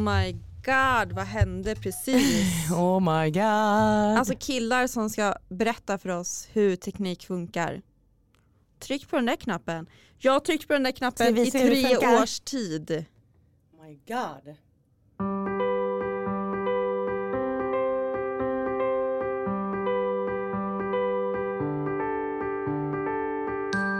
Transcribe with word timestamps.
my 0.00 0.32
god, 0.64 1.12
vad 1.12 1.24
hände 1.26 1.74
precis? 1.74 2.70
Oh 2.72 3.00
my 3.00 3.30
god. 3.30 4.18
Alltså 4.18 4.34
killar 4.38 4.86
som 4.86 5.10
ska 5.10 5.34
berätta 5.48 5.98
för 5.98 6.08
oss 6.08 6.48
hur 6.52 6.76
teknik 6.76 7.26
funkar. 7.26 7.82
Tryck 8.78 9.08
på 9.08 9.16
den 9.16 9.26
där 9.26 9.36
knappen. 9.36 9.86
Jag 10.18 10.32
har 10.32 10.40
tryckt 10.40 10.66
på 10.66 10.72
den 10.72 10.82
där 10.82 10.92
knappen 10.92 11.38
i 11.38 11.50
tre 11.50 11.96
års 11.96 12.40
tid. 12.40 12.90
oh 12.90 13.86
my 13.86 14.00
god. 14.06 14.56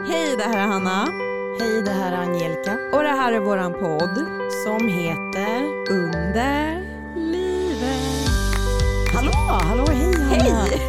Hej, 0.08 0.36
det 0.36 0.44
här 0.44 0.58
är 0.58 0.66
Hanna 0.66 1.29
Hej 1.60 1.82
det 1.82 1.90
här 1.90 2.12
är 2.12 2.16
Angelica 2.16 2.78
och 2.92 3.02
det 3.02 3.08
här 3.08 3.32
är 3.32 3.40
våran 3.40 3.72
podd 3.72 4.26
som 4.64 4.88
heter 4.88 5.62
Under 5.90 6.80
livet. 7.16 8.28
Hallå, 9.14 9.32
hallå 9.32 9.84
hej 9.88 10.14
Hanna. 10.22 10.64
Hej! 10.64 10.80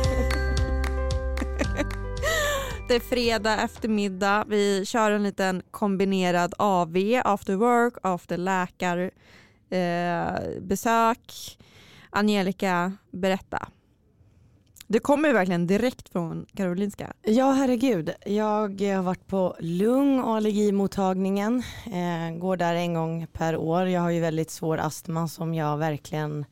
Det 2.88 2.96
är 2.96 3.00
fredag 3.00 3.62
eftermiddag. 3.62 4.46
Vi 4.48 4.86
kör 4.86 5.12
en 5.12 5.24
liten 5.24 5.62
kombinerad 5.72 6.54
AV, 6.58 7.22
after 7.26 7.56
work, 7.56 7.94
after 8.04 8.38
läkarbesök. 8.38 9.14
Eh, 9.70 10.62
besök. 10.62 11.58
Angelica, 12.10 12.94
berätta. 13.12 13.68
Du 14.92 15.00
kommer 15.00 15.28
ju 15.28 15.34
verkligen 15.34 15.68
direkt 15.68 16.10
från 16.10 16.46
Karolinska. 16.56 17.14
Ja 17.22 17.52
herregud, 17.52 18.12
jag 18.26 18.82
eh, 18.82 18.96
har 18.96 19.04
varit 19.04 19.28
på 19.28 19.56
lung 19.60 20.20
och 20.20 20.36
allergimottagningen. 20.36 21.64
Eh, 21.86 22.38
går 22.40 22.58
där 22.58 22.76
en 22.76 22.94
gång 22.94 23.28
per 23.34 23.58
år. 23.58 23.88
Jag 23.88 24.02
har 24.02 24.10
ju 24.10 24.20
väldigt 24.20 24.52
svår 24.52 24.78
astma 24.78 25.28
som 25.28 25.54
jag 25.54 25.78
verkligen 25.78 26.46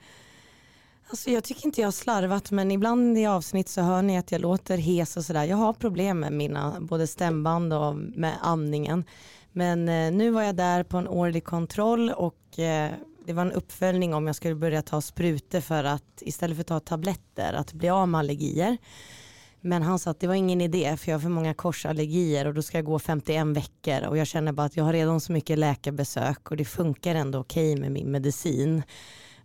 Alltså 1.09 1.29
jag 1.29 1.43
tycker 1.43 1.65
inte 1.65 1.81
jag 1.81 1.87
har 1.87 1.91
slarvat 1.91 2.51
men 2.51 2.71
ibland 2.71 3.17
i 3.17 3.25
avsnitt 3.25 3.69
så 3.69 3.81
hör 3.81 4.01
ni 4.01 4.17
att 4.17 4.31
jag 4.31 4.41
låter 4.41 4.77
hes 4.77 5.17
och 5.17 5.25
sådär. 5.25 5.43
Jag 5.43 5.57
har 5.57 5.73
problem 5.73 6.19
med 6.19 6.33
mina 6.33 6.77
både 6.79 7.07
stämband 7.07 7.73
och 7.73 7.95
med 7.95 8.33
andningen. 8.41 9.03
Men 9.51 9.89
eh, 9.89 10.11
nu 10.11 10.31
var 10.31 10.41
jag 10.41 10.55
där 10.55 10.83
på 10.83 10.97
en 10.97 11.07
årlig 11.07 11.43
kontroll 11.43 12.09
och 12.09 12.59
eh, 12.59 12.91
det 13.29 13.33
var 13.33 13.41
en 13.41 13.51
uppföljning 13.51 14.13
om 14.13 14.27
jag 14.27 14.35
skulle 14.35 14.55
börja 14.55 14.81
ta 14.81 15.01
sprutor 15.01 15.59
för 15.59 15.83
att 15.83 16.21
istället 16.21 16.57
för 16.57 16.61
att 16.61 16.67
ta 16.67 16.79
tabletter 16.79 17.53
att 17.53 17.73
bli 17.73 17.89
av 17.89 18.07
med 18.07 18.19
allergier. 18.19 18.77
Men 19.61 19.83
han 19.83 19.99
sa 19.99 20.11
att 20.11 20.19
det 20.19 20.27
var 20.27 20.35
ingen 20.35 20.61
idé 20.61 20.97
för 20.97 21.11
jag 21.11 21.17
har 21.17 21.21
för 21.21 21.29
många 21.29 21.53
korsallergier 21.53 22.47
och 22.47 22.53
då 22.53 22.61
ska 22.61 22.77
jag 22.77 22.85
gå 22.85 22.99
51 22.99 23.47
veckor 23.47 24.07
och 24.07 24.17
jag 24.17 24.27
känner 24.27 24.51
bara 24.51 24.65
att 24.65 24.77
jag 24.77 24.83
har 24.83 24.93
redan 24.93 25.21
så 25.21 25.31
mycket 25.31 25.59
läkarbesök 25.59 26.51
och 26.51 26.57
det 26.57 26.65
funkar 26.65 27.15
ändå 27.15 27.39
okej 27.39 27.75
med 27.75 27.91
min 27.91 28.11
medicin. 28.11 28.83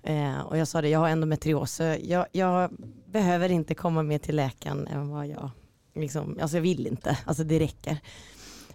Eh, 0.02 0.40
och 0.40 0.58
jag 0.58 0.68
sa 0.68 0.80
det, 0.80 0.88
jag 0.88 0.98
har 0.98 1.08
endometrios 1.08 1.72
så 1.72 1.96
jag, 2.02 2.26
jag 2.32 2.70
behöver 3.06 3.48
inte 3.48 3.74
komma 3.74 4.02
mer 4.02 4.18
till 4.18 4.36
läkaren 4.36 4.86
än 4.86 5.08
vad 5.08 5.26
jag, 5.26 5.50
liksom, 5.94 6.38
alltså 6.40 6.56
jag 6.56 6.62
vill 6.62 6.86
inte, 6.86 7.18
alltså 7.24 7.44
det 7.44 7.58
räcker. 7.58 7.98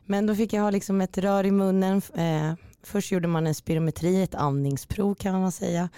Men 0.05 0.25
då 0.25 0.35
fick 0.35 0.53
jag 0.53 0.61
ha 0.61 0.69
liksom 0.69 1.01
ett 1.01 1.17
rör 1.17 1.45
i 1.45 1.51
munnen, 1.51 2.01
eh, 2.15 2.53
först 2.83 3.11
gjorde 3.11 3.27
man 3.27 3.47
en 3.47 3.55
spirometri, 3.55 4.23
ett 4.23 4.35
andningsprov 4.35 5.15
kan 5.15 5.41
man 5.41 5.51
säga. 5.51 5.89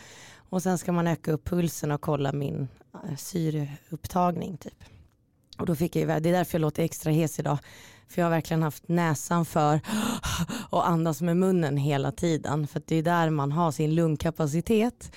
Och 0.50 0.64
sen 0.64 0.78
ska 0.78 0.92
man 0.92 1.08
öka 1.08 1.32
upp 1.32 1.46
pulsen 1.46 1.92
och 1.92 2.02
kolla 2.02 2.32
min 2.32 2.68
eh, 2.94 3.16
syreupptagning 3.16 4.58
typ. 4.58 4.84
Och 5.62 5.68
då 5.68 5.76
fick 5.76 5.96
jag 5.96 6.02
ju, 6.02 6.20
det 6.20 6.30
är 6.30 6.34
därför 6.34 6.58
jag 6.58 6.62
låter 6.62 6.84
extra 6.84 7.12
hes 7.12 7.40
idag. 7.40 7.58
För 8.08 8.22
jag 8.22 8.26
har 8.26 8.32
verkligen 8.32 8.64
haft 8.64 8.88
näsan 8.88 9.46
för 9.46 9.82
och 10.70 10.88
andas 10.88 11.22
med 11.22 11.38
munnen 11.38 11.78
hela 11.78 12.12
tiden. 12.12 12.68
För 12.68 12.82
det 12.86 12.96
är 12.96 13.04
där 13.04 13.30
man 13.30 13.52
har 13.52 13.72
sin 13.72 13.96
lungkapacitet. 13.96 15.12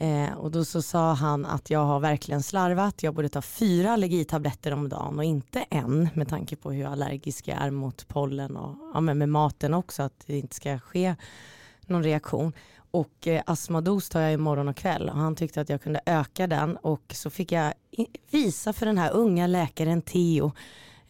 Eh, 0.00 0.32
och 0.38 0.50
då 0.50 0.64
så 0.64 0.82
sa 0.82 1.12
han 1.12 1.46
att 1.46 1.70
jag 1.70 1.84
har 1.84 2.00
verkligen 2.00 2.42
slarvat. 2.42 3.02
Jag 3.02 3.14
borde 3.14 3.28
ta 3.28 3.42
fyra 3.42 3.92
allergitabletter 3.92 4.72
om 4.72 4.88
dagen 4.88 5.18
och 5.18 5.24
inte 5.24 5.64
en. 5.70 6.08
Med 6.14 6.28
tanke 6.28 6.56
på 6.56 6.72
hur 6.72 6.86
allergisk 6.86 7.48
jag 7.48 7.58
är 7.58 7.70
mot 7.70 8.08
pollen 8.08 8.56
och 8.56 8.76
ja, 8.94 9.00
med 9.00 9.28
maten 9.28 9.74
också. 9.74 10.02
Att 10.02 10.22
det 10.26 10.38
inte 10.38 10.54
ska 10.54 10.78
ske 10.78 11.14
någon 11.86 12.02
reaktion. 12.02 12.52
Och 12.90 13.26
eh, 13.26 13.42
astmados 13.46 14.08
tar 14.08 14.20
jag 14.20 14.32
imorgon 14.32 14.68
och 14.68 14.76
kväll 14.76 15.08
och 15.08 15.16
han 15.16 15.36
tyckte 15.36 15.60
att 15.60 15.68
jag 15.68 15.82
kunde 15.82 16.00
öka 16.06 16.46
den 16.46 16.76
och 16.76 17.12
så 17.14 17.30
fick 17.30 17.52
jag 17.52 17.72
visa 18.30 18.72
för 18.72 18.86
den 18.86 18.98
här 18.98 19.12
unga 19.12 19.46
läkaren 19.46 20.02
Theo. 20.02 20.52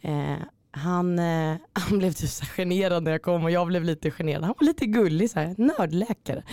Eh, 0.01 0.35
han, 0.71 1.19
eh, 1.19 1.55
han 1.73 1.97
blev 1.97 2.11
typ 2.11 2.29
så 2.29 2.45
här 2.45 2.51
generad 2.51 3.03
när 3.03 3.11
jag 3.11 3.21
kom 3.21 3.43
och 3.43 3.51
jag 3.51 3.67
blev 3.67 3.83
lite 3.83 4.11
generad. 4.11 4.43
Han 4.43 4.55
var 4.59 4.65
lite 4.65 4.85
gullig, 4.85 5.29
så 5.29 5.39
här, 5.39 5.55
nördläkare. 5.57 6.43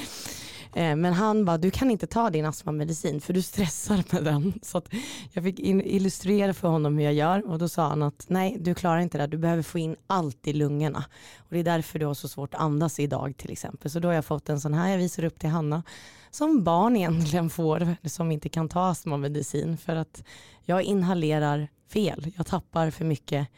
Eh, 0.78 0.96
men 0.96 1.12
han 1.12 1.44
bara, 1.44 1.58
du 1.58 1.70
kan 1.70 1.90
inte 1.90 2.06
ta 2.06 2.30
din 2.30 2.44
astmamedicin 2.44 3.20
för 3.20 3.32
du 3.32 3.42
stressar 3.42 4.04
med 4.10 4.24
den. 4.24 4.52
Så 4.62 4.78
att 4.78 4.88
jag 5.32 5.44
fick 5.44 5.58
illustrera 5.60 6.54
för 6.54 6.68
honom 6.68 6.98
hur 6.98 7.04
jag 7.04 7.14
gör 7.14 7.50
och 7.50 7.58
då 7.58 7.68
sa 7.68 7.88
han 7.88 8.02
att 8.02 8.24
nej, 8.28 8.56
du 8.60 8.74
klarar 8.74 9.00
inte 9.00 9.18
det, 9.18 9.26
du 9.26 9.38
behöver 9.38 9.62
få 9.62 9.78
in 9.78 9.96
allt 10.06 10.48
i 10.48 10.52
lungorna. 10.52 11.04
Och 11.38 11.46
det 11.50 11.58
är 11.58 11.64
därför 11.64 11.98
du 11.98 12.06
har 12.06 12.14
så 12.14 12.28
svårt 12.28 12.54
att 12.54 12.60
andas 12.60 13.00
idag 13.00 13.36
till 13.36 13.50
exempel. 13.50 13.90
Så 13.90 14.00
då 14.00 14.08
har 14.08 14.12
jag 14.12 14.24
fått 14.24 14.48
en 14.48 14.60
sån 14.60 14.74
här, 14.74 14.90
jag 14.90 14.98
visar 14.98 15.24
upp 15.24 15.40
till 15.40 15.48
Hanna, 15.48 15.82
som 16.30 16.64
barn 16.64 16.96
egentligen 16.96 17.50
får, 17.50 17.96
som 18.08 18.32
inte 18.32 18.48
kan 18.48 18.68
ta 18.68 18.88
astmamedicin 18.88 19.76
för 19.78 19.96
att 19.96 20.24
jag 20.64 20.82
inhalerar 20.82 21.68
fel. 21.92 22.32
Jag 22.36 22.46
tappar 22.46 22.90
för 22.90 23.04
mycket, 23.04 23.48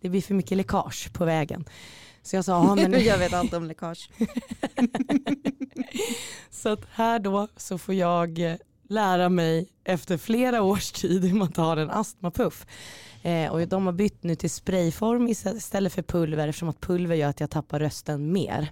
det 0.00 0.08
blir 0.08 0.22
för 0.22 0.34
mycket 0.34 0.56
läckage 0.56 1.12
på 1.12 1.24
vägen. 1.24 1.64
Så 2.24 2.36
jag 2.36 2.44
sa, 2.44 2.52
ja, 2.52 2.88
men 2.88 3.04
jag 3.04 3.18
vet 3.18 3.32
allt 3.32 3.54
om 3.54 3.64
läckage. 3.64 4.10
Så 6.50 6.68
att 6.68 6.86
här 6.92 7.18
då 7.18 7.48
så 7.56 7.78
får 7.78 7.94
jag 7.94 8.38
eh, 8.38 8.56
lära 8.88 9.28
mig 9.28 9.68
efter 9.84 10.18
flera 10.18 10.62
års 10.62 10.92
tid 10.92 11.24
hur 11.24 11.34
man 11.34 11.52
tar 11.52 11.76
en 11.76 11.90
astmapuff. 11.90 12.66
Eh, 13.22 13.52
och 13.52 13.68
de 13.68 13.86
har 13.86 13.92
bytt 13.92 14.22
nu 14.22 14.34
till 14.34 14.50
sprayform 14.50 15.28
istället 15.28 15.92
för 15.92 16.02
pulver 16.02 16.48
eftersom 16.48 16.68
att 16.68 16.80
pulver 16.80 17.16
gör 17.16 17.28
att 17.28 17.40
jag 17.40 17.50
tappar 17.50 17.80
rösten 17.80 18.32
mer. 18.32 18.70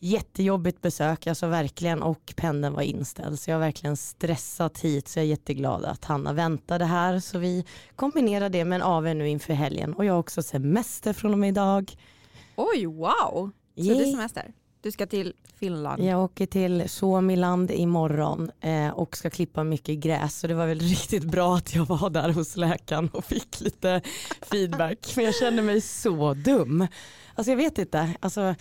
Jättejobbigt 0.00 0.80
besök, 0.80 1.26
alltså 1.26 1.46
verkligen 1.46 2.02
och 2.02 2.34
pendeln 2.36 2.74
var 2.74 2.82
inställd 2.82 3.40
så 3.40 3.50
jag 3.50 3.56
har 3.56 3.60
verkligen 3.60 3.96
stressat 3.96 4.78
hit 4.78 5.08
så 5.08 5.18
jag 5.18 5.24
är 5.24 5.28
jätteglad 5.28 5.84
att 5.84 6.04
Hanna 6.04 6.32
väntade 6.32 6.84
här 6.84 7.20
så 7.20 7.38
vi 7.38 7.64
kombinerar 7.96 8.48
det 8.48 8.64
med 8.64 8.76
en 8.76 8.82
AW 8.82 9.14
nu 9.14 9.28
inför 9.28 9.54
helgen 9.54 9.94
och 9.94 10.04
jag 10.04 10.12
har 10.12 10.20
också 10.20 10.42
semester 10.42 11.12
från 11.12 11.32
och 11.32 11.38
med 11.38 11.48
idag. 11.48 11.96
Oj, 12.56 12.86
wow. 12.86 13.50
Så 13.76 13.82
det 13.82 13.90
är 13.90 14.12
semester. 14.12 14.52
Du 14.80 14.92
ska 14.92 15.06
till 15.06 15.32
Finland. 15.58 16.04
Jag 16.04 16.24
åker 16.24 16.46
till 16.46 16.88
Suomiland 16.88 17.70
imorgon 17.70 18.50
eh, 18.60 18.88
och 18.88 19.16
ska 19.16 19.30
klippa 19.30 19.64
mycket 19.64 19.98
gräs 19.98 20.38
så 20.38 20.46
det 20.46 20.54
var 20.54 20.66
väl 20.66 20.80
riktigt 20.80 21.24
bra 21.24 21.56
att 21.56 21.74
jag 21.74 21.84
var 21.86 22.10
där 22.10 22.28
hos 22.28 22.56
läkaren 22.56 23.08
och 23.08 23.24
fick 23.24 23.60
lite 23.60 24.02
feedback. 24.42 25.12
Men 25.16 25.24
jag 25.24 25.34
känner 25.34 25.62
mig 25.62 25.80
så 25.80 26.34
dum. 26.34 26.86
Alltså 27.34 27.50
jag 27.50 27.56
vet 27.56 27.78
inte, 27.78 28.14
alltså, 28.20 28.54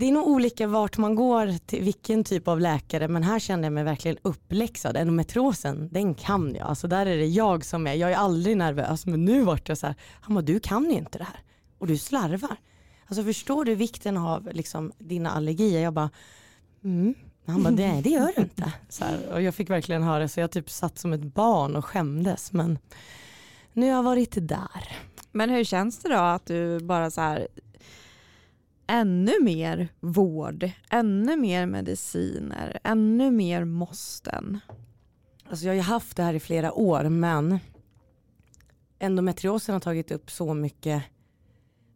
det 0.00 0.08
är 0.08 0.12
nog 0.12 0.28
olika 0.28 0.66
vart 0.66 0.98
man 0.98 1.14
går 1.14 1.66
till 1.66 1.82
vilken 1.82 2.24
typ 2.24 2.48
av 2.48 2.60
läkare 2.60 3.08
men 3.08 3.22
här 3.22 3.38
kände 3.38 3.66
jag 3.66 3.72
mig 3.72 3.84
verkligen 3.84 4.16
uppläxad. 4.22 4.96
Endometriosen, 4.96 5.88
den 5.92 6.14
kan 6.14 6.54
jag. 6.54 6.66
Alltså 6.66 6.88
där 6.88 7.06
är 7.06 7.16
det 7.16 7.26
jag 7.26 7.64
som 7.64 7.86
är, 7.86 7.94
jag 7.94 8.12
är 8.12 8.16
aldrig 8.16 8.56
nervös 8.56 9.06
men 9.06 9.24
nu 9.24 9.42
vart 9.42 9.68
jag 9.68 9.78
så 9.78 9.86
här, 9.86 9.96
han 10.20 10.34
bara 10.34 10.42
du 10.42 10.60
kan 10.60 10.84
ju 10.84 10.96
inte 10.96 11.18
det 11.18 11.24
här 11.24 11.40
och 11.78 11.86
du 11.86 11.98
slarvar. 11.98 12.56
Alltså 13.06 13.24
förstår 13.24 13.64
du 13.64 13.74
vikten 13.74 14.16
av 14.16 14.48
liksom, 14.52 14.92
dina 14.98 15.30
allergier? 15.30 15.82
Jag 15.82 15.92
bara, 15.92 16.10
mm. 16.84 17.14
Han 17.46 17.62
bara, 17.62 17.74
nej 17.74 18.02
det 18.02 18.10
gör 18.10 18.32
du 18.36 18.42
inte. 18.42 18.72
Så 18.88 19.04
här, 19.04 19.32
och 19.32 19.42
jag 19.42 19.54
fick 19.54 19.70
verkligen 19.70 20.02
höra 20.02 20.28
så 20.28 20.40
jag 20.40 20.50
typ 20.50 20.70
satt 20.70 20.98
som 20.98 21.12
ett 21.12 21.34
barn 21.34 21.76
och 21.76 21.84
skämdes. 21.84 22.52
Men 22.52 22.78
nu 23.72 23.86
har 23.86 23.96
jag 23.96 24.02
varit 24.02 24.48
där. 24.48 24.96
Men 25.32 25.50
hur 25.50 25.64
känns 25.64 25.98
det 25.98 26.08
då 26.08 26.18
att 26.18 26.46
du 26.46 26.80
bara 26.80 27.10
så 27.10 27.20
här 27.20 27.48
ännu 28.90 29.32
mer 29.42 29.88
vård, 30.00 30.70
ännu 30.90 31.36
mer 31.36 31.66
mediciner, 31.66 32.78
ännu 32.84 33.30
mer 33.30 33.64
måsten? 33.64 34.60
Alltså 35.48 35.64
jag 35.64 35.70
har 35.70 35.76
ju 35.76 35.80
haft 35.80 36.16
det 36.16 36.22
här 36.22 36.34
i 36.34 36.40
flera 36.40 36.72
år 36.72 37.04
men 37.04 37.58
endometriosen 38.98 39.72
har 39.72 39.80
tagit 39.80 40.10
upp 40.10 40.30
så 40.30 40.54
mycket 40.54 41.02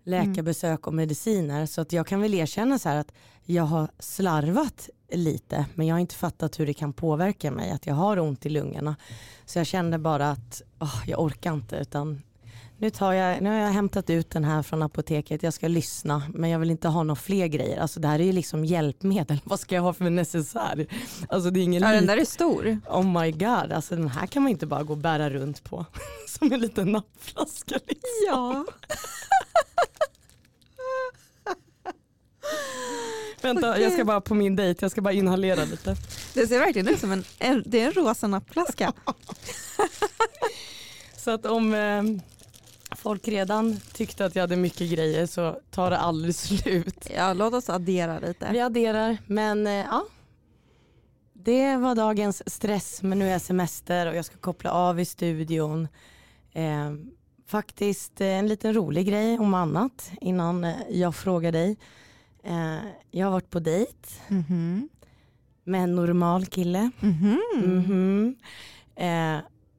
läkarbesök 0.04 0.86
och 0.86 0.94
mediciner 0.94 1.66
så 1.66 1.80
att 1.80 1.92
jag 1.92 2.06
kan 2.06 2.20
väl 2.20 2.34
erkänna 2.34 2.78
så 2.78 2.88
här 2.88 2.96
att 2.96 3.12
jag 3.44 3.64
har 3.64 3.88
slarvat 3.98 4.88
lite 5.12 5.66
men 5.74 5.86
jag 5.86 5.94
har 5.94 6.00
inte 6.00 6.14
fattat 6.14 6.60
hur 6.60 6.66
det 6.66 6.74
kan 6.74 6.92
påverka 6.92 7.50
mig 7.50 7.70
att 7.70 7.86
jag 7.86 7.94
har 7.94 8.18
ont 8.18 8.46
i 8.46 8.48
lungorna. 8.48 8.96
Så 9.44 9.58
jag 9.58 9.66
kände 9.66 9.98
bara 9.98 10.30
att 10.30 10.62
åh, 10.80 11.02
jag 11.06 11.20
orkar 11.20 11.52
inte 11.52 11.76
utan 11.76 12.22
nu, 12.84 12.90
tar 12.90 13.12
jag, 13.12 13.42
nu 13.42 13.50
har 13.50 13.56
jag 13.56 13.68
hämtat 13.68 14.10
ut 14.10 14.30
den 14.30 14.44
här 14.44 14.62
från 14.62 14.82
apoteket, 14.82 15.42
jag 15.42 15.52
ska 15.52 15.68
lyssna 15.68 16.22
men 16.34 16.50
jag 16.50 16.58
vill 16.58 16.70
inte 16.70 16.88
ha 16.88 17.02
några 17.02 17.20
fler 17.20 17.46
grejer. 17.46 17.80
Alltså 17.80 18.00
det 18.00 18.08
här 18.08 18.18
är 18.18 18.24
ju 18.24 18.32
liksom 18.32 18.64
hjälpmedel, 18.64 19.40
vad 19.44 19.60
ska 19.60 19.74
jag 19.74 19.82
ha 19.82 19.92
för 19.92 20.10
necessär? 20.10 20.86
Alltså 21.28 21.50
det 21.50 21.60
är 21.60 21.62
ingen 21.62 21.82
Ja, 21.82 21.92
den 21.92 22.06
där 22.06 22.16
är 22.16 22.24
stor. 22.24 22.78
Oh 22.88 23.22
my 23.22 23.32
god, 23.32 23.72
alltså 23.72 23.96
den 23.96 24.08
här 24.08 24.26
kan 24.26 24.42
man 24.42 24.50
inte 24.50 24.66
bara 24.66 24.82
gå 24.82 24.92
och 24.92 24.98
bära 24.98 25.30
runt 25.30 25.64
på. 25.64 25.86
Som 26.28 26.52
en 26.52 26.60
liten 26.60 26.92
nappflaska. 26.92 27.74
Liksom. 27.86 28.08
Ja. 28.28 28.64
Vänta, 33.42 33.80
jag 33.80 33.92
ska 33.92 34.04
bara 34.04 34.20
på 34.20 34.34
min 34.34 34.56
dejt, 34.56 34.84
jag 34.84 34.90
ska 34.90 35.00
bara 35.00 35.14
inhalera 35.14 35.64
lite. 35.64 35.96
Det 36.34 36.46
ser 36.46 36.58
verkligen 36.58 36.88
ut 36.88 37.00
som 37.00 37.12
en, 37.12 37.24
en, 37.38 37.62
det 37.66 37.80
är 37.80 37.86
en 37.86 37.92
rosa 37.92 38.26
nappflaska. 38.26 38.92
Så 41.16 41.30
att 41.30 41.46
om 41.46 41.74
eh, 41.74 42.02
folk 43.04 43.28
redan 43.28 43.80
tyckte 43.92 44.24
att 44.24 44.34
jag 44.34 44.42
hade 44.42 44.56
mycket 44.56 44.90
grejer 44.90 45.26
så 45.26 45.60
tar 45.70 45.90
det 45.90 45.98
aldrig 45.98 46.34
slut. 46.44 47.10
Ja, 47.16 47.32
låt 47.32 47.54
oss 47.54 47.70
addera 47.70 48.18
lite. 48.18 48.48
Vi 48.52 48.60
adderar, 48.60 49.18
men 49.26 49.66
eh, 49.66 49.72
ja. 49.72 50.04
Det 51.32 51.76
var 51.76 51.94
dagens 51.94 52.42
stress, 52.54 53.02
men 53.02 53.18
nu 53.18 53.26
är 53.28 53.32
jag 53.32 53.40
semester 53.40 54.06
och 54.06 54.16
jag 54.16 54.24
ska 54.24 54.36
koppla 54.38 54.70
av 54.70 55.00
i 55.00 55.04
studion. 55.04 55.88
Eh, 56.52 56.92
faktiskt 57.46 58.20
eh, 58.20 58.26
en 58.26 58.48
liten 58.48 58.74
rolig 58.74 59.06
grej 59.06 59.38
om 59.38 59.54
annat 59.54 60.10
innan 60.20 60.64
eh, 60.64 60.74
jag 60.90 61.14
frågar 61.16 61.52
dig. 61.52 61.76
Eh, 62.44 62.76
jag 63.10 63.26
har 63.26 63.30
varit 63.32 63.50
på 63.50 63.58
dejt 63.60 64.08
Mhm. 64.28 64.88
med 65.64 65.82
en 65.84 65.94
normal 65.94 66.46
kille. 66.46 66.90
Mhm. 67.00 67.40
Mhm. 67.54 68.36
Eh, 68.96 69.38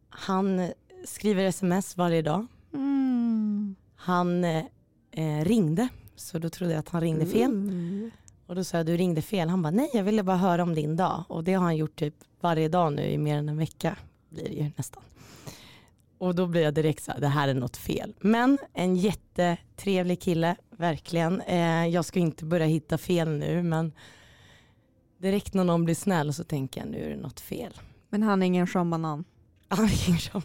han 0.09 0.71
skriver 1.05 1.43
sms 1.45 1.97
varje 1.97 2.21
dag. 2.21 2.45
Mm. 2.75 3.75
Han 3.95 4.43
eh, 4.43 4.65
eh, 5.11 5.45
ringde, 5.45 5.87
så 6.15 6.39
då 6.39 6.49
trodde 6.49 6.73
jag 6.73 6.79
att 6.79 6.89
han 6.89 7.01
ringde 7.01 7.25
fel. 7.25 7.51
Mm. 7.51 8.11
Och 8.47 8.55
då 8.55 8.63
sa 8.63 8.77
jag, 8.77 8.85
du 8.85 8.97
ringde 8.97 9.21
fel. 9.21 9.49
Han 9.49 9.61
bara, 9.61 9.71
nej 9.71 9.89
jag 9.93 10.03
ville 10.03 10.23
bara 10.23 10.37
höra 10.37 10.63
om 10.63 10.75
din 10.75 10.95
dag. 10.95 11.23
Och 11.27 11.43
det 11.43 11.53
har 11.53 11.63
han 11.63 11.77
gjort 11.77 11.95
typ 11.95 12.15
varje 12.41 12.69
dag 12.69 12.93
nu 12.93 13.09
i 13.09 13.17
mer 13.17 13.37
än 13.37 13.49
en 13.49 13.57
vecka. 13.57 13.97
Blir 14.29 14.43
det 14.43 14.55
ju 14.55 14.71
nästan. 14.75 15.03
Och 16.17 16.35
då 16.35 16.47
blir 16.47 16.61
jag 16.61 16.73
direkt 16.73 17.03
så 17.03 17.11
här, 17.11 17.19
det 17.19 17.27
här 17.27 17.47
är 17.47 17.53
något 17.53 17.77
fel. 17.77 18.13
Men 18.19 18.57
en 18.73 18.95
jättetrevlig 18.95 20.21
kille, 20.21 20.55
verkligen. 20.69 21.41
Eh, 21.41 21.87
jag 21.87 22.05
ska 22.05 22.19
inte 22.19 22.45
börja 22.45 22.65
hitta 22.65 22.97
fel 22.97 23.29
nu, 23.29 23.63
men 23.63 23.93
direkt 25.17 25.53
när 25.53 25.63
någon 25.63 25.85
blir 25.85 25.95
snäll 25.95 26.33
så 26.33 26.43
tänker 26.43 26.81
jag, 26.81 26.89
nu 26.89 27.05
är 27.05 27.09
det 27.09 27.21
något 27.21 27.39
fel. 27.39 27.73
Men 28.09 28.23
han 28.23 28.41
är 28.41 28.45
ingen 28.45 28.67
banan. 28.73 29.23
Han 29.67 29.87
ringer 29.87 30.19
som 30.19 30.41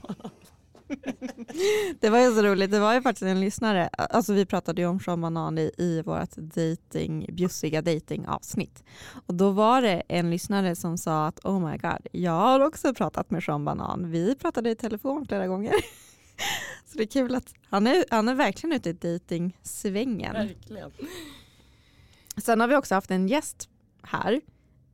Det 2.00 2.10
var 2.10 2.19
ju 2.19 2.34
så 2.34 2.42
roligt, 2.42 2.70
det 2.70 2.81
var 2.81 2.94
ju 2.94 3.02
faktiskt 3.02 3.22
en 3.22 3.40
lyssnare, 3.40 3.88
alltså 3.88 4.32
vi 4.32 4.46
pratade 4.46 4.82
ju 4.82 4.88
om 4.88 5.00
Sean 5.00 5.20
Banan 5.20 5.58
i, 5.58 5.70
i 5.78 6.02
vårt 6.02 6.37
dating, 6.37 7.26
bjussiga 7.32 7.82
dating 7.82 8.26
avsnitt. 8.26 8.84
Och 9.26 9.34
då 9.34 9.50
var 9.50 9.82
det 9.82 10.02
en 10.08 10.31
lyssnare 10.31 10.76
som 10.76 10.98
sa 10.98 11.26
att 11.26 11.44
oh 11.44 11.70
my 11.70 11.76
god, 11.76 12.06
jag 12.12 12.32
har 12.32 12.60
också 12.60 12.94
pratat 12.94 13.31
med 13.31 13.42
Sean 13.42 13.64
Banan. 13.64 14.10
Vi 14.10 14.34
pratade 14.34 14.70
i 14.70 14.75
telefon 14.75 15.26
flera 15.26 15.46
gånger. 15.46 15.75
Så 16.87 16.98
det 16.98 17.02
är 17.02 17.06
kul 17.06 17.34
att 17.34 17.54
han 17.69 17.87
är, 17.87 18.04
han 18.10 18.28
är 18.28 18.34
verkligen 18.34 18.76
ute 18.76 18.90
i 18.90 18.92
dejtingsvängen. 18.92 20.32
Verkligen. 20.32 20.90
Sen 22.37 22.60
har 22.60 22.69
vi 22.69 22.76
också 22.76 22.94
haft 22.94 23.10
en 23.10 23.28
gäst 23.28 23.69
här 24.02 24.40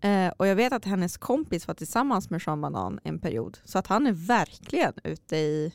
eh, 0.00 0.28
och 0.37 0.46
jag 0.46 0.56
vet 0.56 0.72
att 0.72 0.84
hennes 0.84 1.16
kompis 1.16 1.69
var 1.69 1.75
tillsammans 1.75 2.31
med 2.31 2.43
Sean 2.43 2.60
Banan 2.60 3.00
en 3.04 3.19
period. 3.19 3.58
Så 3.64 3.78
att 3.78 3.87
han 3.87 4.06
är 4.06 4.12
verkligen 4.12 4.93
ute 5.04 5.37
i 5.37 5.72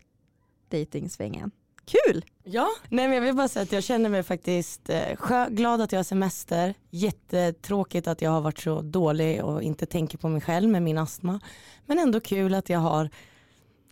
dejtingsvängen. 0.71 1.51
Kul! 1.85 2.25
Ja, 2.43 2.67
nej 2.89 3.07
men 3.07 3.15
jag 3.15 3.21
vill 3.21 3.35
bara 3.35 3.47
säga 3.47 3.63
att 3.63 3.71
jag 3.71 3.83
känner 3.83 4.09
mig 4.09 4.23
faktiskt 4.23 4.89
eh, 4.89 5.49
glad 5.49 5.81
att 5.81 5.91
jag 5.91 5.99
har 5.99 6.03
semester. 6.03 6.73
Jättetråkigt 6.89 8.07
att 8.07 8.21
jag 8.21 8.31
har 8.31 8.41
varit 8.41 8.59
så 8.59 8.81
dålig 8.81 9.43
och 9.43 9.63
inte 9.63 9.85
tänker 9.85 10.17
på 10.17 10.29
mig 10.29 10.41
själv 10.41 10.69
med 10.69 10.83
min 10.83 10.97
astma. 10.97 11.39
Men 11.85 11.99
ändå 11.99 12.19
kul 12.19 12.53
att 12.53 12.69
jag 12.69 12.79
har 12.79 13.09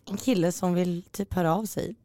en 0.10 0.18
kille 0.18 0.52
som 0.52 0.74
vill 0.74 1.04
typ 1.12 1.34
höra 1.34 1.56
av 1.56 1.66
sig, 1.66 1.96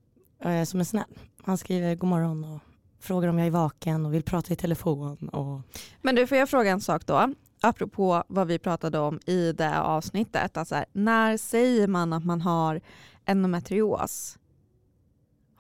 eh, 0.45 0.65
som 0.65 0.81
är 0.81 0.85
snäll. 0.85 1.19
Han 1.43 1.59
skriver 1.59 1.95
god 1.95 2.11
morgon 2.11 2.45
och 2.45 2.61
frågar 3.01 3.29
om 3.29 3.39
jag 3.39 3.47
är 3.47 3.51
vaken 3.51 4.07
och 4.07 4.15
vill 4.15 4.23
prata 4.23 4.53
i 4.53 4.57
telefon. 4.57 5.29
Och... 5.29 5.61
Men 6.03 6.15
du, 6.15 6.27
får 6.27 6.39
jag 6.39 6.49
fråga 6.49 6.71
en 6.71 6.81
sak 6.81 7.07
då? 7.07 7.35
Apropå 7.61 8.25
vad 8.29 8.47
vi 8.47 8.59
pratade 8.59 8.99
om 8.99 9.21
i 9.27 9.53
det 9.53 9.81
avsnittet. 9.81 10.57
Alltså, 10.57 10.85
när 10.93 11.37
säger 11.37 11.87
man 11.87 12.13
att 12.13 12.25
man 12.25 12.41
har 12.41 12.81
endometrios? 13.25 14.39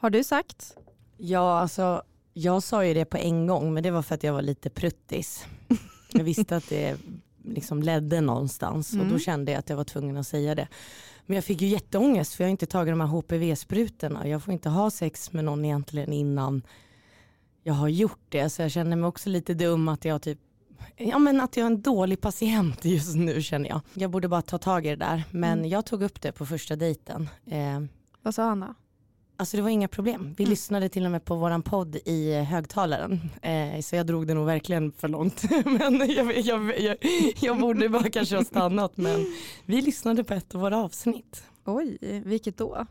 Har 0.04 0.10
du 0.10 0.24
sagt? 0.24 0.76
Ja, 1.16 1.58
alltså 1.58 2.02
jag 2.32 2.62
sa 2.62 2.84
ju 2.84 2.94
det 2.94 3.04
på 3.04 3.16
en 3.16 3.46
gång 3.46 3.74
men 3.74 3.82
det 3.82 3.90
var 3.90 4.02
för 4.02 4.14
att 4.14 4.22
jag 4.22 4.32
var 4.32 4.42
lite 4.42 4.70
pruttis. 4.70 5.46
Jag 6.12 6.24
visste 6.24 6.56
att 6.56 6.68
det 6.68 6.96
liksom 7.44 7.82
ledde 7.82 8.20
någonstans 8.20 8.92
och 8.92 8.98
då 8.98 9.04
Mm. 9.04 9.18
kände 9.18 9.52
jag 9.52 9.58
att 9.58 9.68
jag 9.68 9.76
var 9.76 9.84
tvungen 9.84 10.16
att 10.16 10.26
säga 10.26 10.54
det. 10.54 10.68
Men 11.26 11.34
jag 11.34 11.44
fick 11.44 11.60
ju 11.60 11.68
jätteångest 11.68 12.34
för 12.34 12.44
jag 12.44 12.46
har 12.48 12.50
inte 12.50 12.66
tagit 12.66 12.92
de 12.92 13.00
här 13.00 13.06
HPV-sprutorna. 13.06 14.28
Jag 14.28 14.42
får 14.42 14.52
inte 14.52 14.68
ha 14.68 14.90
sex 14.90 15.32
med 15.32 15.44
någon 15.44 15.64
egentligen 15.64 16.12
innan 16.12 16.62
jag 17.62 17.74
har 17.74 17.88
gjort 17.88 18.20
det. 18.28 18.50
Så 18.50 18.62
jag 18.62 18.70
känner 18.70 18.96
mig 18.96 19.08
också 19.08 19.28
lite 19.30 19.54
dum 19.54 19.88
att 19.88 20.04
jag 20.04 20.22
typ 20.22 20.38
Ja 20.96 21.18
men 21.18 21.40
att 21.40 21.56
jag 21.56 21.62
är 21.66 21.70
en 21.70 21.82
dålig 21.82 22.20
patient 22.20 22.84
just 22.84 23.14
nu 23.16 23.42
känner 23.42 23.68
jag. 23.68 23.80
Jag 23.94 24.10
borde 24.10 24.28
bara 24.28 24.42
ta 24.42 24.58
tag 24.58 24.86
i 24.86 24.88
det 24.88 24.96
där. 24.96 25.24
Men 25.30 25.58
Mm. 25.58 25.70
jag 25.70 25.86
tog 25.86 26.02
upp 26.02 26.20
det 26.20 26.32
på 26.32 26.46
första 26.46 26.76
dejten. 26.76 27.28
Eh, 27.46 27.80
Vad 28.22 28.34
sa 28.34 28.44
han 28.48 28.60
då? 28.60 28.74
Alltså 29.36 29.56
det 29.56 29.62
var 29.62 29.70
inga 29.70 29.88
problem. 29.88 30.34
Vi 30.36 30.44
Mm. 30.44 30.50
lyssnade 30.50 30.88
till 30.88 31.04
och 31.04 31.10
med 31.10 31.24
på 31.24 31.34
våran 31.34 31.62
podd 31.62 31.96
i 32.04 32.32
eh, 32.34 32.42
högtalaren. 32.44 33.20
Eh, 33.42 33.80
så 33.80 33.96
jag 33.96 34.06
drog 34.06 34.26
det 34.26 34.34
nog 34.34 34.46
verkligen 34.46 34.92
för 34.92 35.08
långt. 35.08 35.42
men 35.64 36.10
jag, 36.10 36.38
jag, 36.38 36.80
jag, 36.80 36.96
jag 37.40 37.58
borde 37.60 37.88
bara 37.88 38.10
kanske 38.10 38.36
ha 38.36 38.44
stannat. 38.44 38.96
Men 38.96 39.26
vi 39.66 39.82
lyssnade 39.82 40.24
på 40.24 40.34
ett 40.34 40.54
av 40.54 40.60
våra 40.60 40.76
avsnitt. 40.78 41.44
Oj, 41.64 41.98
vilket 42.24 42.56
då? 42.58 42.86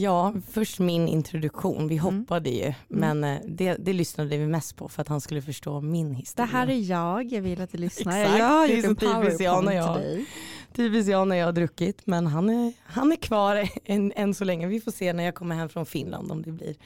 Ja, 0.00 0.34
först 0.50 0.78
min 0.78 1.08
introduktion. 1.08 1.88
Vi 1.88 1.96
Mm. 1.98 2.18
hoppade 2.20 2.50
ju. 2.50 2.74
Men 2.88 3.24
eh, 3.24 3.38
det, 3.46 3.74
det 3.74 3.92
lyssnade 3.92 4.36
vi 4.38 4.46
mest 4.46 4.76
på 4.76 4.88
för 4.88 5.02
att 5.02 5.08
han 5.08 5.20
skulle 5.20 5.42
förstå 5.42 5.80
min 5.80 6.08
Det 6.08 6.14
historia. 6.14 6.46
här 6.46 6.66
är 6.66 6.90
jag, 6.90 7.32
jag 7.32 7.42
vill 7.42 7.60
att 7.60 7.72
du 7.72 7.78
lyssnar. 7.78 8.20
Exakt, 8.20 8.38
jag 8.38 8.46
har 8.46 8.68
det 8.68 8.74
gjort 8.74 8.84
en 8.84 8.96
typiskt 8.96 9.40
jag 9.40 9.64
när 9.64 9.70
powerpoint 9.72 9.74
jag- 9.86 9.96
till 9.96 10.16
dig. 10.16 10.26
Typiskt 10.72 11.10
jag 11.10 11.28
när 11.28 11.36
jag 11.36 11.46
har 11.46 11.52
druckit. 11.52 12.06
Men 12.06 12.26
han 12.26 12.50
är, 12.50 12.72
han 12.84 13.12
är 13.12 13.16
kvar 13.16 13.68
än, 13.84 14.12
än 14.16 14.34
så 14.34 14.44
länge. 14.44 14.66
Vi 14.66 14.80
får 14.80 14.90
se 14.92 15.12
när 15.12 15.24
jag 15.24 15.34
kommer 15.34 15.54
hem 15.56 15.68
från 15.68 15.86
Finland 15.86 16.32
om 16.32 16.42
det 16.42 16.52
blir. 16.52 16.76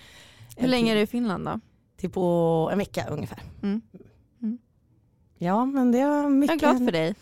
Hur 0.57 0.69
länge 0.69 0.93
är 0.93 0.97
du 0.97 1.01
i 1.03 1.07
Finland 1.07 1.45
då? 1.45 1.61
Till 1.97 2.11
på 2.11 2.69
en 2.73 2.79
vecka 2.79 3.07
ungefär. 3.11 3.43
Mm. 3.63 3.81
Ja 5.39 5.65
men 5.65 5.93
det 5.93 5.99
är 5.99 6.03
Jag 6.03 6.25
är 6.25 6.29
mycket, 6.29 6.59
glad 6.61 6.79
för 6.79 6.93
dig. 6.93 7.15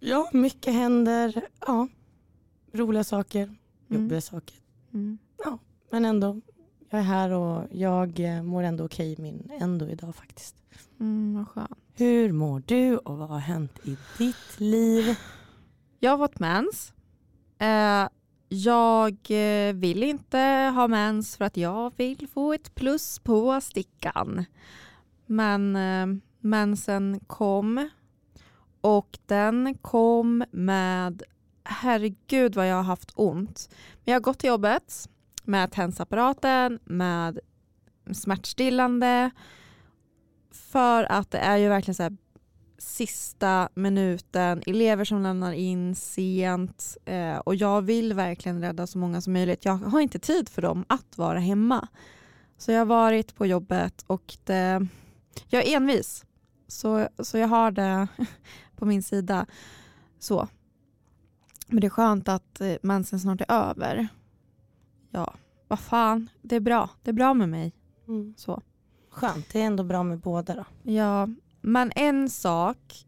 ja, 0.00 0.30
mycket 0.32 0.74
händer. 0.74 1.42
Ja. 1.66 1.88
Roliga 2.72 3.04
saker, 3.04 3.42
Mm. 3.42 4.02
jobbiga 4.02 4.20
saker. 4.20 4.54
Mm. 4.94 5.18
Men 5.90 6.04
ändå, 6.04 6.40
jag 6.90 7.00
är 7.00 7.04
här 7.04 7.30
och 7.30 7.64
jag 7.70 8.20
eh, 8.20 8.42
mår 8.42 8.62
ändå 8.62 8.84
okej 8.84 9.12
i 9.12 9.22
min 9.22 9.50
endo 9.60 9.88
idag 9.88 10.14
faktiskt. 10.14 10.56
Mm, 11.00 11.34
vad 11.34 11.48
skönt. 11.48 11.78
Hur 11.94 12.32
mår 12.32 12.62
du 12.66 12.96
och 12.96 13.18
vad 13.18 13.28
har 13.28 13.38
hänt 13.38 13.78
i 13.84 13.96
ditt 14.18 14.60
liv? 14.60 15.16
Jag 16.00 16.10
har 16.10 16.18
fått 16.18 16.38
mens. 16.38 16.92
Eh, 17.58 18.08
jag 18.48 19.16
eh, 19.30 19.74
vill 19.74 20.02
inte 20.02 20.38
ha 20.74 20.88
mens 20.88 21.36
för 21.36 21.44
att 21.44 21.56
jag 21.56 21.92
vill 21.96 22.28
få 22.28 22.52
ett 22.52 22.74
plus 22.74 23.18
på 23.18 23.60
stickan. 23.60 24.44
Men 25.26 25.76
eh, 25.76 26.20
mensen 26.40 27.20
kom 27.26 27.88
och 28.80 29.18
den 29.26 29.74
kom 29.74 30.44
med, 30.50 31.22
herregud 31.68 32.54
vad 32.54 32.68
jag 32.68 32.76
har 32.76 32.82
haft 32.82 33.12
ont. 33.14 33.68
Men 34.04 34.12
jag 34.12 34.14
har 34.14 34.20
gått 34.20 34.38
till 34.38 34.48
jobbet 34.48 35.08
med 35.44 35.72
tensapparaten, 35.72 36.78
med 36.84 37.38
smärtstillande 38.12 39.30
för 40.50 41.04
att 41.04 41.30
det 41.30 41.38
är 41.38 41.56
ju 41.56 41.68
verkligen 41.68 41.94
så 41.94 42.02
här 42.02 42.16
sista 42.78 43.68
minuten, 43.74 44.62
elever 44.66 45.04
som 45.04 45.22
lämnar 45.22 45.52
in 45.52 45.94
sent 45.94 46.96
eh, 47.04 47.36
och 47.36 47.54
jag 47.54 47.82
vill 47.82 48.12
verkligen 48.14 48.60
rädda 48.60 48.86
så 48.86 48.98
många 48.98 49.20
som 49.20 49.32
möjligt. 49.32 49.64
Jag 49.64 49.76
har 49.76 50.00
inte 50.00 50.18
tid 50.18 50.48
för 50.48 50.62
dem 50.62 50.84
att 50.88 51.18
vara 51.18 51.38
hemma. 51.38 51.88
Så 52.58 52.72
jag 52.72 52.78
har 52.78 52.86
varit 52.86 53.34
på 53.34 53.46
jobbet 53.46 54.04
och 54.06 54.36
det, 54.44 54.86
jag 55.46 55.66
är 55.66 55.76
envis. 55.76 56.24
Så, 56.66 57.08
så 57.18 57.38
jag 57.38 57.48
har 57.48 57.70
det 57.70 58.08
på 58.76 58.84
min 58.84 59.02
sida. 59.02 59.46
Så. 60.18 60.48
Men 61.68 61.80
det 61.80 61.86
är 61.86 61.90
skönt 61.90 62.28
att 62.28 62.60
eh, 62.60 62.74
mensen 62.82 63.20
snart 63.20 63.40
är 63.40 63.52
över. 63.52 64.08
Ja, 65.10 65.34
vad 65.68 65.78
fan, 65.78 66.30
det 66.42 66.56
är 66.56 66.60
bra. 66.60 66.90
Det 67.02 67.10
är 67.10 67.14
bra 67.14 67.34
med 67.34 67.48
mig. 67.48 67.72
Mm. 68.08 68.34
Så. 68.36 68.62
Skönt, 69.10 69.52
det 69.52 69.60
är 69.60 69.64
ändå 69.66 69.84
bra 69.84 70.02
med 70.02 70.18
båda 70.18 70.54
då. 70.54 70.92
Ja, 70.92 71.28
men 71.60 71.92
en 71.94 72.30
sak. 72.30 73.06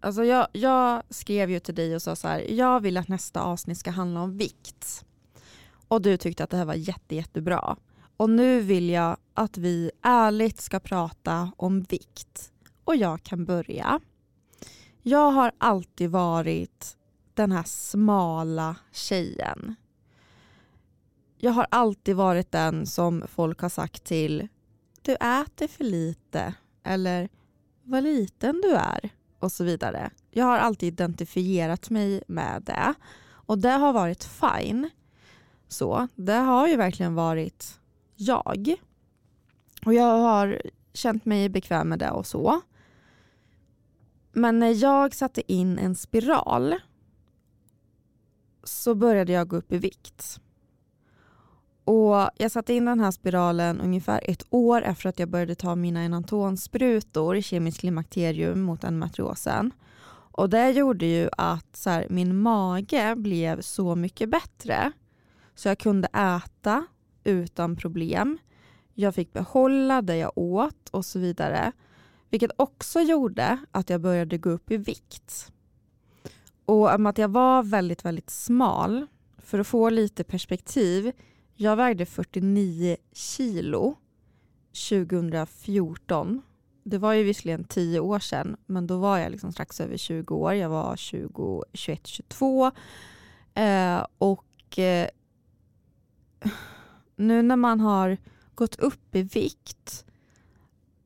Alltså 0.00 0.24
jag, 0.24 0.48
jag 0.52 1.02
skrev 1.10 1.50
ju 1.50 1.60
till 1.60 1.74
dig 1.74 1.94
och 1.94 2.02
sa 2.02 2.16
så 2.16 2.28
här, 2.28 2.40
jag 2.40 2.80
vill 2.80 2.96
att 2.96 3.08
nästa 3.08 3.42
avsnitt 3.42 3.78
ska 3.78 3.90
handla 3.90 4.20
om 4.20 4.36
vikt. 4.36 5.04
Och 5.88 6.02
du 6.02 6.16
tyckte 6.16 6.44
att 6.44 6.50
det 6.50 6.56
här 6.56 6.64
var 6.64 6.74
jätte, 6.74 7.14
jättebra. 7.14 7.76
Och 8.16 8.30
nu 8.30 8.60
vill 8.60 8.90
jag 8.90 9.16
att 9.34 9.58
vi 9.58 9.90
ärligt 10.02 10.60
ska 10.60 10.80
prata 10.80 11.52
om 11.56 11.80
vikt. 11.80 12.52
Och 12.84 12.96
jag 12.96 13.22
kan 13.22 13.44
börja. 13.44 14.00
Jag 15.02 15.30
har 15.30 15.52
alltid 15.58 16.10
varit 16.10 16.97
den 17.38 17.52
här 17.52 17.62
smala 17.66 18.76
tjejen. 18.92 19.74
Jag 21.36 21.52
har 21.52 21.66
alltid 21.70 22.16
varit 22.16 22.52
den 22.52 22.86
som 22.86 23.24
folk 23.28 23.60
har 23.60 23.68
sagt 23.68 24.04
till, 24.04 24.48
du 25.02 25.12
äter 25.14 25.68
för 25.68 25.84
lite. 25.84 26.54
Eller 26.82 27.28
vad 27.82 28.02
liten 28.02 28.60
du 28.60 28.74
är 28.74 29.10
och 29.38 29.52
så 29.52 29.64
vidare. 29.64 30.10
Jag 30.30 30.44
har 30.44 30.58
alltid 30.58 30.86
identifierat 30.86 31.90
mig 31.90 32.22
med 32.28 32.62
det 32.62 32.94
och 33.30 33.58
det 33.58 33.70
har 33.70 33.92
varit 33.92 34.24
fine. 34.24 34.90
Så 35.68 36.08
det 36.14 36.32
har 36.32 36.68
ju 36.68 36.76
verkligen 36.76 37.14
varit 37.14 37.80
jag. 38.16 38.74
Och 39.84 39.94
jag 39.94 40.18
har 40.18 40.62
känt 40.92 41.24
mig 41.24 41.48
bekväm 41.48 41.88
med 41.88 41.98
det 41.98 42.10
och 42.10 42.26
så. 42.26 42.60
Men 44.32 44.58
när 44.58 44.82
jag 44.82 45.14
satte 45.14 45.52
in 45.52 45.78
en 45.78 45.94
spiral 45.94 46.74
så 48.70 48.94
började 48.94 49.32
jag 49.32 49.48
gå 49.48 49.56
upp 49.56 49.72
i 49.72 49.78
vikt. 49.78 50.40
Och 51.84 52.30
Jag 52.36 52.50
satte 52.50 52.74
in 52.74 52.84
den 52.84 53.00
här 53.00 53.10
spiralen 53.10 53.80
ungefär 53.80 54.20
ett 54.24 54.42
år 54.50 54.82
efter 54.82 55.08
att 55.08 55.18
jag 55.18 55.28
började 55.28 55.54
ta 55.54 55.74
mina 55.74 56.04
enantonsprutor, 56.04 57.40
kemiskt 57.40 57.80
klimakterium 57.80 58.62
mot 58.62 58.84
endometriosen. 58.84 59.70
Och 60.32 60.50
det 60.50 60.70
gjorde 60.70 61.06
ju 61.06 61.28
att 61.36 61.76
så 61.76 61.90
här, 61.90 62.06
min 62.10 62.36
mage 62.36 63.14
blev 63.16 63.60
så 63.60 63.94
mycket 63.94 64.28
bättre. 64.28 64.92
Så 65.54 65.68
jag 65.68 65.78
kunde 65.78 66.08
äta 66.08 66.86
utan 67.24 67.76
problem. 67.76 68.38
Jag 68.94 69.14
fick 69.14 69.32
behålla 69.32 70.02
det 70.02 70.16
jag 70.16 70.32
åt 70.34 70.88
och 70.90 71.04
så 71.04 71.18
vidare. 71.18 71.72
Vilket 72.30 72.50
också 72.56 73.00
gjorde 73.00 73.58
att 73.70 73.90
jag 73.90 74.00
började 74.00 74.38
gå 74.38 74.50
upp 74.50 74.70
i 74.70 74.76
vikt. 74.76 75.52
Och 76.68 76.92
att 76.92 77.18
jag 77.18 77.28
var 77.28 77.62
väldigt, 77.62 78.04
väldigt 78.04 78.30
smal, 78.30 79.06
för 79.38 79.58
att 79.58 79.66
få 79.66 79.90
lite 79.90 80.24
perspektiv. 80.24 81.12
Jag 81.54 81.76
vägde 81.76 82.06
49 82.06 82.96
kilo 83.12 83.96
2014. 84.90 86.42
Det 86.84 86.98
var 86.98 87.12
ju 87.12 87.22
visserligen 87.22 87.64
10 87.64 88.00
år 88.00 88.18
sedan, 88.18 88.56
men 88.66 88.86
då 88.86 88.98
var 88.98 89.18
jag 89.18 89.32
liksom 89.32 89.52
strax 89.52 89.80
över 89.80 89.96
20 89.96 90.34
år. 90.34 90.54
Jag 90.54 90.68
var 90.68 90.96
20, 90.96 91.64
21, 91.72 92.06
22. 92.06 92.70
Eh, 93.54 94.06
och 94.18 94.78
eh, 94.78 95.08
nu 97.16 97.42
när 97.42 97.56
man 97.56 97.80
har 97.80 98.16
gått 98.54 98.74
upp 98.76 99.14
i 99.14 99.22
vikt 99.22 100.04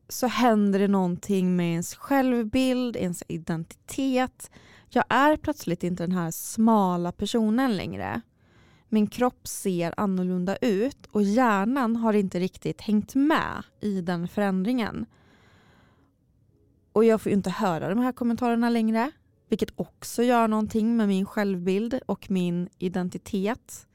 så 0.09 0.27
händer 0.27 0.79
det 0.79 0.89
någonting 0.89 1.57
med 1.57 1.71
ens 1.71 1.95
självbild, 1.95 2.97
ens 2.97 3.23
identitet. 3.29 4.51
Jag 4.95 5.05
är 5.09 5.37
plötsligt 5.37 5.83
inte 5.83 6.03
den 6.03 6.17
här 6.17 6.31
smala 6.31 7.13
personen 7.13 7.77
längre. 7.77 8.21
Min 8.89 9.07
kropp 9.07 9.49
ser 9.49 9.95
annorlunda 9.97 10.57
ut 10.57 11.07
och 11.13 11.23
hjärnan 11.23 11.97
har 11.97 12.13
inte 12.13 12.39
riktigt 12.39 12.81
hängt 12.81 13.15
med 13.15 13.63
i 13.81 14.01
den 14.01 14.29
förändringen. 14.29 15.07
Och 16.93 17.05
jag 17.05 17.21
får 17.21 17.33
inte 17.33 17.51
höra 17.51 17.89
de 17.89 17.99
här 17.99 18.13
kommentarerna 18.13 18.71
längre, 18.71 19.11
vilket 19.49 19.73
också 19.77 20.23
gör 20.23 20.49
någonting 20.49 20.97
med 20.97 21.09
min 21.09 21.27
självbild 21.27 22.01
och 22.07 22.31
min 22.31 22.69
identitet. 22.79 23.87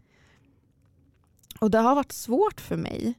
Och 1.59 1.71
det 1.71 1.77
har 1.77 1.95
varit 1.95 2.11
svårt 2.11 2.61
för 2.61 2.77
mig 2.77 3.15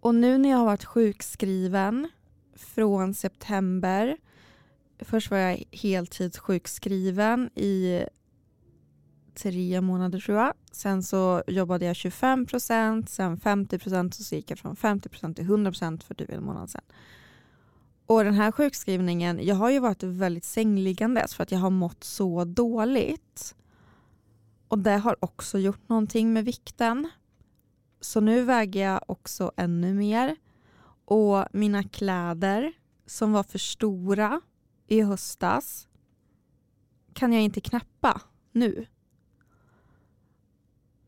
och 0.00 0.14
nu 0.14 0.38
när 0.38 0.50
jag 0.50 0.58
har 0.58 0.64
varit 0.64 0.84
sjukskriven 0.84 2.08
från 2.56 3.14
september. 3.14 4.16
Först 5.04 5.30
var 5.30 5.38
jag 5.38 5.64
heltidssjukskriven 5.70 7.50
i 7.54 8.04
tre 9.34 9.80
månader 9.80 10.20
tror 10.20 10.38
jag. 10.38 10.52
Sen 10.72 11.02
så 11.02 11.42
jobbade 11.46 11.84
jag 11.84 11.96
25 11.96 12.46
procent, 12.46 13.10
sen 13.10 13.36
50 13.36 13.78
procent 13.78 14.14
och 14.14 14.24
så 14.24 14.34
gick 14.34 14.50
jag 14.50 14.58
från 14.58 14.76
50 14.76 15.08
procent 15.08 15.36
till 15.36 15.44
100 15.44 15.70
procent 15.70 16.04
för 16.04 16.14
typ 16.14 16.30
en 16.30 16.44
månad 16.44 16.70
sedan. 16.70 16.82
Och 18.06 18.24
den 18.24 18.34
här 18.34 18.52
sjukskrivningen, 18.52 19.40
jag 19.46 19.54
har 19.54 19.70
ju 19.70 19.78
varit 19.78 20.02
väldigt 20.02 20.44
sängliggandes 20.44 21.22
alltså 21.22 21.36
för 21.36 21.42
att 21.42 21.52
jag 21.52 21.58
har 21.58 21.70
mått 21.70 22.04
så 22.04 22.44
dåligt. 22.44 23.54
Och 24.68 24.78
det 24.78 24.96
har 24.96 25.16
också 25.24 25.58
gjort 25.58 25.88
någonting 25.88 26.32
med 26.32 26.44
vikten. 26.44 27.10
Så 28.00 28.20
nu 28.20 28.42
väger 28.42 28.84
jag 28.84 29.00
också 29.06 29.52
ännu 29.56 29.94
mer. 29.94 30.36
Och 31.04 31.44
mina 31.52 31.82
kläder 31.82 32.72
som 33.06 33.32
var 33.32 33.42
för 33.42 33.58
stora 33.58 34.40
i 34.86 35.00
höstas 35.00 35.88
kan 37.12 37.32
jag 37.32 37.42
inte 37.42 37.60
knäppa 37.60 38.20
nu. 38.52 38.86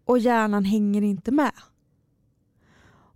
Och 0.04 0.18
hjärnan 0.18 0.64
hänger 0.64 1.02
inte 1.02 1.30
med. 1.30 1.52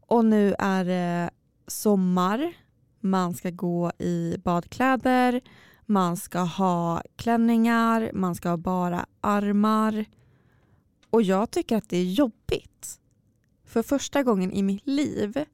Och 0.06 0.24
nu 0.24 0.54
är 0.58 0.84
det 0.84 1.30
sommar. 1.66 2.52
Man 3.00 3.34
ska 3.34 3.50
gå 3.50 3.92
i 3.98 4.36
badkläder. 4.44 5.40
Man 5.86 6.16
ska 6.16 6.38
ha 6.38 7.02
klänningar. 7.16 8.10
Man 8.14 8.34
ska 8.34 8.48
ha 8.48 8.56
bara 8.56 9.06
armar. 9.20 10.04
Och 11.10 11.22
jag 11.22 11.50
tycker 11.50 11.76
att 11.76 11.88
det 11.88 11.96
är 11.96 12.12
jobbigt. 12.12 13.00
För 13.64 13.82
första 13.82 14.22
gången 14.22 14.52
i 14.52 14.62
mitt 14.62 14.86
liv 14.86 15.44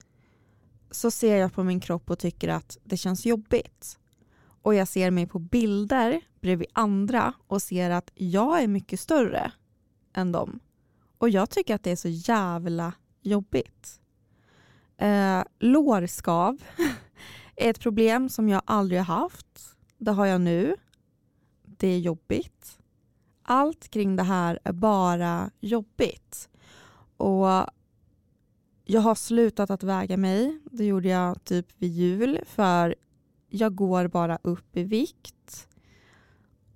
så 0.90 1.10
ser 1.10 1.36
jag 1.36 1.52
på 1.52 1.64
min 1.64 1.80
kropp 1.80 2.10
och 2.10 2.18
tycker 2.18 2.48
att 2.48 2.78
det 2.84 2.96
känns 2.96 3.26
jobbigt. 3.26 3.98
Och 4.66 4.74
jag 4.74 4.88
ser 4.88 5.10
mig 5.10 5.26
på 5.26 5.38
bilder 5.38 6.20
bredvid 6.40 6.66
andra 6.72 7.34
och 7.46 7.62
ser 7.62 7.90
att 7.90 8.10
jag 8.14 8.62
är 8.62 8.68
mycket 8.68 9.00
större 9.00 9.52
än 10.12 10.32
dem. 10.32 10.60
Och 11.18 11.28
jag 11.28 11.50
tycker 11.50 11.74
att 11.74 11.82
det 11.82 11.90
är 11.90 11.96
så 11.96 12.08
jävla 12.08 12.92
jobbigt. 13.22 14.00
Eh, 14.96 15.42
lårskav 15.58 16.62
är 17.56 17.70
ett 17.70 17.80
problem 17.80 18.28
som 18.28 18.48
jag 18.48 18.62
aldrig 18.64 19.00
har 19.00 19.20
haft. 19.20 19.76
Det 19.98 20.12
har 20.12 20.26
jag 20.26 20.40
nu. 20.40 20.76
Det 21.62 21.88
är 21.88 21.98
jobbigt. 21.98 22.78
Allt 23.42 23.88
kring 23.88 24.16
det 24.16 24.22
här 24.22 24.58
är 24.64 24.72
bara 24.72 25.50
jobbigt. 25.60 26.48
Och 27.16 27.46
jag 28.84 29.00
har 29.00 29.14
slutat 29.14 29.70
att 29.70 29.82
väga 29.82 30.16
mig. 30.16 30.60
Det 30.70 30.84
gjorde 30.84 31.08
jag 31.08 31.44
typ 31.44 31.66
vid 31.76 31.92
jul 31.92 32.40
för 32.46 32.94
jag 33.48 33.74
går 33.74 34.08
bara 34.08 34.38
upp 34.42 34.76
i 34.76 34.82
vikt. 34.82 35.68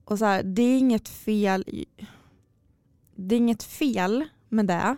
Och 0.04 0.18
så 0.18 0.24
här, 0.24 0.42
det 0.42 0.62
är 0.62 0.78
inget 0.78 1.08
fel. 1.08 1.64
Det 3.14 3.34
är 3.34 3.38
inget 3.38 3.62
fel 3.62 4.24
med 4.48 4.66
det. 4.66 4.96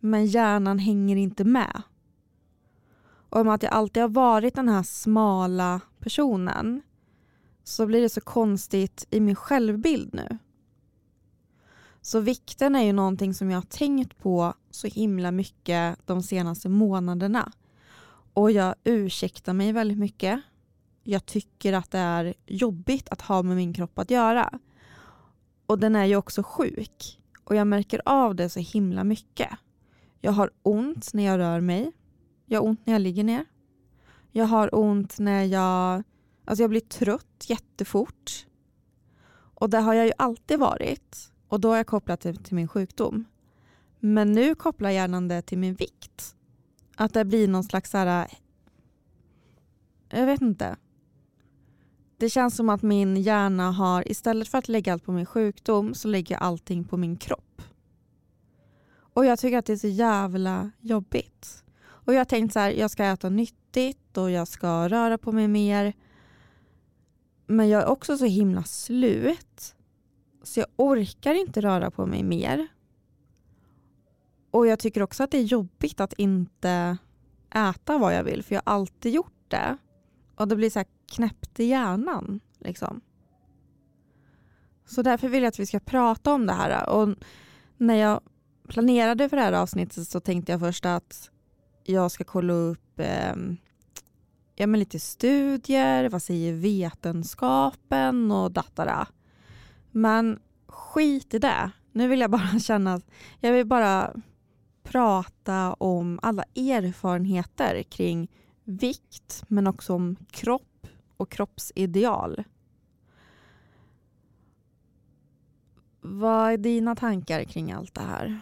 Men 0.00 0.26
hjärnan 0.26 0.78
hänger 0.78 1.16
inte 1.16 1.44
med. 1.44 1.82
Och 3.30 3.44
med 3.46 3.54
att 3.54 3.62
jag 3.62 3.72
alltid 3.72 4.02
har 4.02 4.08
varit 4.08 4.54
den 4.54 4.68
här 4.68 4.82
smala 4.82 5.80
personen 5.98 6.82
så 7.64 7.86
blir 7.86 8.00
det 8.00 8.08
så 8.08 8.20
konstigt 8.20 9.06
i 9.10 9.20
min 9.20 9.36
självbild 9.36 10.14
nu. 10.14 10.38
Så 12.00 12.20
vikten 12.20 12.76
är 12.76 12.82
ju 12.82 12.92
någonting 12.92 13.34
som 13.34 13.50
jag 13.50 13.56
har 13.56 13.62
tänkt 13.62 14.18
på 14.18 14.54
så 14.70 14.86
himla 14.86 15.30
mycket 15.30 15.98
de 16.06 16.22
senaste 16.22 16.68
månaderna. 16.68 17.52
Och 18.32 18.50
jag 18.50 18.74
ursäktar 18.84 19.52
mig 19.52 19.72
väldigt 19.72 19.98
mycket. 19.98 20.40
Jag 21.10 21.26
tycker 21.26 21.72
att 21.72 21.90
det 21.90 21.98
är 21.98 22.34
jobbigt 22.46 23.08
att 23.08 23.20
ha 23.20 23.42
med 23.42 23.56
min 23.56 23.72
kropp 23.72 23.98
att 23.98 24.10
göra. 24.10 24.58
Och 25.66 25.78
den 25.78 25.96
är 25.96 26.04
ju 26.04 26.16
också 26.16 26.42
sjuk. 26.42 27.20
Och 27.44 27.56
jag 27.56 27.66
märker 27.66 28.02
av 28.04 28.34
det 28.34 28.48
så 28.48 28.60
himla 28.60 29.04
mycket. 29.04 29.50
Jag 30.20 30.32
har 30.32 30.50
ont 30.62 31.14
när 31.14 31.24
jag 31.24 31.38
rör 31.38 31.60
mig. 31.60 31.92
Jag 32.46 32.60
har 32.60 32.68
ont 32.68 32.86
när 32.86 32.92
jag 32.92 33.02
ligger 33.02 33.24
ner. 33.24 33.44
Jag 34.30 34.44
har 34.44 34.74
ont 34.74 35.18
när 35.18 35.44
jag, 35.44 36.02
alltså 36.44 36.62
jag 36.62 36.70
blir 36.70 36.80
trött 36.80 37.44
jättefort. 37.46 38.46
Och 39.54 39.70
det 39.70 39.78
har 39.78 39.94
jag 39.94 40.06
ju 40.06 40.12
alltid 40.18 40.58
varit. 40.58 41.32
Och 41.48 41.60
då 41.60 41.68
har 41.68 41.76
jag 41.76 41.86
kopplat 41.86 42.20
det 42.20 42.34
till 42.34 42.54
min 42.54 42.68
sjukdom. 42.68 43.24
Men 43.98 44.32
nu 44.32 44.54
kopplar 44.54 44.90
hjärnan 44.90 45.28
det 45.28 45.42
till 45.42 45.58
min 45.58 45.74
vikt. 45.74 46.36
Att 46.96 47.14
det 47.14 47.24
blir 47.24 47.48
någon 47.48 47.64
slags 47.64 47.90
så 47.90 47.98
här, 47.98 48.28
jag 50.08 50.26
vet 50.26 50.40
inte. 50.40 50.76
Det 52.18 52.30
känns 52.30 52.56
som 52.56 52.68
att 52.68 52.82
min 52.82 53.16
hjärna 53.16 53.70
har, 53.70 54.08
istället 54.10 54.48
för 54.48 54.58
att 54.58 54.68
lägga 54.68 54.92
allt 54.92 55.04
på 55.04 55.12
min 55.12 55.26
sjukdom, 55.26 55.94
så 55.94 56.08
lägger 56.08 56.34
jag 56.34 56.42
allting 56.42 56.84
på 56.84 56.96
min 56.96 57.16
kropp. 57.16 57.62
Och 59.18 59.24
jag 59.24 59.38
tycker 59.38 59.58
att 59.58 59.66
det 59.66 59.72
är 59.72 59.76
så 59.76 59.88
jävla 59.88 60.70
jobbigt. 60.80 61.64
Och 61.80 62.14
jag 62.14 62.20
har 62.20 62.24
tänkt 62.24 62.52
så 62.52 62.58
här, 62.58 62.70
jag 62.70 62.90
ska 62.90 63.04
äta 63.04 63.28
nyttigt 63.28 64.16
och 64.16 64.30
jag 64.30 64.48
ska 64.48 64.88
röra 64.88 65.18
på 65.18 65.32
mig 65.32 65.48
mer. 65.48 65.92
Men 67.46 67.68
jag 67.68 67.82
är 67.82 67.86
också 67.86 68.18
så 68.18 68.24
himla 68.24 68.62
slut. 68.62 69.74
Så 70.42 70.60
jag 70.60 70.66
orkar 70.76 71.34
inte 71.34 71.60
röra 71.60 71.90
på 71.90 72.06
mig 72.06 72.22
mer. 72.22 72.68
Och 74.50 74.66
jag 74.66 74.78
tycker 74.78 75.02
också 75.02 75.22
att 75.22 75.30
det 75.30 75.38
är 75.38 75.42
jobbigt 75.42 76.00
att 76.00 76.12
inte 76.12 76.98
äta 77.54 77.98
vad 77.98 78.14
jag 78.14 78.24
vill 78.24 78.42
för 78.42 78.54
jag 78.54 78.62
har 78.64 78.72
alltid 78.72 79.12
gjort 79.12 79.44
det. 79.48 79.78
Och 80.38 80.48
det 80.48 80.56
blir 80.56 80.70
så 80.70 80.78
här 80.78 80.86
knäppt 81.06 81.60
i 81.60 81.64
hjärnan. 81.64 82.40
Liksom. 82.58 83.00
Så 84.86 85.02
därför 85.02 85.28
vill 85.28 85.42
jag 85.42 85.48
att 85.48 85.58
vi 85.58 85.66
ska 85.66 85.80
prata 85.80 86.32
om 86.32 86.46
det 86.46 86.52
här. 86.52 86.88
Och 86.88 87.08
när 87.76 87.94
jag 87.94 88.20
planerade 88.68 89.28
för 89.28 89.36
det 89.36 89.42
här 89.42 89.52
avsnittet 89.52 90.08
så 90.08 90.20
tänkte 90.20 90.52
jag 90.52 90.60
först 90.60 90.86
att 90.86 91.30
jag 91.84 92.10
ska 92.10 92.24
kolla 92.24 92.52
upp 92.52 93.00
eh, 93.00 93.34
ja, 94.56 94.66
men 94.66 94.80
lite 94.80 95.00
studier, 95.00 96.08
vad 96.08 96.22
säger 96.22 96.52
vetenskapen 96.52 98.30
och 98.30 98.52
datara. 98.52 99.06
Men 99.90 100.40
skit 100.66 101.34
i 101.34 101.38
det. 101.38 101.70
Nu 101.92 102.08
vill 102.08 102.20
jag 102.20 102.30
bara 102.30 102.58
känna 102.60 102.94
att 102.94 103.06
jag 103.40 103.52
vill 103.52 103.66
bara 103.66 104.14
prata 104.82 105.74
om 105.74 106.18
alla 106.22 106.44
erfarenheter 106.56 107.82
kring 107.82 108.28
vikt 108.68 109.44
men 109.48 109.66
också 109.66 109.94
om 109.94 110.16
kropp 110.30 110.86
och 111.16 111.30
kroppsideal. 111.30 112.44
Vad 116.00 116.52
är 116.52 116.56
dina 116.56 116.96
tankar 116.96 117.44
kring 117.44 117.72
allt 117.72 117.94
det 117.94 118.00
här? 118.00 118.40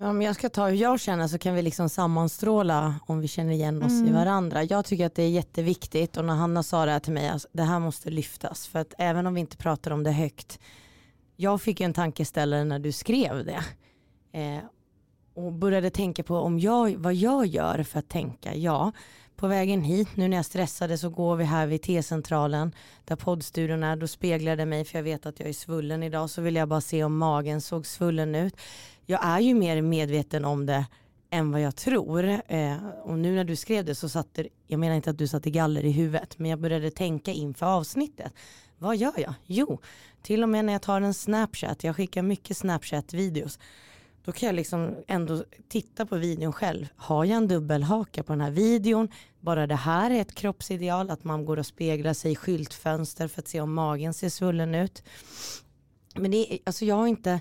Om 0.00 0.22
jag 0.22 0.34
ska 0.34 0.48
ta 0.48 0.68
hur 0.68 0.76
jag 0.76 1.00
känner 1.00 1.28
så 1.28 1.38
kan 1.38 1.54
vi 1.54 1.62
liksom 1.62 1.88
sammanstråla 1.88 2.94
om 3.06 3.20
vi 3.20 3.28
känner 3.28 3.52
igen 3.52 3.82
oss 3.82 3.92
Mm. 3.92 4.08
i 4.08 4.12
varandra. 4.12 4.64
Jag 4.64 4.84
tycker 4.84 5.06
att 5.06 5.14
det 5.14 5.22
är 5.22 5.28
jätteviktigt 5.30 6.16
och 6.16 6.24
när 6.24 6.34
Hanna 6.34 6.62
sa 6.62 6.84
det 6.84 6.92
här 6.92 7.00
till 7.00 7.12
mig, 7.12 7.28
alltså, 7.28 7.48
det 7.52 7.62
här 7.62 7.80
måste 7.80 8.10
lyftas. 8.10 8.66
För 8.66 8.78
att 8.78 8.94
även 8.98 9.26
om 9.26 9.34
vi 9.34 9.40
inte 9.40 9.56
pratar 9.56 9.90
om 9.90 10.02
det 10.02 10.12
högt, 10.12 10.58
jag 11.36 11.62
fick 11.62 11.80
en 11.80 11.92
tankeställare 11.94 12.64
när 12.64 12.78
du 12.78 12.92
skrev 12.92 13.44
det. 13.44 13.64
Eh, 14.38 14.58
och 15.36 15.52
började 15.52 15.90
tänka 15.90 16.22
på 16.22 16.36
om 16.36 16.58
jag, 16.58 16.96
vad 16.96 17.14
jag 17.14 17.46
gör 17.46 17.82
för 17.82 17.98
att 17.98 18.08
tänka. 18.08 18.54
Ja, 18.54 18.92
på 19.36 19.46
vägen 19.46 19.82
hit, 19.82 20.08
nu 20.14 20.28
när 20.28 20.36
jag 20.36 20.46
stressade 20.46 20.98
så 20.98 21.10
går 21.10 21.36
vi 21.36 21.44
här 21.44 21.66
vid 21.66 21.82
T-centralen 21.82 22.72
där 23.04 23.16
poddstudion 23.16 23.82
är. 23.82 23.96
Då 23.96 24.06
speglar 24.06 24.56
det 24.56 24.66
mig 24.66 24.84
för 24.84 24.98
jag 24.98 25.02
vet 25.02 25.26
att 25.26 25.40
jag 25.40 25.48
är 25.48 25.52
svullen 25.52 26.02
idag. 26.02 26.30
Så 26.30 26.42
vill 26.42 26.56
jag 26.56 26.68
bara 26.68 26.80
se 26.80 27.04
om 27.04 27.18
magen 27.18 27.60
såg 27.60 27.86
svullen 27.86 28.34
ut. 28.34 28.56
Jag 29.06 29.24
är 29.24 29.40
ju 29.40 29.54
mer 29.54 29.82
medveten 29.82 30.44
om 30.44 30.66
det 30.66 30.86
än 31.30 31.52
vad 31.52 31.60
jag 31.60 31.76
tror. 31.76 32.40
Eh, 32.46 32.76
och 33.02 33.18
nu 33.18 33.34
när 33.34 33.44
du 33.44 33.56
skrev 33.56 33.84
det 33.84 33.94
så 33.94 34.08
satt 34.08 34.34
det, 34.34 34.48
jag 34.66 34.80
menar 34.80 34.96
inte 34.96 35.10
att 35.10 35.18
du 35.18 35.28
satte 35.28 35.50
galler 35.50 35.84
i 35.84 35.90
huvudet, 35.90 36.38
men 36.38 36.50
jag 36.50 36.60
började 36.60 36.90
tänka 36.90 37.30
inför 37.30 37.66
avsnittet. 37.66 38.32
Vad 38.78 38.96
gör 38.96 39.20
jag? 39.20 39.34
Jo, 39.46 39.80
till 40.22 40.42
och 40.42 40.48
med 40.48 40.64
när 40.64 40.72
jag 40.72 40.82
tar 40.82 41.00
en 41.00 41.14
snapchat, 41.14 41.84
jag 41.84 41.96
skickar 41.96 42.22
mycket 42.22 42.56
snapchat-videos, 42.56 43.58
då 44.26 44.32
kan 44.32 44.46
jag 44.46 44.56
liksom 44.56 44.94
ändå 45.06 45.44
titta 45.68 46.06
på 46.06 46.16
videon 46.16 46.52
själv. 46.52 46.88
Har 46.96 47.24
jag 47.24 47.36
en 47.36 47.48
dubbelhaka 47.48 48.22
på 48.22 48.32
den 48.32 48.40
här 48.40 48.50
videon? 48.50 49.08
Bara 49.40 49.66
det 49.66 49.74
här 49.74 50.10
är 50.10 50.20
ett 50.20 50.34
kroppsideal, 50.34 51.10
att 51.10 51.24
man 51.24 51.44
går 51.44 51.56
och 51.56 51.66
speglar 51.66 52.12
sig 52.12 52.32
i 52.32 52.36
skyltfönster 52.36 53.28
för 53.28 53.42
att 53.42 53.48
se 53.48 53.60
om 53.60 53.74
magen 53.74 54.14
ser 54.14 54.28
svullen 54.28 54.74
ut. 54.74 55.02
Men 56.14 56.30
det 56.30 56.54
är, 56.54 56.58
alltså 56.64 56.84
jag 56.84 56.96
har 56.96 57.06
inte, 57.06 57.40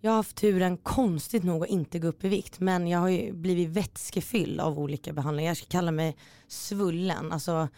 jag 0.00 0.10
har 0.10 0.16
haft 0.16 0.36
turen 0.36 0.76
konstigt 0.76 1.44
nog 1.44 1.62
att 1.62 1.68
inte 1.68 1.98
gå 1.98 2.08
upp 2.08 2.24
i 2.24 2.28
vikt. 2.28 2.60
Men 2.60 2.88
jag 2.88 2.98
har 2.98 3.08
ju 3.08 3.32
blivit 3.32 3.68
vätskefylld 3.68 4.60
av 4.60 4.78
olika 4.78 5.12
behandlingar. 5.12 5.50
Jag 5.50 5.56
ska 5.56 5.66
kalla 5.66 5.90
mig 5.90 6.16
svullen, 6.48 7.32
alltså 7.32 7.68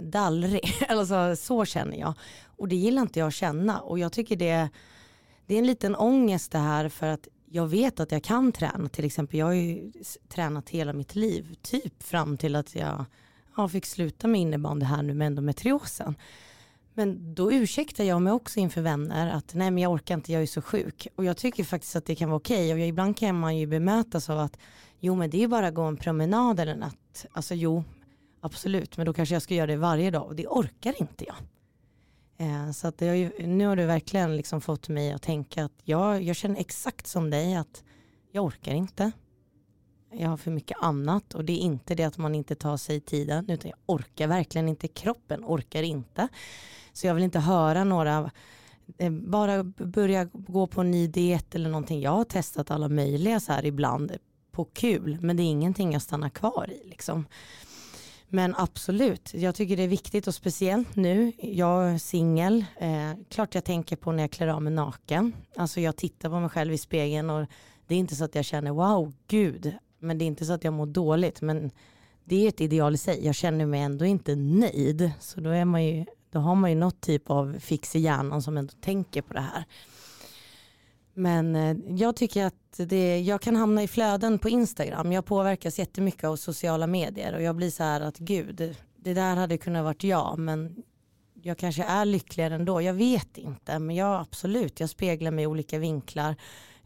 dallrig. 0.00 0.74
Alltså, 0.88 1.36
så 1.36 1.64
känner 1.64 1.96
jag. 1.96 2.14
Och 2.44 2.68
det 2.68 2.76
gillar 2.76 3.02
inte 3.02 3.18
jag 3.18 3.28
att 3.28 3.34
känna. 3.34 3.80
Och 3.80 3.98
jag 3.98 4.12
tycker 4.12 4.36
det, 4.36 4.68
det 5.46 5.54
är 5.54 5.58
en 5.58 5.66
liten 5.66 5.96
ångest 5.96 6.52
det 6.52 6.58
här 6.58 6.88
för 6.88 7.06
att 7.06 7.28
jag 7.52 7.66
vet 7.66 8.00
att 8.00 8.12
jag 8.12 8.22
kan 8.22 8.52
träna. 8.52 8.88
Till 8.88 9.04
exempel 9.04 9.38
jag 9.38 9.46
har 9.46 9.52
ju 9.52 9.92
tränat 10.28 10.70
hela 10.70 10.92
mitt 10.92 11.14
liv. 11.14 11.54
Typ 11.62 12.02
fram 12.02 12.36
till 12.36 12.56
att 12.56 12.74
jag 12.74 13.04
ja, 13.56 13.68
fick 13.68 13.86
sluta 13.86 14.28
med 14.28 14.40
innebandy 14.40 14.86
här 14.86 15.02
nu 15.02 15.14
med 15.14 15.26
endometriosen. 15.26 16.14
Men 16.94 17.34
då 17.34 17.52
ursäktar 17.52 18.04
jag 18.04 18.22
mig 18.22 18.32
också 18.32 18.60
inför 18.60 18.80
vänner 18.80 19.30
att 19.30 19.54
nej 19.54 19.70
men 19.70 19.82
jag 19.82 19.92
orkar 19.92 20.14
inte, 20.14 20.32
jag 20.32 20.42
är 20.42 20.46
så 20.46 20.62
sjuk. 20.62 21.08
Och 21.16 21.24
jag 21.24 21.36
tycker 21.36 21.64
faktiskt 21.64 21.96
att 21.96 22.06
det 22.06 22.14
kan 22.14 22.28
vara 22.28 22.36
okej. 22.36 22.72
Och 22.72 22.78
jag, 22.78 22.88
ibland 22.88 23.16
kan 23.16 23.40
man 23.40 23.56
ju 23.56 23.66
bemötas 23.66 24.30
av 24.30 24.38
att 24.38 24.58
jo 25.00 25.14
men 25.14 25.30
det 25.30 25.36
är 25.36 25.40
ju 25.40 25.48
bara 25.48 25.66
att 25.66 25.74
gå 25.74 25.82
en 25.82 25.96
promenad 25.96 26.60
eller 26.60 26.76
natt. 26.76 27.26
Alltså 27.32 27.54
jo, 27.54 27.84
absolut. 28.40 28.96
Men 28.96 29.06
då 29.06 29.12
kanske 29.12 29.34
jag 29.34 29.42
ska 29.42 29.54
göra 29.54 29.66
det 29.66 29.76
varje 29.76 30.10
dag 30.10 30.26
och 30.26 30.36
det 30.36 30.46
orkar 30.46 30.94
inte 31.00 31.24
jag. 31.24 31.36
Eh, 32.40 32.70
så 32.70 32.88
att 32.88 32.98
det 32.98 33.08
har 33.08 33.14
ju, 33.14 33.46
nu 33.46 33.66
har 33.66 33.76
du 33.76 33.86
verkligen 33.86 34.36
liksom 34.36 34.60
fått 34.60 34.88
mig 34.88 35.12
att 35.12 35.22
tänka 35.22 35.64
att 35.64 35.72
jag, 35.84 36.22
jag 36.22 36.36
känner 36.36 36.60
exakt 36.60 37.06
som 37.06 37.30
dig 37.30 37.54
att 37.54 37.84
jag 38.32 38.44
orkar 38.44 38.74
inte. 38.74 39.12
Jag 40.12 40.28
har 40.28 40.36
för 40.36 40.50
mycket 40.50 40.76
annat 40.80 41.34
och 41.34 41.44
det 41.44 41.52
är 41.52 41.58
inte 41.58 41.94
det 41.94 42.04
att 42.04 42.18
man 42.18 42.34
inte 42.34 42.54
tar 42.54 42.76
sig 42.76 43.00
tiden 43.00 43.50
utan 43.50 43.70
jag 43.70 43.78
orkar 43.86 44.26
verkligen 44.26 44.68
inte. 44.68 44.88
Kroppen 44.88 45.44
orkar 45.44 45.82
inte. 45.82 46.28
Så 46.92 47.06
jag 47.06 47.14
vill 47.14 47.24
inte 47.24 47.38
höra 47.38 47.84
några 47.84 48.30
eh, 48.98 49.10
bara 49.10 49.64
börja 49.64 50.24
gå 50.24 50.66
på 50.66 50.80
en 50.80 50.90
ny 50.90 51.06
diet 51.06 51.54
eller 51.54 51.70
någonting. 51.70 52.00
Jag 52.00 52.10
har 52.10 52.24
testat 52.24 52.70
alla 52.70 52.88
möjliga 52.88 53.40
så 53.40 53.52
här 53.52 53.66
ibland 53.66 54.12
på 54.52 54.64
kul 54.64 55.18
men 55.20 55.36
det 55.36 55.42
är 55.42 55.50
ingenting 55.50 55.92
jag 55.92 56.02
stannar 56.02 56.30
kvar 56.30 56.70
i 56.70 56.88
liksom. 56.88 57.26
Men 58.32 58.54
absolut, 58.58 59.34
jag 59.34 59.54
tycker 59.54 59.76
det 59.76 59.82
är 59.82 59.88
viktigt 59.88 60.26
och 60.26 60.34
speciellt 60.34 60.96
nu, 60.96 61.32
jag 61.38 61.90
är 61.90 61.98
singel, 61.98 62.64
eh, 62.76 63.12
klart 63.28 63.54
jag 63.54 63.64
tänker 63.64 63.96
på 63.96 64.12
när 64.12 64.22
jag 64.22 64.30
klär 64.30 64.48
av 64.48 64.62
mig 64.62 64.72
naken. 64.72 65.32
Alltså 65.56 65.80
jag 65.80 65.96
tittar 65.96 66.28
på 66.28 66.40
mig 66.40 66.48
själv 66.50 66.72
i 66.72 66.78
spegeln 66.78 67.30
och 67.30 67.46
det 67.86 67.94
är 67.94 67.98
inte 67.98 68.14
så 68.14 68.24
att 68.24 68.34
jag 68.34 68.44
känner 68.44 68.70
wow, 68.70 69.12
gud, 69.28 69.74
men 69.98 70.18
det 70.18 70.24
är 70.24 70.26
inte 70.26 70.44
så 70.44 70.52
att 70.52 70.64
jag 70.64 70.72
mår 70.72 70.86
dåligt, 70.86 71.40
men 71.40 71.70
det 72.24 72.44
är 72.44 72.48
ett 72.48 72.60
ideal 72.60 72.94
i 72.94 72.98
sig. 72.98 73.26
Jag 73.26 73.34
känner 73.34 73.66
mig 73.66 73.80
ändå 73.80 74.04
inte 74.04 74.36
nöjd, 74.36 75.10
så 75.20 75.40
då, 75.40 75.50
är 75.50 75.64
man 75.64 75.84
ju, 75.84 76.04
då 76.30 76.38
har 76.38 76.54
man 76.54 76.70
ju 76.70 76.76
något 76.76 77.00
typ 77.00 77.30
av 77.30 77.58
fix 77.60 77.96
i 77.96 77.98
hjärnan 77.98 78.42
som 78.42 78.56
ändå 78.56 78.72
tänker 78.80 79.22
på 79.22 79.34
det 79.34 79.40
här. 79.40 79.64
Men 81.20 81.56
eh, 81.56 81.76
jag 81.88 82.16
tycker 82.16 82.44
att 82.44 82.54
det, 82.76 83.20
jag 83.20 83.40
kan 83.40 83.56
hamna 83.56 83.82
i 83.82 83.88
flöden 83.88 84.38
på 84.38 84.48
Instagram. 84.48 85.12
Jag 85.12 85.24
påverkas 85.24 85.78
jättemycket 85.78 86.24
av 86.24 86.36
sociala 86.36 86.86
medier 86.86 87.34
och 87.34 87.42
jag 87.42 87.56
blir 87.56 87.70
så 87.70 87.82
här 87.82 88.00
att 88.00 88.18
gud, 88.18 88.76
det 88.96 89.14
där 89.14 89.36
hade 89.36 89.58
kunnat 89.58 89.84
varit 89.84 90.04
jag 90.04 90.38
men 90.38 90.82
jag 91.42 91.58
kanske 91.58 91.84
är 91.84 92.04
lyckligare 92.04 92.54
ändå. 92.54 92.82
Jag 92.82 92.94
vet 92.94 93.38
inte 93.38 93.78
men 93.78 93.96
jag 93.96 94.20
absolut, 94.20 94.80
jag 94.80 94.90
speglar 94.90 95.30
mig 95.30 95.42
i 95.44 95.46
olika 95.46 95.78
vinklar. 95.78 96.36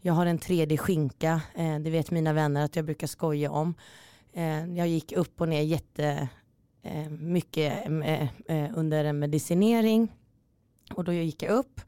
Jag 0.01 0.13
har 0.13 0.25
en 0.25 0.39
3D-skinka, 0.39 1.41
eh, 1.55 1.79
det 1.79 1.89
vet 1.89 2.11
mina 2.11 2.33
vänner 2.33 2.65
att 2.65 2.75
jag 2.75 2.85
brukar 2.85 3.07
skoja 3.07 3.51
om. 3.51 3.73
Eh, 4.33 4.65
jag 4.65 4.87
gick 4.87 5.11
upp 5.11 5.41
och 5.41 5.49
ner 5.49 5.61
jätte 5.61 6.27
mycket 7.09 7.87
under 8.75 9.05
en 9.05 9.19
medicinering 9.19 10.11
och 10.93 11.03
då 11.03 11.13
gick 11.13 11.43
jag 11.43 11.51
upp 11.51 11.81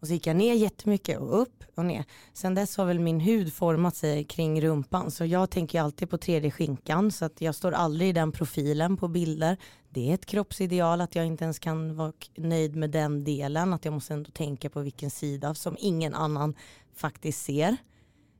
och 0.00 0.06
så 0.06 0.12
gick 0.12 0.26
jag 0.26 0.36
ner 0.36 0.54
jättemycket 0.54 1.18
och 1.18 1.40
upp 1.42 1.64
och 1.74 1.84
ner. 1.84 2.04
Sen 2.32 2.54
dess 2.54 2.76
har 2.76 2.84
väl 2.84 3.00
min 3.00 3.20
hud 3.20 3.52
format 3.52 3.96
sig 3.96 4.24
kring 4.24 4.62
rumpan 4.62 5.10
så 5.10 5.24
jag 5.24 5.50
tänker 5.50 5.78
ju 5.78 5.84
alltid 5.84 6.10
på 6.10 6.16
3D-skinkan 6.16 7.10
så 7.10 7.24
att 7.24 7.40
jag 7.40 7.54
står 7.54 7.72
aldrig 7.72 8.08
i 8.08 8.12
den 8.12 8.32
profilen 8.32 8.96
på 8.96 9.08
bilder. 9.08 9.56
Det 9.88 10.10
är 10.10 10.14
ett 10.14 10.26
kroppsideal 10.26 11.00
att 11.00 11.14
jag 11.14 11.26
inte 11.26 11.44
ens 11.44 11.58
kan 11.58 11.96
vara 11.96 12.12
nöjd 12.36 12.76
med 12.76 12.90
den 12.90 13.24
delen. 13.24 13.72
Att 13.72 13.84
jag 13.84 13.94
måste 13.94 14.14
ändå 14.14 14.30
tänka 14.30 14.70
på 14.70 14.80
vilken 14.80 15.10
sida 15.10 15.54
som 15.54 15.76
ingen 15.78 16.14
annan 16.14 16.54
faktiskt 16.96 17.44
ser. 17.44 17.76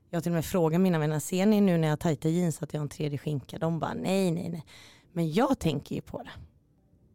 Jag 0.09 0.17
har 0.17 0.21
till 0.21 0.31
och 0.31 0.35
med 0.35 0.45
frågat 0.45 0.81
mina 0.81 0.99
vänner, 0.99 1.19
ser 1.19 1.45
ni 1.45 1.61
nu 1.61 1.77
när 1.77 1.87
jag 1.87 1.91
har 1.91 1.97
tajta 1.97 2.29
jeans 2.29 2.63
att 2.63 2.73
jag 2.73 2.79
har 2.79 2.85
en 2.85 2.89
3D-skinka? 2.89 3.59
De 3.59 3.79
bara 3.79 3.93
nej, 3.93 4.31
nej, 4.31 4.49
nej. 4.49 4.65
Men 5.13 5.31
jag 5.33 5.59
tänker 5.59 5.95
ju 5.95 6.01
på 6.01 6.23
det. 6.23 6.31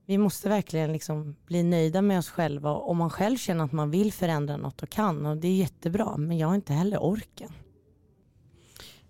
Vi 0.07 0.19
måste 0.19 0.49
verkligen 0.49 0.93
liksom 0.93 1.37
bli 1.47 1.63
nöjda 1.63 2.03
med 2.03 2.19
oss 2.19 2.31
själva 2.31 2.71
och 2.71 2.91
om 2.91 2.97
man 2.97 3.11
själv 3.11 3.37
känner 3.37 3.65
att 3.65 3.73
man 3.73 3.91
vill 3.91 4.13
förändra 4.13 4.57
något 4.57 4.83
och 4.83 4.89
kan 4.89 5.27
och 5.27 5.37
det 5.37 5.49
är 5.49 5.57
jättebra 5.57 6.17
men 6.17 6.39
jag 6.39 6.49
har 6.49 6.55
inte 6.55 6.73
heller 6.73 7.03
orken. 7.03 7.53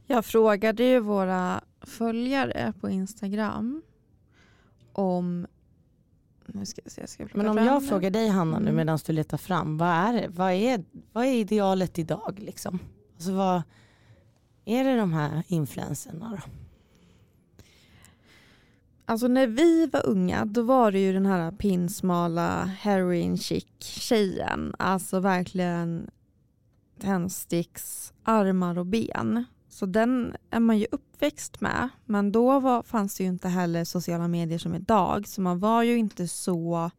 Jag 0.06 0.24
frågade 0.24 0.84
ju 0.84 1.00
våra 1.00 1.60
följare 1.80 2.72
på 2.80 2.90
Instagram 2.90 3.82
om... 4.92 5.46
Nu 6.46 6.66
ska 6.66 6.80
jag 6.84 6.92
se, 6.92 7.00
jag 7.00 7.10
ska 7.10 7.26
Men 7.32 7.48
om 7.48 7.56
jag 7.56 7.88
frågar 7.88 8.10
dig 8.10 8.28
Hanna 8.28 8.58
nu 8.58 8.64
Mm. 8.64 8.76
medan 8.76 8.98
du 9.06 9.12
letar 9.12 9.36
fram, 9.38 9.78
vad 9.78 9.88
är, 9.88 10.28
vad, 10.28 10.52
är, 10.52 10.84
vad 11.12 11.24
är 11.24 11.32
idealet 11.32 11.98
idag 11.98 12.38
liksom? 12.38 12.78
Alltså 13.14 13.32
vad 13.32 13.62
är 14.64 14.84
det 14.84 14.96
de 14.96 15.12
här 15.12 15.42
influenserna 15.46 16.30
då? 16.30 16.65
Alltså 19.08 19.28
när 19.28 19.46
vi 19.46 19.86
var 19.86 20.06
unga 20.06 20.44
då 20.44 20.62
var 20.62 20.92
det 20.92 20.98
ju 20.98 21.12
den 21.12 21.26
här 21.26 21.50
pinsmala 21.50 22.64
heroin 22.64 23.38
chic 23.38 23.66
tjejen. 23.78 24.74
Alltså 24.78 25.20
verkligen 25.20 26.10
tändsticks, 27.00 28.12
armar 28.22 28.78
och 28.78 28.86
ben. 28.86 29.44
Så 29.68 29.86
den 29.86 30.36
är 30.50 30.60
man 30.60 30.78
ju 30.78 30.86
uppväxt 30.90 31.60
med. 31.60 31.88
Men 32.04 32.32
då 32.32 32.60
var, 32.60 32.82
fanns 32.82 33.16
det 33.16 33.24
ju 33.24 33.28
inte 33.28 33.48
heller 33.48 33.84
sociala 33.84 34.28
medier 34.28 34.58
som 34.58 34.74
idag. 34.74 35.28
Så 35.28 35.40
man 35.40 35.58
var 35.58 35.82
ju 35.82 35.96
inte 35.96 36.28
så... 36.28 36.90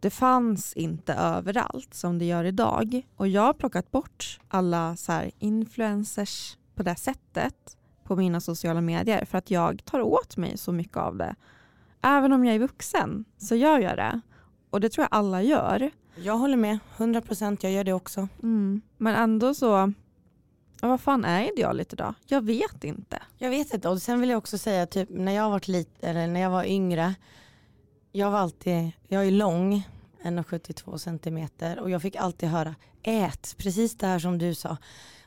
Det 0.00 0.10
fanns 0.10 0.72
inte 0.72 1.14
överallt 1.14 1.94
som 1.94 2.18
det 2.18 2.24
gör 2.24 2.44
idag. 2.44 3.06
Och 3.16 3.28
jag 3.28 3.42
har 3.42 3.52
plockat 3.52 3.90
bort 3.90 4.40
alla 4.48 4.96
så 4.96 5.12
här 5.12 5.30
influencers 5.38 6.56
på 6.74 6.82
det 6.82 6.96
sättet 6.96 7.76
på 8.04 8.16
mina 8.16 8.40
sociala 8.40 8.80
medier 8.80 9.24
för 9.24 9.38
att 9.38 9.50
jag 9.50 9.84
tar 9.84 10.00
åt 10.00 10.36
mig 10.36 10.58
så 10.58 10.72
mycket 10.72 10.96
av 10.96 11.16
det. 11.16 11.34
Även 12.02 12.32
om 12.32 12.44
jag 12.44 12.54
är 12.54 12.58
vuxen 12.58 13.24
så 13.38 13.54
gör 13.54 13.78
jag 13.78 13.96
det. 13.96 14.20
Och 14.70 14.80
det 14.80 14.88
tror 14.88 15.02
jag 15.02 15.18
alla 15.18 15.42
gör. 15.42 15.90
Jag 16.16 16.36
håller 16.36 16.56
med, 16.56 16.78
100% 16.96 17.58
jag 17.60 17.72
gör 17.72 17.84
det 17.84 17.92
också. 17.92 18.28
Mm. 18.42 18.80
Men 18.96 19.14
ändå 19.14 19.54
så, 19.54 19.92
vad 20.82 21.00
fan 21.00 21.24
är 21.24 21.52
idealet 21.52 21.92
idag? 21.92 22.14
Jag 22.26 22.44
vet 22.44 22.84
inte. 22.84 23.22
Jag 23.38 23.50
vet 23.50 23.74
inte 23.74 23.88
och 23.88 24.02
sen 24.02 24.20
vill 24.20 24.30
jag 24.30 24.38
också 24.38 24.58
säga 24.58 24.86
typ 24.86 25.08
när 25.10 25.32
jag 25.32 25.50
var 25.50 25.70
lite, 25.70 26.08
eller 26.08 26.26
när 26.26 26.40
jag 26.40 26.50
var 26.50 26.64
yngre. 26.64 27.14
Jag 28.12 28.30
var 28.30 28.38
alltid, 28.38 28.92
jag 29.08 29.26
är 29.26 29.30
lång, 29.30 29.88
1,72 30.22 30.96
centimeter 30.96 31.78
och 31.78 31.90
jag 31.90 32.02
fick 32.02 32.16
alltid 32.16 32.48
höra 32.48 32.74
ät, 33.02 33.54
precis 33.58 33.96
det 33.96 34.06
här 34.06 34.18
som 34.18 34.38
du 34.38 34.54
sa. 34.54 34.76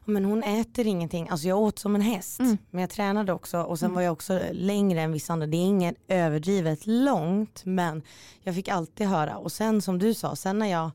Men 0.07 0.25
hon 0.25 0.43
äter 0.43 0.87
ingenting, 0.87 1.29
alltså 1.29 1.47
jag 1.47 1.59
åt 1.59 1.79
som 1.79 1.95
en 1.95 2.01
häst. 2.01 2.39
Mm. 2.39 2.57
Men 2.71 2.81
jag 2.81 2.89
tränade 2.89 3.33
också 3.33 3.57
och 3.61 3.79
sen 3.79 3.85
Mm. 3.85 3.95
var 3.95 4.01
jag 4.01 4.13
också 4.13 4.41
längre 4.51 5.01
än 5.01 5.11
vissa 5.11 5.33
andra. 5.33 5.47
Det 5.47 5.57
är 5.57 5.65
inget 5.65 5.95
överdrivet 6.07 6.87
långt 6.87 7.61
men 7.65 8.01
jag 8.43 8.55
fick 8.55 8.67
alltid 8.67 9.07
höra 9.07 9.37
och 9.37 9.51
sen 9.51 9.81
som 9.81 9.99
du 9.99 10.13
sa, 10.13 10.35
sen 10.35 10.59
när 10.59 10.67
jag 10.67 10.91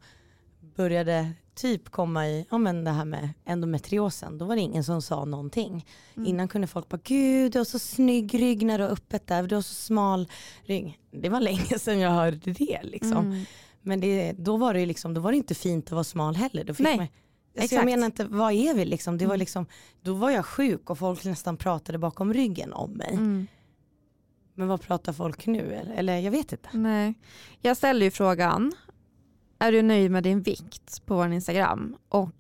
började 0.77 1.31
typ 1.55 1.89
komma 1.91 2.29
i, 2.29 2.47
ja 2.51 2.59
men 2.59 2.85
det 2.85 2.91
här 2.91 3.05
med 3.05 3.29
endometriosen, 3.45 4.39
då 4.39 4.45
var 4.45 4.55
det 4.57 4.63
ingen 4.63 4.85
som 4.85 5.03
sa 5.03 5.25
någonting. 5.25 5.87
Mm. 6.17 6.29
Innan 6.29 6.49
kunde 6.49 6.67
folk 6.67 6.89
bara, 6.89 7.01
gud 7.05 7.53
du 7.53 7.59
har 7.59 7.65
så 7.65 7.79
snygg 7.79 8.35
rygg 8.41 8.67
när 8.67 8.79
du 8.79 8.85
har 8.85 8.91
öppet 8.91 9.27
där, 9.27 9.43
du 9.43 9.55
har 9.55 9.63
så 9.63 9.75
smal 9.75 10.29
rygg. 10.65 10.99
Det 11.11 11.29
var 11.29 11.41
länge 11.41 11.79
sedan 11.79 11.99
jag 12.01 12.11
hörde 12.11 12.53
det 12.53 12.81
liksom. 12.83 13.27
Mm. 13.27 13.45
Men 13.83 14.01
det, 14.01 14.33
då 14.33 14.57
var 14.57 14.75
det 14.75 14.87
liksom, 14.87 15.15
då 15.15 15.21
var 15.21 15.31
det 15.33 15.37
inte 15.37 15.55
fint 15.55 15.87
att 15.87 15.93
vara 15.93 16.05
smal 16.05 16.37
heller. 16.37 16.65
Då 16.65 16.75
fick 16.75 16.85
Nej, 16.85 16.97
man, 16.97 17.07
exakt. 17.55 17.73
jag 17.73 17.85
menar 17.85 18.07
inte, 18.07 18.25
vad 18.25 18.53
är 18.53 18.75
vi 18.75 18.85
liksom? 18.85 19.19
Det 19.19 19.25
var 19.27 19.35
Mm. 19.35 19.39
liksom? 19.41 19.67
Då 20.03 20.15
var 20.15 20.31
jag 20.31 20.47
sjuk 20.47 20.91
och 20.91 20.99
folk 20.99 21.25
nästan 21.25 21.57
pratade 21.57 21.99
bakom 21.99 22.33
ryggen 22.35 22.73
om 22.73 22.91
mig. 22.93 23.11
Mm. 23.13 23.47
Men 24.55 24.69
vad 24.69 24.81
pratar 24.81 25.13
folk 25.13 25.47
nu? 25.47 25.75
Eller, 25.75 25.95
eller 25.95 26.19
jag 26.19 26.31
vet 26.31 26.53
inte. 26.53 26.69
Nej. 26.73 27.15
Jag 27.61 27.77
ställde 27.77 28.05
ju 28.05 28.11
frågan, 28.11 28.73
är 29.59 29.73
du 29.73 29.83
nöjd 29.83 30.11
med 30.11 30.23
din 30.23 30.43
vikt 30.43 31.07
på 31.07 31.15
vår 31.17 31.33
Instagram? 31.33 31.97
Och 32.09 32.31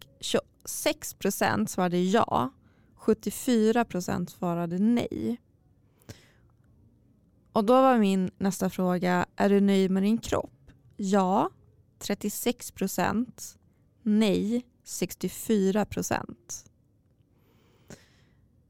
26% 0.64 1.66
svarade 1.66 1.98
ja, 1.98 2.50
74% 2.98 4.26
svarade 4.26 4.78
nej. 4.78 5.40
Och 7.52 7.64
då 7.64 7.72
var 7.72 7.98
min 7.98 8.30
nästa 8.38 8.70
fråga, 8.70 9.26
är 9.36 9.48
du 9.48 9.60
nöjd 9.60 9.90
med 9.90 10.02
din 10.02 10.18
kropp? 10.18 10.70
Ja, 10.96 11.50
36%. 12.00 13.56
Nej, 14.02 14.66
64%. 14.84 16.24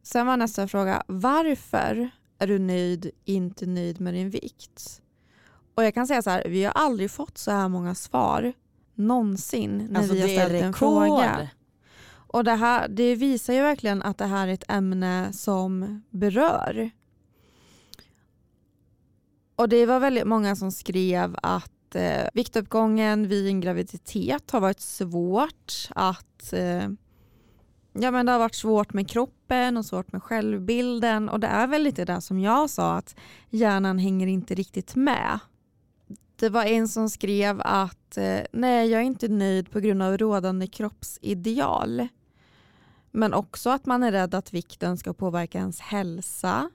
Sen 0.02 0.26
var 0.26 0.36
nästa 0.36 0.68
fråga, 0.68 1.02
varför 1.06 2.10
är 2.38 2.46
du 2.46 2.58
nöjd, 2.58 3.10
inte 3.24 3.66
nöjd 3.66 4.00
med 4.00 4.14
din 4.14 4.30
vikt? 4.30 5.02
Och 5.74 5.84
jag 5.84 5.94
kan 5.94 6.06
säga 6.06 6.22
så 6.22 6.30
här, 6.30 6.44
vi 6.48 6.64
har 6.64 6.72
aldrig 6.72 7.10
fått 7.10 7.38
så 7.38 7.50
här 7.50 7.68
många 7.68 7.94
svar 7.94 8.52
någonsin 8.94 9.86
när 9.90 10.00
Alltså 10.00 10.14
vi 10.14 10.20
har 10.20 10.28
ställt 10.28 10.62
en 10.62 10.74
fråga. 10.74 11.50
Och 12.32 12.44
det, 12.44 12.54
här, 12.54 12.88
det 12.88 13.14
visar 13.14 13.54
ju 13.54 13.62
verkligen 13.62 14.02
att 14.02 14.18
det 14.18 14.26
här 14.26 14.48
är 14.48 14.52
ett 14.52 14.64
ämne 14.70 15.32
som 15.32 16.02
berör. 16.10 16.90
Och 19.56 19.68
det 19.68 19.86
var 19.86 20.00
väldigt 20.00 20.26
många 20.26 20.56
som 20.56 20.72
skrev 20.72 21.36
att 21.42 21.72
eh, 21.94 22.28
viktuppgången 22.34 23.28
vid 23.28 23.46
en 23.46 23.60
graviditet 23.60 24.50
har 24.50 24.60
varit 24.60 24.80
svårt. 24.80 25.88
Att 25.90 26.52
eh, 26.52 26.88
ja, 27.92 28.10
men 28.10 28.26
det 28.26 28.32
har 28.32 28.38
varit 28.38 28.54
svårt 28.54 28.92
med 28.92 29.10
kroppen 29.10 29.76
och 29.76 29.86
svårt 29.86 30.12
med 30.12 30.22
självbilden. 30.22 31.28
Och 31.28 31.40
det 31.40 31.46
är 31.46 31.66
väl 31.66 31.82
lite 31.82 32.04
det 32.04 32.20
som 32.20 32.40
jag 32.40 32.70
sa 32.70 32.94
att 32.96 33.16
hjärnan 33.50 33.98
hänger 33.98 34.26
inte 34.26 34.54
riktigt 34.54 34.94
med. 34.94 35.38
Det 36.36 36.48
var 36.48 36.64
en 36.64 36.88
som 36.88 37.10
skrev 37.10 37.60
att 37.64 38.16
eh, 38.16 38.40
nej 38.52 38.90
jag 38.90 39.00
är 39.00 39.04
inte 39.04 39.28
nöjd 39.28 39.70
på 39.70 39.80
grund 39.80 40.02
av 40.02 40.18
rådande 40.18 40.66
kroppsideal. 40.66 42.08
Men 43.10 43.34
också 43.34 43.70
att 43.70 43.86
man 43.86 44.02
är 44.02 44.12
rädd 44.12 44.34
att 44.34 44.54
vikten 44.54 44.98
ska 44.98 45.12
påverka 45.12 45.58
ens 45.58 45.80
hälsa. 45.80 46.70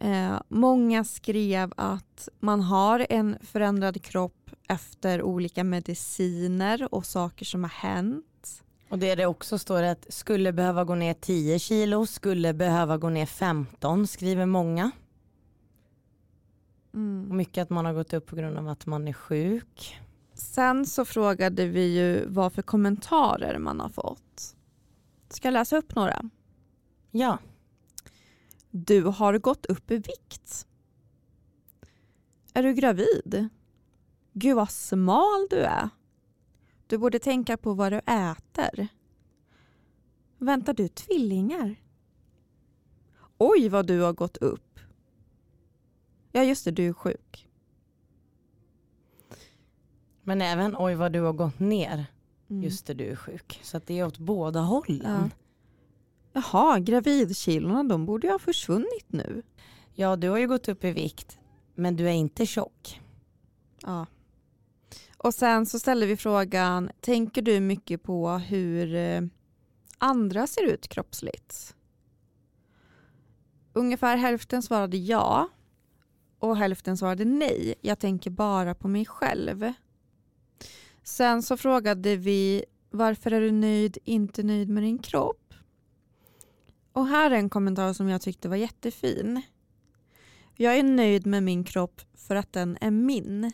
Eh, 0.00 0.40
många 0.48 1.04
skrev 1.04 1.72
att 1.76 2.28
man 2.40 2.60
har 2.60 3.06
en 3.10 3.38
förändrad 3.40 4.02
kropp 4.02 4.50
efter 4.68 5.22
olika 5.22 5.64
mediciner 5.64 6.94
och 6.94 7.06
saker 7.06 7.44
som 7.44 7.64
har 7.64 7.70
hänt. 7.70 8.62
Och 8.88 8.98
det 8.98 9.14
det 9.14 9.26
också 9.26 9.58
står 9.58 9.82
att 9.82 10.06
skulle 10.12 10.52
behöva 10.52 10.84
gå 10.84 10.94
ner 10.94 11.14
10 11.14 11.58
kilo, 11.58 12.06
skulle 12.06 12.54
behöva 12.54 12.98
gå 12.98 13.08
ner 13.08 13.26
15 13.26 14.06
skriver 14.06 14.46
många. 14.46 14.90
Och 16.92 17.34
mycket 17.34 17.62
att 17.62 17.70
man 17.70 17.84
har 17.84 17.92
gått 17.92 18.12
upp 18.12 18.26
på 18.26 18.36
grund 18.36 18.58
av 18.58 18.68
att 18.68 18.86
man 18.86 19.08
är 19.08 19.12
sjuk. 19.12 20.00
Sen 20.34 20.86
så 20.86 21.04
frågade 21.04 21.66
vi 21.66 21.96
ju 21.96 22.26
vad 22.26 22.52
för 22.52 22.62
kommentarer 22.62 23.58
man 23.58 23.80
har 23.80 23.88
fått. 23.88 24.56
Ska 25.28 25.48
jag 25.48 25.52
läsa 25.52 25.76
upp 25.76 25.94
några? 25.94 26.30
Ja, 27.10 27.38
Du 28.70 29.04
har 29.04 29.38
gått 29.38 29.66
upp 29.66 29.90
i 29.90 29.96
vikt. 29.96 30.66
Är 32.54 32.62
du 32.62 32.74
gravid? 32.74 33.48
Gud 34.32 34.56
vad 34.56 34.70
smal 34.70 35.46
du 35.50 35.56
är. 35.56 35.88
Du 36.86 36.98
borde 36.98 37.18
tänka 37.18 37.56
på 37.56 37.74
vad 37.74 37.92
du 37.92 37.98
äter. 37.98 38.88
Väntar 40.38 40.74
du 40.74 40.88
tvillingar? 40.88 41.76
Oj 43.38 43.68
vad 43.68 43.86
du 43.86 44.00
har 44.00 44.12
gått 44.12 44.36
upp. 44.36 44.80
Ja 46.32 46.42
just 46.42 46.64
det, 46.64 46.70
du 46.70 46.88
är 46.88 46.92
sjuk. 46.92 47.50
men 50.30 50.42
även 50.42 50.76
oj 50.78 50.94
vad 50.94 51.12
du 51.12 51.20
har 51.20 51.32
gått 51.32 51.58
ner. 51.58 52.06
Mm. 52.50 52.62
Just 52.62 52.86
det, 52.86 52.94
du 52.94 53.10
är 53.10 53.16
sjuk. 53.16 53.60
Så 53.62 53.76
att 53.76 53.86
det 53.86 53.98
är 53.98 54.06
åt 54.06 54.18
båda 54.18 54.60
hållen. 54.60 55.30
Jaha, 56.32 56.78
gravidkilorna 56.78 57.84
de 57.84 58.06
borde 58.06 58.26
ju 58.26 58.32
ha 58.32 58.38
försvunnit 58.38 59.06
nu. 59.06 59.42
Ja, 59.94 60.16
du 60.16 60.28
har 60.28 60.38
ju 60.38 60.48
gått 60.48 60.68
upp 60.68 60.84
i 60.84 60.92
vikt, 60.92 61.38
men 61.74 61.96
du 61.96 62.06
är 62.08 62.12
inte 62.12 62.46
tjock. 62.46 63.00
Ja. 63.82 64.06
Och 65.16 65.34
sen 65.34 65.66
så 65.66 65.78
ställde 65.78 66.06
vi 66.06 66.16
frågan, 66.16 66.90
tänker 67.00 67.42
du 67.42 67.60
mycket 67.60 68.02
på 68.02 68.30
hur 68.30 68.94
eh, 68.94 69.22
andra 69.98 70.46
ser 70.46 70.66
ut 70.66 70.88
kroppsligt? 70.88 71.74
Ungefär 73.72 74.16
hälften 74.16 74.62
svarade 74.62 74.96
ja 74.96 75.48
och 76.38 76.56
hälften 76.56 76.96
svarade 76.96 77.24
nej. 77.24 77.74
Jag 77.80 77.98
tänker 77.98 78.30
bara 78.30 78.74
på 78.74 78.88
mig 78.88 79.06
själv. 79.06 79.72
Sen 81.02 81.42
så 81.42 81.56
frågade 81.56 82.16
vi 82.16 82.64
varför 82.90 83.30
är 83.30 83.40
du 83.40 83.50
nöjd, 83.50 83.98
inte 84.04 84.42
nöjd 84.42 84.68
med 84.68 84.82
din 84.82 84.98
kropp? 84.98 85.39
Och 86.92 87.06
här 87.06 87.30
är 87.30 87.34
en 87.34 87.50
kommentar 87.50 87.92
som 87.92 88.08
jag 88.08 88.20
tyckte 88.20 88.48
var 88.48 88.56
jättefin. 88.56 89.42
Jag 90.54 90.78
är 90.78 90.82
nöjd 90.82 91.26
med 91.26 91.42
min 91.42 91.64
kropp 91.64 92.00
för 92.14 92.34
att 92.34 92.52
den 92.52 92.78
är 92.80 92.90
min. 92.90 93.52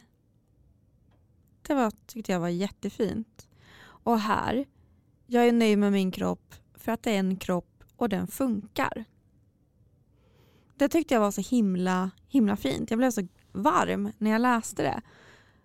Det 1.62 1.75
var, 1.75 1.92
tyckte 2.07 2.33
jag 2.33 2.40
var 2.40 2.49
jättefint. 2.49 3.49
Och 3.83 4.20
här, 4.20 4.64
jag 5.27 5.49
är 5.49 5.53
nöjd 5.53 5.79
med 5.79 5.92
min 5.92 6.11
kropp 6.11 6.55
för 6.75 6.92
att 6.92 7.03
det 7.03 7.11
är 7.11 7.18
en 7.18 7.37
kropp 7.37 7.85
och 7.96 8.09
den 8.09 8.27
funkar. 8.27 9.05
Det 10.77 10.88
tyckte 10.88 11.14
jag 11.14 11.20
var 11.20 11.31
så 11.31 11.40
himla, 11.40 12.11
himla 12.29 12.57
fint. 12.57 12.90
Jag 12.90 12.99
blev 12.99 13.11
så 13.11 13.29
varm 13.53 14.12
när 14.18 14.31
jag 14.31 14.40
läste 14.40 14.83
det. 14.83 15.03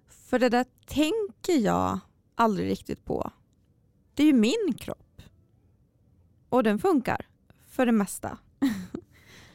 För 0.07 0.39
det 0.39 0.49
där 0.49 0.65
tänker 0.86 1.65
jag 1.65 1.99
aldrig 2.36 2.69
riktigt 2.69 3.05
på. 3.05 3.31
Det 4.13 4.23
är 4.23 4.27
ju 4.27 4.34
min 4.34 4.73
kropp. 4.77 5.21
Och 6.49 6.63
den 6.63 6.79
funkar 6.79 7.30
för 7.71 7.86
det 7.86 7.91
mesta. 7.91 8.38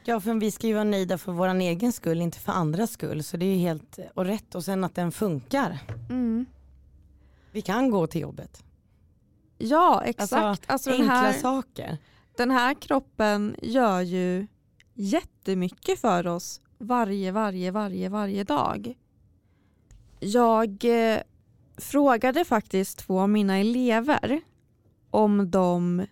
Ja, 0.09 0.21
för 0.21 0.35
vi 0.35 0.51
ska 0.51 0.67
ju 0.67 0.75
vara 0.75 0.85
nöjda 0.85 1.19
för 1.19 1.33
vår 1.33 1.49
egen 1.49 1.93
skull, 1.93 2.21
inte 2.21 2.39
för 2.39 2.53
andras 2.53 2.91
skull. 2.91 3.23
Så 3.23 3.37
det 3.37 3.47
är 3.47 3.55
ju 3.55 3.61
helt 3.61 3.99
och 4.15 4.25
rätt. 4.25 4.55
Och 4.55 4.65
sen 4.65 4.85
att 4.85 4.95
den 4.95 5.13
funkar. 5.13 5.79
Mm. 6.11 6.47
Vi 7.51 7.63
kan 7.63 7.91
gå 7.91 8.07
till 8.07 8.21
jobbet. 8.21 8.65
Ja, 9.59 10.03
exakt. 10.05 10.65
Alltså, 10.67 10.91
den, 10.91 11.01
Enkla 11.01 11.15
här, 11.15 11.33
saker. 11.33 11.99
den 12.37 12.51
här 12.51 12.75
kroppen 12.75 13.57
gör 13.63 14.01
ju 14.01 14.47
jättemycket 14.95 16.01
för 16.01 16.27
oss 16.27 16.61
varje, 16.79 17.33
varje, 17.33 17.71
varje, 17.71 18.09
varje 18.09 18.45
dag. 18.45 18.95
Jag 20.21 20.85
eh, 20.85 21.21
frågade 21.77 22.45
faktiskt 22.45 22.99
två 22.99 23.21
av 23.21 23.29
mina 23.29 23.57
elever 23.57 24.41
om 25.11 25.51
de 25.51 26.07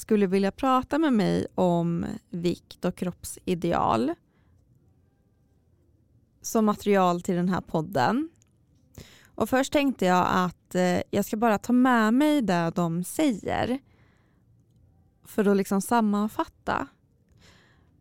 skulle 0.00 0.26
vilja 0.26 0.52
prata 0.52 0.98
med 0.98 1.12
mig 1.12 1.46
om 1.54 2.06
vikt 2.30 2.84
och 2.84 2.96
kroppsideal 2.96 4.14
som 6.42 6.64
material 6.64 7.22
till 7.22 7.34
den 7.34 7.48
här 7.48 7.60
podden. 7.60 8.30
Och 9.24 9.48
först 9.50 9.72
tänkte 9.72 10.04
jag 10.04 10.26
att 10.30 10.74
eh, 10.74 11.00
jag 11.10 11.24
ska 11.24 11.36
bara 11.36 11.58
ta 11.58 11.72
med 11.72 12.14
mig 12.14 12.42
det 12.42 12.72
de 12.74 13.04
säger 13.04 13.78
för 15.24 15.48
att 15.48 15.56
liksom 15.56 15.80
sammanfatta. 15.80 16.86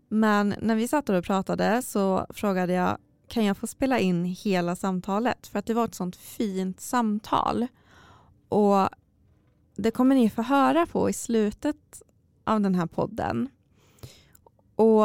Men 0.07 0.55
när 0.61 0.75
vi 0.75 0.87
satt 0.87 1.09
och 1.09 1.25
pratade 1.25 1.81
så 1.81 2.25
frågade 2.29 2.73
jag 2.73 2.97
kan 3.27 3.45
jag 3.45 3.57
få 3.57 3.67
spela 3.67 3.99
in 3.99 4.25
hela 4.25 4.75
samtalet? 4.75 5.47
För 5.47 5.59
att 5.59 5.65
det 5.65 5.73
var 5.73 5.85
ett 5.85 5.95
sånt 5.95 6.15
fint 6.15 6.79
samtal. 6.79 7.67
Och 8.49 8.89
det 9.81 9.91
kommer 9.91 10.15
ni 10.15 10.29
få 10.29 10.41
höra 10.41 10.85
på 10.85 11.09
i 11.09 11.13
slutet 11.13 12.01
av 12.43 12.61
den 12.61 12.75
här 12.75 12.85
podden. 12.85 13.49
Och 14.75 15.03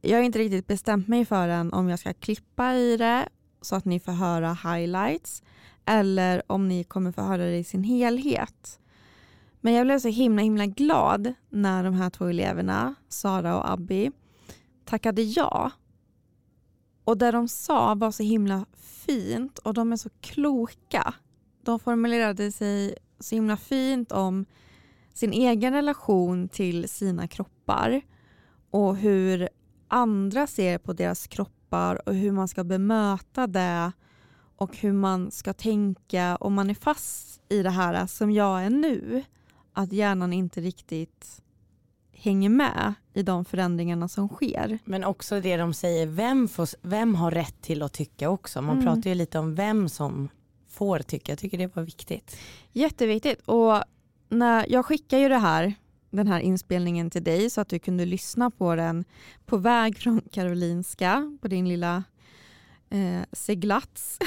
jag 0.00 0.18
har 0.18 0.22
inte 0.22 0.38
riktigt 0.38 0.66
bestämt 0.66 1.08
mig 1.08 1.24
för 1.24 1.48
än 1.48 1.72
om 1.72 1.88
jag 1.88 1.98
ska 1.98 2.12
klippa 2.12 2.74
i 2.74 2.96
det 2.96 3.28
så 3.60 3.76
att 3.76 3.84
ni 3.84 4.00
får 4.00 4.12
höra 4.12 4.52
highlights 4.52 5.42
eller 5.84 6.42
om 6.46 6.68
ni 6.68 6.84
kommer 6.84 7.12
få 7.12 7.22
höra 7.22 7.44
det 7.44 7.56
i 7.56 7.64
sin 7.64 7.84
helhet. 7.84 8.80
Men 9.60 9.72
jag 9.72 9.86
blev 9.86 9.98
så 9.98 10.08
himla 10.08 10.42
himla 10.42 10.66
glad 10.66 11.34
när 11.50 11.84
de 11.84 11.94
här 11.94 12.10
två 12.10 12.24
eleverna, 12.24 12.94
Sara 13.08 13.58
och 13.58 13.70
Abby, 13.70 14.10
tackade 14.84 15.22
ja. 15.22 15.70
Och 17.04 17.18
det 17.18 17.30
de 17.30 17.48
sa 17.48 17.94
var 17.94 18.10
så 18.10 18.22
himla 18.22 18.66
fint 18.76 19.58
och 19.58 19.74
de 19.74 19.92
är 19.92 19.96
så 19.96 20.10
kloka. 20.20 21.14
De 21.62 21.78
formulerade 21.78 22.52
sig 22.52 22.94
så 23.22 23.34
himla 23.34 23.56
fint 23.56 24.12
om 24.12 24.46
sin 25.12 25.32
egen 25.32 25.72
relation 25.72 26.48
till 26.48 26.88
sina 26.88 27.28
kroppar 27.28 28.00
och 28.70 28.96
hur 28.96 29.48
andra 29.88 30.46
ser 30.46 30.78
på 30.78 30.92
deras 30.92 31.26
kroppar 31.26 32.08
och 32.08 32.14
hur 32.14 32.32
man 32.32 32.48
ska 32.48 32.64
bemöta 32.64 33.46
det 33.46 33.92
och 34.56 34.76
hur 34.76 34.92
man 34.92 35.30
ska 35.30 35.52
tänka 35.52 36.36
om 36.36 36.54
man 36.54 36.70
är 36.70 36.74
fast 36.74 37.40
i 37.48 37.62
det 37.62 37.70
här 37.70 38.06
som 38.06 38.30
jag 38.30 38.64
är 38.64 38.70
nu. 38.70 39.24
Att 39.72 39.92
hjärnan 39.92 40.32
inte 40.32 40.60
riktigt 40.60 41.42
hänger 42.12 42.48
med 42.48 42.94
i 43.14 43.22
de 43.22 43.44
förändringarna 43.44 44.08
som 44.08 44.28
sker. 44.28 44.78
Men 44.84 45.04
också 45.04 45.40
det 45.40 45.56
de 45.56 45.74
säger, 45.74 46.06
vem, 46.06 46.48
får, 46.48 46.68
vem 46.82 47.14
har 47.14 47.30
rätt 47.30 47.62
till 47.62 47.82
att 47.82 47.92
tycka 47.92 48.30
också? 48.30 48.62
Man 48.62 48.78
mm. 48.78 48.84
pratar 48.84 49.10
ju 49.10 49.14
lite 49.14 49.38
om 49.38 49.54
vem 49.54 49.88
som 49.88 50.28
får 50.72 50.98
tycka. 50.98 51.32
Jag 51.32 51.38
tycker 51.38 51.58
det 51.58 51.76
var 51.76 51.82
viktigt. 51.82 52.36
Jätteviktigt. 52.72 53.40
Och 53.44 53.82
när 54.28 54.66
jag 54.68 54.86
skickar 54.86 55.18
ju 55.18 55.28
det 55.28 55.38
här, 55.38 55.74
den 56.10 56.28
här 56.28 56.40
inspelningen 56.40 57.10
till 57.10 57.24
dig 57.24 57.50
så 57.50 57.60
att 57.60 57.68
du 57.68 57.78
kunde 57.78 58.04
lyssna 58.04 58.50
på 58.50 58.74
den 58.74 59.04
på 59.46 59.56
väg 59.56 59.98
från 59.98 60.20
Karolinska 60.30 61.38
på 61.42 61.48
din 61.48 61.68
lilla 61.68 62.04
eh, 62.90 63.22
seglats 63.32 64.18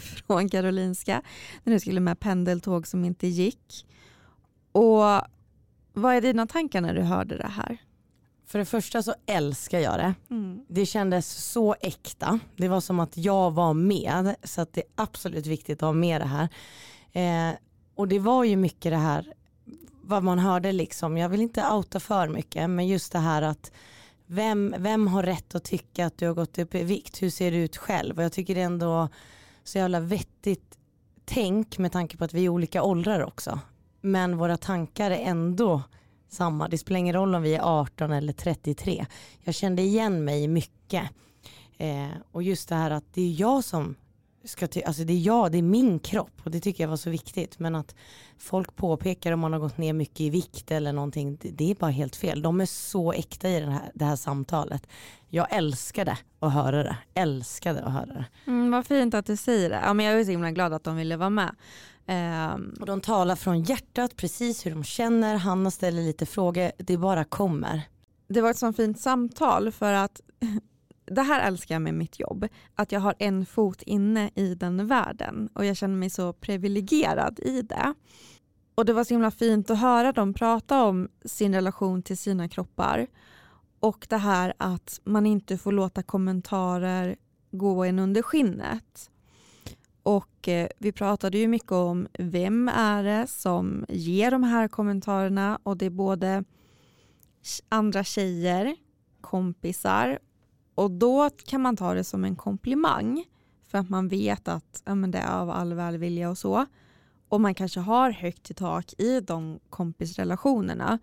från 0.26 0.48
Karolinska 0.48 1.22
när 1.64 1.72
du 1.72 1.80
skulle 1.80 2.00
med 2.00 2.20
pendeltåg 2.20 2.86
som 2.86 3.04
inte 3.04 3.26
gick. 3.26 3.86
Och 4.72 5.20
vad 5.92 6.14
är 6.14 6.20
dina 6.20 6.46
tankar 6.46 6.80
när 6.80 6.94
du 6.94 7.02
hörde 7.02 7.36
det 7.36 7.48
här? 7.48 7.78
För 8.46 8.58
det 8.58 8.64
första 8.64 9.02
så 9.02 9.14
älskar 9.26 9.78
jag 9.78 9.98
det. 9.98 10.14
Mm. 10.30 10.64
Det 10.68 10.86
kändes 10.86 11.50
så 11.50 11.74
äkta. 11.80 12.38
Det 12.56 12.68
var 12.68 12.80
som 12.80 13.00
att 13.00 13.16
jag 13.16 13.50
var 13.50 13.74
med. 13.74 14.34
Så 14.42 14.60
att 14.60 14.72
det 14.72 14.80
är 14.80 14.86
absolut 14.94 15.46
viktigt 15.46 15.82
att 15.82 15.86
ha 15.86 15.92
med 15.92 16.20
det 16.20 16.26
här. 16.26 16.48
Eh, 17.12 17.56
och 17.94 18.08
det 18.08 18.18
var 18.18 18.44
ju 18.44 18.56
mycket 18.56 18.92
det 18.92 18.96
här 18.96 19.34
vad 20.06 20.22
man 20.22 20.38
hörde 20.38 20.72
liksom. 20.72 21.16
Jag 21.16 21.28
vill 21.28 21.40
inte 21.40 21.68
outa 21.70 22.00
för 22.00 22.28
mycket 22.28 22.70
men 22.70 22.86
just 22.86 23.12
det 23.12 23.18
här 23.18 23.42
att 23.42 23.72
vem, 24.26 24.74
vem 24.78 25.06
har 25.06 25.22
rätt 25.22 25.54
att 25.54 25.64
tycka 25.64 26.06
att 26.06 26.18
du 26.18 26.26
har 26.26 26.34
gått 26.34 26.58
upp 26.58 26.74
i 26.74 26.82
vikt? 26.82 27.22
Hur 27.22 27.30
ser 27.30 27.50
du 27.50 27.56
ut 27.56 27.76
själv? 27.76 28.18
Och 28.18 28.24
jag 28.24 28.32
tycker 28.32 28.54
det 28.54 28.60
är 28.60 28.64
ändå 28.66 29.08
så 29.64 29.78
jävla 29.78 30.00
vettigt 30.00 30.78
tänk 31.24 31.78
med 31.78 31.92
tanke 31.92 32.16
på 32.16 32.24
att 32.24 32.34
vi 32.34 32.44
är 32.44 32.48
olika 32.48 32.82
åldrar 32.82 33.24
också. 33.24 33.60
Men 34.00 34.36
våra 34.36 34.56
tankar 34.56 35.10
är 35.10 35.18
ändå 35.18 35.82
samma. 36.34 36.68
Det 36.68 36.78
spelar 36.78 36.98
ingen 36.98 37.14
roll 37.14 37.34
om 37.34 37.42
vi 37.42 37.54
är 37.54 37.80
18 37.80 38.12
eller 38.12 38.32
33. 38.32 39.06
Jag 39.40 39.54
kände 39.54 39.82
igen 39.82 40.24
mig 40.24 40.48
mycket. 40.48 41.02
Eh, 41.78 42.08
och 42.32 42.42
just 42.42 42.68
det 42.68 42.74
här 42.74 42.90
att 42.90 43.04
det 43.14 43.22
är 43.22 43.40
jag 43.40 43.64
som 43.64 43.94
ska 44.44 44.68
alltså 44.86 45.04
det 45.04 45.12
är 45.12 45.18
jag, 45.18 45.52
det 45.52 45.58
är 45.58 45.62
min 45.62 45.98
kropp 45.98 46.40
och 46.44 46.50
det 46.50 46.60
tycker 46.60 46.84
jag 46.84 46.88
var 46.88 46.96
så 46.96 47.10
viktigt. 47.10 47.58
Men 47.58 47.74
att 47.74 47.94
folk 48.38 48.76
påpekar 48.76 49.32
om 49.32 49.40
man 49.40 49.52
har 49.52 49.60
gått 49.60 49.78
ner 49.78 49.92
mycket 49.92 50.20
i 50.20 50.30
vikt 50.30 50.70
eller 50.70 50.92
någonting, 50.92 51.36
det, 51.40 51.50
det 51.50 51.70
är 51.70 51.74
bara 51.74 51.90
helt 51.90 52.16
fel. 52.16 52.42
De 52.42 52.60
är 52.60 52.66
så 52.66 53.12
äkta 53.12 53.48
i 53.48 53.60
den 53.60 53.72
här, 53.72 53.90
det 53.94 54.04
här 54.04 54.16
samtalet. 54.16 54.86
Jag 55.28 55.46
älskade 55.50 56.18
att 56.40 56.52
höra 56.52 56.82
det, 56.82 56.96
älskade 57.14 57.82
att 57.82 57.92
höra 57.92 58.06
det. 58.06 58.26
Mm, 58.46 58.70
vad 58.70 58.86
fint 58.86 59.14
att 59.14 59.26
du 59.26 59.36
säger 59.36 59.70
det. 59.70 59.80
Ja, 59.84 59.94
men 59.94 60.06
jag 60.06 60.20
är 60.20 60.24
så 60.24 60.30
himla 60.30 60.50
glad 60.50 60.72
att 60.72 60.84
de 60.84 60.96
ville 60.96 61.16
vara 61.16 61.30
med. 61.30 61.54
Um... 62.06 62.74
Och 62.80 62.86
de 62.86 63.00
talar 63.00 63.36
från 63.36 63.62
hjärtat, 63.62 64.16
precis 64.16 64.66
hur 64.66 64.70
de 64.70 64.84
känner. 64.84 65.36
Hanna 65.36 65.70
ställer 65.70 66.02
lite 66.02 66.26
frågor, 66.26 66.72
det 66.78 66.96
bara 66.96 67.24
kommer. 67.24 67.82
Det 68.28 68.40
var 68.40 68.50
ett 68.50 68.58
så 68.58 68.72
fint 68.72 69.00
samtal 69.00 69.72
för 69.72 69.92
att 69.92 70.20
det 71.06 71.22
här 71.22 71.46
älskar 71.46 71.74
jag 71.74 71.82
med 71.82 71.94
mitt 71.94 72.20
jobb, 72.20 72.48
att 72.74 72.92
jag 72.92 73.00
har 73.00 73.14
en 73.18 73.46
fot 73.46 73.82
inne 73.82 74.30
i 74.34 74.54
den 74.54 74.86
världen 74.86 75.48
och 75.54 75.64
jag 75.64 75.76
känner 75.76 75.96
mig 75.96 76.10
så 76.10 76.32
privilegierad 76.32 77.40
i 77.40 77.62
det. 77.62 77.94
Och 78.74 78.84
det 78.84 78.92
var 78.92 79.04
så 79.04 79.14
himla 79.14 79.30
fint 79.30 79.70
att 79.70 79.78
höra 79.78 80.12
dem 80.12 80.34
prata 80.34 80.84
om 80.84 81.08
sin 81.24 81.54
relation 81.54 82.02
till 82.02 82.18
sina 82.18 82.48
kroppar 82.48 83.06
och 83.80 84.06
det 84.10 84.16
här 84.16 84.54
att 84.58 85.00
man 85.04 85.26
inte 85.26 85.58
får 85.58 85.72
låta 85.72 86.02
kommentarer 86.02 87.16
gå 87.50 87.84
en 87.84 87.98
under 87.98 88.22
skinnet. 88.22 89.10
Och 90.04 90.48
eh, 90.48 90.68
vi 90.78 90.92
pratade 90.92 91.38
ju 91.38 91.48
mycket 91.48 91.72
om 91.72 92.06
vem 92.18 92.68
är 92.68 93.02
det 93.04 93.26
som 93.26 93.84
ger 93.88 94.30
de 94.30 94.42
här 94.42 94.68
kommentarerna 94.68 95.58
och 95.62 95.76
det 95.76 95.86
är 95.86 95.90
både 95.90 96.44
andra 97.68 98.04
tjejer, 98.04 98.76
kompisar 99.20 100.18
och 100.74 100.90
då 100.90 101.30
kan 101.30 101.60
man 101.60 101.76
ta 101.76 101.94
det 101.94 102.04
som 102.04 102.24
en 102.24 102.36
komplimang 102.36 103.24
för 103.68 103.78
att 103.78 103.90
man 103.90 104.08
vet 104.08 104.48
att 104.48 104.82
ja, 104.84 104.94
men 104.94 105.10
det 105.10 105.18
är 105.18 105.32
av 105.32 105.50
all 105.50 105.74
välvilja 105.74 106.30
och 106.30 106.38
så. 106.38 106.66
Och 107.28 107.40
man 107.40 107.54
kanske 107.54 107.80
har 107.80 108.10
högt 108.10 108.50
i 108.50 108.54
tak 108.54 108.92
i 108.98 109.20
de 109.20 109.60
kompisrelationerna. 109.70 110.98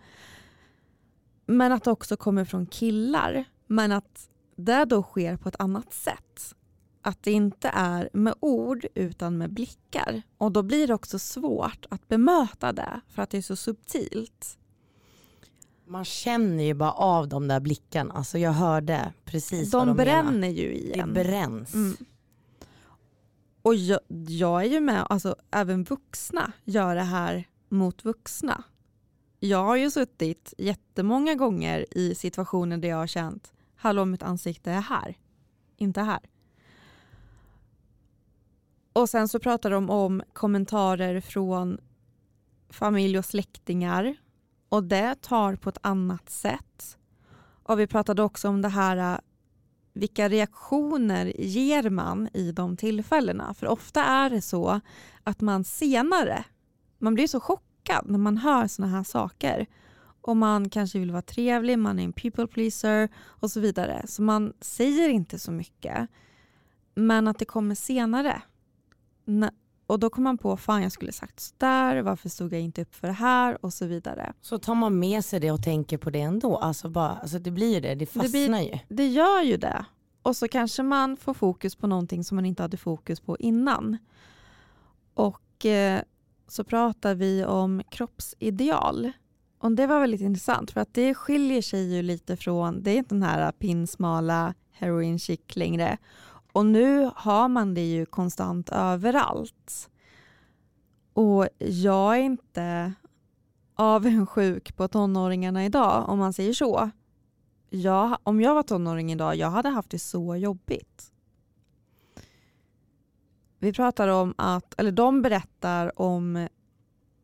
Men 1.45 1.71
att 1.71 1.83
det 1.83 1.91
också 1.91 2.17
kommer 2.17 2.45
från 2.45 2.65
killar. 2.65 3.45
Men 3.67 3.91
att 3.91 4.29
det 4.55 4.85
då 4.85 5.03
sker 5.03 5.37
på 5.37 5.49
ett 5.49 5.59
annat 5.59 5.93
sätt. 5.93 6.55
Att 7.01 7.23
det 7.23 7.31
inte 7.31 7.69
är 7.73 8.09
med 8.13 8.35
ord 8.39 8.85
utan 8.95 9.37
med 9.37 9.53
blickar. 9.53 10.21
Och 10.37 10.51
då 10.51 10.63
blir 10.63 10.87
det 10.87 10.93
också 10.93 11.19
svårt 11.19 11.85
att 11.89 12.07
bemöta 12.07 12.73
det 12.73 13.01
för 13.07 13.21
att 13.21 13.29
det 13.29 13.37
är 13.37 13.41
så 13.41 13.55
subtilt. 13.55 14.57
Man 15.85 16.05
känner 16.05 16.63
ju 16.63 16.73
bara 16.73 16.91
av 16.91 17.27
de 17.27 17.47
där 17.47 17.59
blickarna. 17.59 18.13
Alltså 18.13 18.37
jag 18.37 18.51
hörde 18.51 19.13
precis 19.25 19.71
de 19.71 19.77
vad 19.77 19.87
de 19.87 19.97
bränner 19.97 20.31
menar. 20.31 20.47
ju 20.47 20.73
i 20.73 20.99
en. 20.99 21.13
Det 21.13 21.23
bränns. 21.23 21.73
Mm. 21.73 21.97
Och 23.61 23.75
jag, 23.75 23.99
jag, 24.27 24.61
är 24.61 24.69
ju 24.69 24.79
med, 24.79 25.05
alltså 25.09 25.35
även 25.51 25.83
vuxna 25.83 26.51
gör 26.63 26.95
det 26.95 27.01
här 27.01 27.47
mot 27.69 28.05
vuxna. 28.05 28.63
Jag 29.39 29.63
har 29.63 29.75
ju 29.75 29.91
suttit 29.91 30.53
jättemånga 30.57 31.35
gånger 31.35 31.97
i 31.97 32.15
situationer 32.15 32.77
där 32.77 32.89
jag 32.89 32.97
har 32.97 33.07
känt 33.07 33.53
hallå 33.81 34.05
mitt 34.05 34.23
ansikte 34.23 34.71
är 34.71 34.81
här, 34.81 35.17
inte 35.77 36.01
här. 36.01 36.19
Och 38.93 39.09
sen 39.09 39.27
så 39.27 39.39
pratar 39.39 39.69
de 39.69 39.89
om 39.89 40.23
kommentarer 40.33 41.21
från 41.21 41.77
familj 42.69 43.17
och 43.17 43.25
släktingar 43.25 44.15
och 44.69 44.83
det 44.83 45.21
tar 45.21 45.55
på 45.55 45.69
ett 45.69 45.77
annat 45.81 46.29
sätt. 46.29 46.97
Och 47.63 47.79
vi 47.79 47.87
pratade 47.87 48.23
också 48.23 48.49
om 48.49 48.61
det 48.61 48.69
här 48.69 49.13
äh, 49.13 49.19
vilka 49.93 50.29
reaktioner 50.29 51.33
ger 51.39 51.89
man 51.89 52.29
i 52.33 52.51
de 52.51 52.77
tillfällena? 52.77 53.53
För 53.53 53.67
ofta 53.67 54.03
är 54.03 54.29
det 54.29 54.41
så 54.41 54.79
att 55.23 55.41
man 55.41 55.63
senare, 55.63 56.45
man 56.97 57.13
blir 57.13 57.27
så 57.27 57.39
chockad 57.39 58.05
när 58.09 58.19
man 58.19 58.37
hör 58.37 58.67
såna 58.67 58.87
här 58.87 59.03
saker. 59.03 59.67
Och 60.21 60.37
man 60.37 60.69
kanske 60.69 60.99
vill 60.99 61.11
vara 61.11 61.21
trevlig, 61.21 61.79
man 61.79 61.99
är 61.99 62.03
en 62.03 62.13
people 62.13 62.47
pleaser 62.47 63.09
och 63.25 63.51
så 63.51 63.59
vidare. 63.59 64.03
Så 64.07 64.21
man 64.21 64.53
säger 64.61 65.09
inte 65.09 65.39
så 65.39 65.51
mycket. 65.51 66.09
Men 66.95 67.27
att 67.27 67.39
det 67.39 67.45
kommer 67.45 67.75
senare 67.75 68.41
och 69.87 69.99
då 69.99 70.09
kom 70.09 70.23
man 70.23 70.37
på, 70.37 70.57
fan 70.57 70.83
jag 70.83 70.91
skulle 70.91 71.11
sagt 71.11 71.39
sådär, 71.39 72.01
varför 72.01 72.29
stod 72.29 72.53
jag 72.53 72.61
inte 72.61 72.81
upp 72.81 72.95
för 72.95 73.07
det 73.07 73.13
här 73.13 73.65
och 73.65 73.73
så 73.73 73.85
vidare. 73.85 74.33
Så 74.41 74.57
tar 74.57 74.75
man 74.75 74.99
med 74.99 75.25
sig 75.25 75.39
det 75.39 75.51
och 75.51 75.63
tänker 75.63 75.97
på 75.97 76.09
det 76.09 76.21
ändå? 76.21 76.57
Alltså, 76.57 76.89
bara, 76.89 77.09
alltså 77.09 77.39
det 77.39 77.51
blir 77.51 77.73
ju 77.73 77.79
det, 77.79 77.95
det 77.95 78.05
fastnar 78.05 78.23
det 78.23 78.49
blir, 78.49 78.61
ju. 78.61 78.79
Det 78.95 79.07
gör 79.07 79.41
ju 79.41 79.57
det. 79.57 79.85
Och 80.21 80.35
så 80.35 80.47
kanske 80.47 80.83
man 80.83 81.17
får 81.17 81.33
fokus 81.33 81.75
på 81.75 81.87
någonting 81.87 82.23
som 82.23 82.35
man 82.35 82.45
inte 82.45 82.61
hade 82.63 82.77
fokus 82.77 83.19
på 83.19 83.37
innan. 83.37 83.97
Och 85.13 85.65
eh, 85.65 86.01
så 86.47 86.63
pratar 86.63 87.15
vi 87.15 87.45
om 87.45 87.81
kroppsideal. 87.89 89.11
Och 89.57 89.71
det 89.71 89.87
var 89.87 89.99
väldigt 89.99 90.21
intressant 90.21 90.71
för 90.71 90.81
att 90.81 90.93
det 90.93 91.13
skiljer 91.13 91.61
sig 91.61 91.95
ju 91.95 92.01
lite 92.01 92.37
från, 92.37 92.83
det 92.83 92.91
är 92.91 92.97
inte 92.97 93.15
den 93.15 93.23
här 93.23 93.51
pinsmala 93.51 94.53
heroin 94.71 95.19
chic 95.19 95.39
längre 95.55 95.97
och 96.51 96.65
nu 96.65 97.11
har 97.15 97.47
man 97.47 97.73
det 97.73 97.85
ju 97.85 98.05
konstant 98.05 98.69
överallt. 98.69 99.89
Och 101.13 101.47
jag 101.59 102.17
är 102.17 102.21
inte 102.21 102.93
avundsjuk 103.75 104.77
på 104.77 104.87
tonåringarna 104.87 105.65
idag 105.65 106.09
om 106.09 106.19
man 106.19 106.33
säger 106.33 106.53
så. 106.53 106.89
Jag, 107.69 108.17
om 108.23 108.41
jag 108.41 108.55
var 108.55 108.63
tonåring 108.63 109.11
idag, 109.11 109.35
jag 109.35 109.49
hade 109.49 109.69
haft 109.69 109.89
det 109.89 109.99
så 109.99 110.35
jobbigt. 110.35 111.13
Vi 113.59 113.73
pratar 113.73 114.07
om 114.07 114.33
att, 114.37 114.79
eller 114.79 114.91
de 114.91 115.21
berättar 115.21 116.01
om 116.01 116.47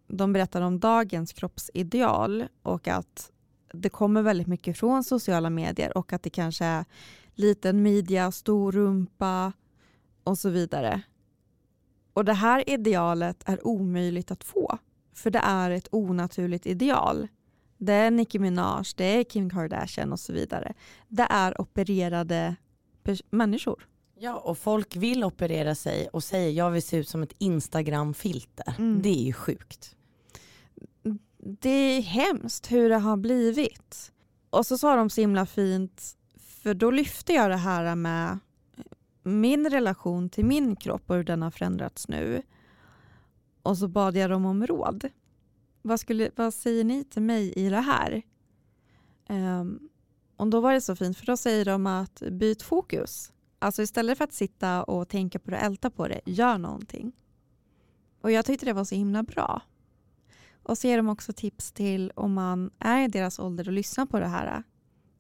de 0.08 0.34
berättar 0.34 0.62
om 0.62 0.80
dagens 0.80 1.34
kroppsideal 1.34 2.48
och 2.64 2.88
att 2.88 3.32
det 3.74 3.90
kommer 3.90 4.22
väldigt 4.22 4.48
mycket 4.48 4.78
från 4.78 5.04
sociala 5.04 5.50
medier 5.50 5.98
och 5.98 6.14
att 6.14 6.24
det 6.24 6.30
kanske 6.30 6.66
är 6.66 6.86
liten 7.40 7.84
midja, 7.84 8.32
stor 8.32 8.72
rumpa 8.72 9.54
och 10.24 10.38
så 10.38 10.50
vidare. 10.50 11.02
Och 12.14 12.26
det 12.26 12.34
här 12.34 12.70
idealet 12.70 13.44
är 13.46 13.68
omöjligt 13.68 14.32
att 14.32 14.44
få 14.44 14.80
för 15.18 15.32
det 15.32 15.40
är 15.40 15.72
ett 15.72 15.88
onaturligt 15.92 16.66
ideal. 16.66 17.28
Det 17.78 17.94
är 17.94 18.12
Nicki 18.12 18.40
Minaj, 18.40 18.84
det 18.96 19.06
är 19.06 19.24
Kim 19.24 19.50
Kardashian 19.50 20.12
och 20.12 20.20
så 20.20 20.34
vidare. 20.34 20.74
Det 21.08 21.28
är 21.30 21.62
opererade 21.62 22.56
människor. 23.30 23.88
Ja, 24.20 24.36
och 24.36 24.58
folk 24.58 24.96
vill 24.96 25.24
operera 25.24 25.76
sig 25.76 26.08
och 26.08 26.24
säger 26.24 26.52
jag 26.52 26.72
vill 26.72 26.84
se 26.84 26.98
ut 26.98 27.10
som 27.10 27.24
ett 27.24 27.34
Instagram-filter. 27.38 28.76
Mm. 28.78 29.02
Det 29.02 29.10
är 29.10 29.24
ju 29.24 29.34
sjukt. 29.34 29.96
Det 31.40 31.70
är 31.70 32.02
hemskt 32.02 32.72
hur 32.72 32.90
det 32.90 32.98
har 32.98 33.18
blivit. 33.18 34.12
Och 34.50 34.66
så 34.66 34.78
sa 34.78 34.96
de 34.96 35.10
så 35.10 35.22
himla 35.22 35.46
fint, 35.46 36.17
för 36.68 36.74
då 36.74 36.92
lyfte 36.92 37.34
jag 37.34 37.50
det 37.50 37.58
här 37.58 37.96
med 37.96 38.40
min 39.24 39.70
relation 39.70 40.30
till 40.30 40.46
min 40.46 40.76
kropp 40.76 41.10
och 41.10 41.16
hur 41.16 41.24
den 41.24 41.42
har 41.42 41.52
förändrats 41.52 42.08
nu. 42.08 42.42
Och 43.62 43.78
så 43.78 43.88
bad 43.88 44.18
jag 44.18 44.30
dem 44.30 44.46
om 44.46 44.68
råd. 44.68 45.10
Vad, 45.82 46.00
skulle, 46.00 46.32
vad 46.36 46.54
säger 46.54 46.84
ni 46.84 47.04
till 47.04 47.22
mig 47.22 47.54
i 47.54 47.70
det 47.70 47.80
här? 47.80 48.22
Um, 49.30 49.90
och 50.38 50.48
då 50.48 50.60
var 50.60 50.74
det 50.74 50.82
så 50.82 50.96
fint 50.96 51.18
för 51.18 51.26
då 51.26 51.38
säger 51.38 51.66
de 51.66 51.88
att 51.88 52.24
byt 52.32 52.62
fokus. 52.62 53.34
Alltså 53.60 53.82
istället 53.82 54.18
för 54.18 54.24
att 54.24 54.34
sitta 54.34 54.84
och 54.84 55.10
tänka 55.10 55.40
på 55.40 55.52
det, 55.52 55.58
och 55.58 55.64
älta 55.64 55.90
på 55.90 56.08
det, 56.08 56.22
gör 56.26 56.58
någonting. 56.58 57.12
Och 58.22 58.32
jag 58.32 58.46
tyckte 58.46 58.66
det 58.66 58.74
var 58.74 58.86
så 58.86 58.96
himla 58.96 59.24
bra. 59.24 59.62
Och 60.64 60.78
så 60.78 60.88
ger 60.88 60.98
de 60.98 61.10
också 61.10 61.34
tips 61.34 61.72
till 61.72 62.12
om 62.16 62.34
man 62.34 62.72
är 62.80 63.04
i 63.04 63.08
deras 63.08 63.40
ålder 63.40 63.68
och 63.68 63.74
lyssnar 63.74 64.06
på 64.06 64.20
det 64.20 64.28
här 64.28 64.64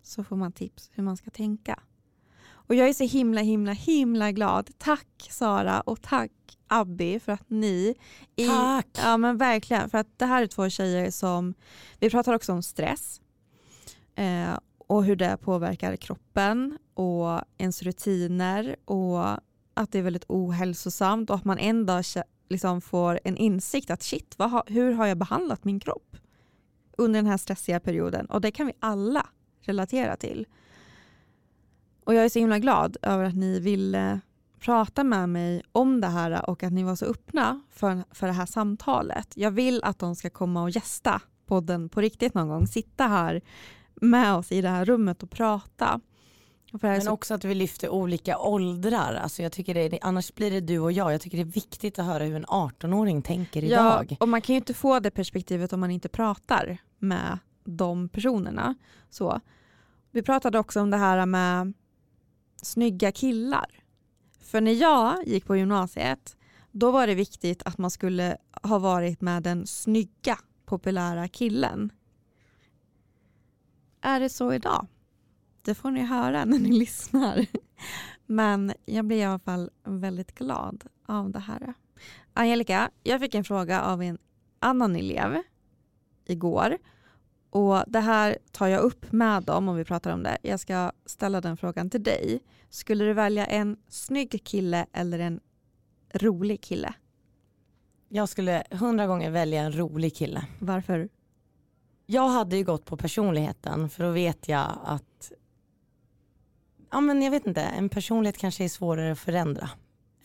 så 0.07 0.23
får 0.23 0.35
man 0.35 0.51
tips 0.51 0.89
hur 0.93 1.03
man 1.03 1.17
ska 1.17 1.29
tänka. 1.29 1.79
Och 2.49 2.75
jag 2.75 2.89
är 2.89 2.93
så 2.93 3.03
himla 3.03 3.41
himla 3.41 3.71
himla 3.71 4.31
glad. 4.31 4.69
Tack 4.77 5.27
Sara 5.31 5.81
och 5.81 6.01
tack 6.01 6.31
Abby 6.67 7.19
för 7.19 7.31
att 7.31 7.49
ni... 7.49 7.95
I, 8.35 8.47
tack! 8.47 8.87
Ja 8.97 9.17
men 9.17 9.37
verkligen. 9.37 9.89
För 9.89 9.97
att 9.97 10.19
det 10.19 10.25
här 10.25 10.43
är 10.43 10.47
två 10.47 10.69
tjejer 10.69 11.11
som... 11.11 11.53
Vi 11.99 12.09
pratar 12.09 12.33
också 12.33 12.53
om 12.53 12.63
stress. 12.63 13.21
Eh, 14.15 14.59
och 14.77 15.03
hur 15.03 15.15
det 15.15 15.37
påverkar 15.37 15.95
kroppen 15.95 16.77
och 16.93 17.41
ens 17.57 17.83
rutiner 17.83 18.75
och 18.85 19.27
att 19.73 19.91
det 19.91 19.99
är 19.99 20.03
väldigt 20.03 20.25
ohälsosamt 20.27 21.29
och 21.29 21.35
att 21.35 21.45
man 21.45 21.57
en 21.57 21.85
dag 21.85 22.03
liksom 22.49 22.81
får 22.81 23.19
en 23.23 23.37
insikt 23.37 23.89
att 23.89 24.03
shit, 24.03 24.35
vad, 24.37 24.69
hur 24.69 24.93
har 24.93 25.05
jag 25.05 25.17
behandlat 25.17 25.63
min 25.63 25.79
kropp 25.79 26.17
under 26.97 27.19
den 27.19 27.31
här 27.31 27.37
stressiga 27.37 27.79
perioden? 27.79 28.25
Och 28.25 28.41
det 28.41 28.51
kan 28.51 28.67
vi 28.67 28.73
alla 28.79 29.29
relatera 29.67 30.15
till. 30.15 30.45
Och 32.03 32.13
jag 32.13 32.25
är 32.25 32.29
så 32.29 32.39
himla 32.39 32.59
glad 32.59 32.97
över 33.01 33.23
att 33.23 33.35
ni 33.35 33.59
ville 33.59 34.19
prata 34.59 35.03
med 35.03 35.29
mig 35.29 35.61
om 35.71 36.01
det 36.01 36.07
här 36.07 36.49
och 36.49 36.63
att 36.63 36.73
ni 36.73 36.83
var 36.83 36.95
så 36.95 37.05
öppna 37.05 37.61
för, 37.71 38.03
för 38.11 38.27
det 38.27 38.33
här 38.33 38.45
samtalet. 38.45 39.33
Jag 39.35 39.51
vill 39.51 39.83
att 39.83 39.99
de 39.99 40.15
ska 40.15 40.29
komma 40.29 40.63
och 40.63 40.69
gästa 40.69 41.21
podden 41.45 41.89
på 41.89 42.01
riktigt 42.01 42.33
någon 42.33 42.49
gång, 42.49 42.67
sitta 42.67 43.07
här 43.07 43.41
med 43.95 44.33
oss 44.35 44.51
i 44.51 44.61
det 44.61 44.69
här 44.69 44.85
rummet 44.85 45.23
och 45.23 45.29
prata. 45.29 46.01
Men 46.71 47.01
så... 47.01 47.11
också 47.11 47.33
att 47.33 47.43
vi 47.43 47.55
lyfter 47.55 47.89
olika 47.89 48.37
åldrar. 48.37 49.13
Alltså 49.13 49.43
jag 49.43 49.51
tycker 49.51 49.73
det, 49.73 49.99
annars 50.01 50.33
blir 50.33 50.51
det 50.51 50.61
du 50.61 50.79
och 50.79 50.91
jag. 50.91 51.13
Jag 51.13 51.21
tycker 51.21 51.37
det 51.37 51.43
är 51.43 51.45
viktigt 51.45 51.99
att 51.99 52.05
höra 52.05 52.23
hur 52.23 52.35
en 52.35 52.45
18-åring 52.45 53.21
tänker 53.21 53.63
idag. 53.63 54.07
Ja, 54.09 54.17
och 54.19 54.29
man 54.29 54.41
kan 54.41 54.53
ju 54.53 54.57
inte 54.57 54.73
få 54.73 54.99
det 54.99 55.11
perspektivet 55.11 55.73
om 55.73 55.79
man 55.79 55.91
inte 55.91 56.09
pratar 56.09 56.77
med 56.99 57.39
de 57.63 58.09
personerna. 58.09 58.75
Så. 59.09 59.41
Vi 60.17 60.23
pratade 60.23 60.59
också 60.59 60.81
om 60.81 60.89
det 60.89 60.97
här 60.97 61.25
med 61.25 61.73
snygga 62.61 63.11
killar. 63.11 63.83
För 64.39 64.61
när 64.61 64.71
jag 64.71 65.27
gick 65.27 65.45
på 65.45 65.55
gymnasiet 65.55 66.37
då 66.71 66.91
var 66.91 67.07
det 67.07 67.15
viktigt 67.15 67.63
att 67.63 67.77
man 67.77 67.91
skulle 67.91 68.37
ha 68.63 68.79
varit 68.79 69.21
med 69.21 69.43
den 69.43 69.67
snygga 69.67 70.37
populära 70.65 71.27
killen. 71.27 71.91
Är 74.01 74.19
det 74.19 74.29
så 74.29 74.53
idag? 74.53 74.87
Det 75.61 75.75
får 75.75 75.91
ni 75.91 76.01
höra 76.01 76.45
när 76.45 76.59
ni 76.59 76.71
lyssnar. 76.79 77.45
Men 78.25 78.73
jag 78.85 79.05
blir 79.05 79.17
i 79.17 79.23
alla 79.23 79.39
fall 79.39 79.69
väldigt 79.83 80.35
glad 80.35 80.83
av 81.05 81.31
det 81.31 81.39
här. 81.39 81.73
Angelica, 82.33 82.91
jag 83.03 83.19
fick 83.19 83.35
en 83.35 83.43
fråga 83.43 83.81
av 83.81 84.01
en 84.01 84.17
annan 84.59 84.95
elev 84.95 85.41
igår. 86.25 86.77
Och 87.49 87.83
Det 87.87 87.99
här 87.99 88.37
tar 88.51 88.67
jag 88.67 88.81
upp 88.81 89.11
med 89.11 89.43
dem 89.43 89.69
om 89.69 89.75
vi 89.75 89.85
pratar 89.85 90.11
om 90.11 90.23
det. 90.23 90.37
Jag 90.41 90.59
ska 90.59 90.91
ställa 91.05 91.41
den 91.41 91.57
frågan 91.57 91.89
till 91.89 92.03
dig. 92.03 92.39
Skulle 92.69 93.05
du 93.05 93.13
välja 93.13 93.45
en 93.45 93.77
snygg 93.87 94.41
kille 94.43 94.85
eller 94.93 95.19
en 95.19 95.39
rolig 96.13 96.61
kille? 96.61 96.93
Jag 98.09 98.29
skulle 98.29 98.63
hundra 98.71 99.07
gånger 99.07 99.31
välja 99.31 99.61
en 99.61 99.77
rolig 99.77 100.15
kille. 100.15 100.45
Varför? 100.59 101.09
Jag 102.05 102.27
hade 102.29 102.57
ju 102.57 102.63
gått 102.63 102.85
på 102.85 102.97
personligheten 102.97 103.89
för 103.89 104.03
då 104.03 104.11
vet 104.11 104.47
jag 104.47 104.79
att 104.83 105.31
ja 106.91 107.01
men 107.01 107.21
jag 107.21 107.31
vet 107.31 107.47
inte, 107.47 107.61
en 107.61 107.89
personlighet 107.89 108.37
kanske 108.37 108.63
är 108.63 108.69
svårare 108.69 109.11
att 109.11 109.19
förändra 109.19 109.69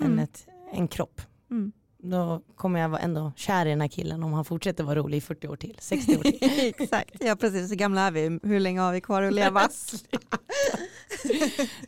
mm. 0.01 0.13
än 0.13 0.19
ett, 0.19 0.47
en 0.73 0.89
kropp. 0.89 1.21
Mm. 1.51 1.73
Då 2.05 2.43
kommer 2.55 2.81
jag 2.81 3.03
ändå 3.03 3.33
kär 3.37 3.67
i 3.67 3.69
den 3.69 3.81
här 3.81 3.89
killen 3.89 4.23
om 4.23 4.33
han 4.33 4.45
fortsätter 4.45 4.85
vara 4.85 4.99
rolig 4.99 5.19
i 5.19 5.21
40 5.21 5.49
år 5.49 5.57
till, 5.57 5.77
60 5.79 6.17
år 6.17 6.23
till. 6.23 6.39
Exakt, 6.43 7.17
ja 7.21 7.37
precis, 7.37 7.71
hur 7.71 7.77
gamla 7.77 8.01
är 8.01 8.11
vi? 8.11 8.41
Hur 8.43 8.61
länge 8.61 8.81
har 8.81 8.93
vi 8.93 9.01
kvar 9.01 9.23
att 9.23 9.33
leva? 9.33 9.61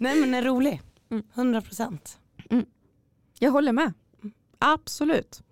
Nej 0.00 0.20
men 0.20 0.35
en 0.35 0.44
rolig, 0.44 0.83
100 1.35 1.61
procent. 1.61 2.18
Mm. 2.50 2.66
Jag 3.38 3.50
håller 3.50 3.72
med, 3.72 3.92
absolut. 4.59 5.42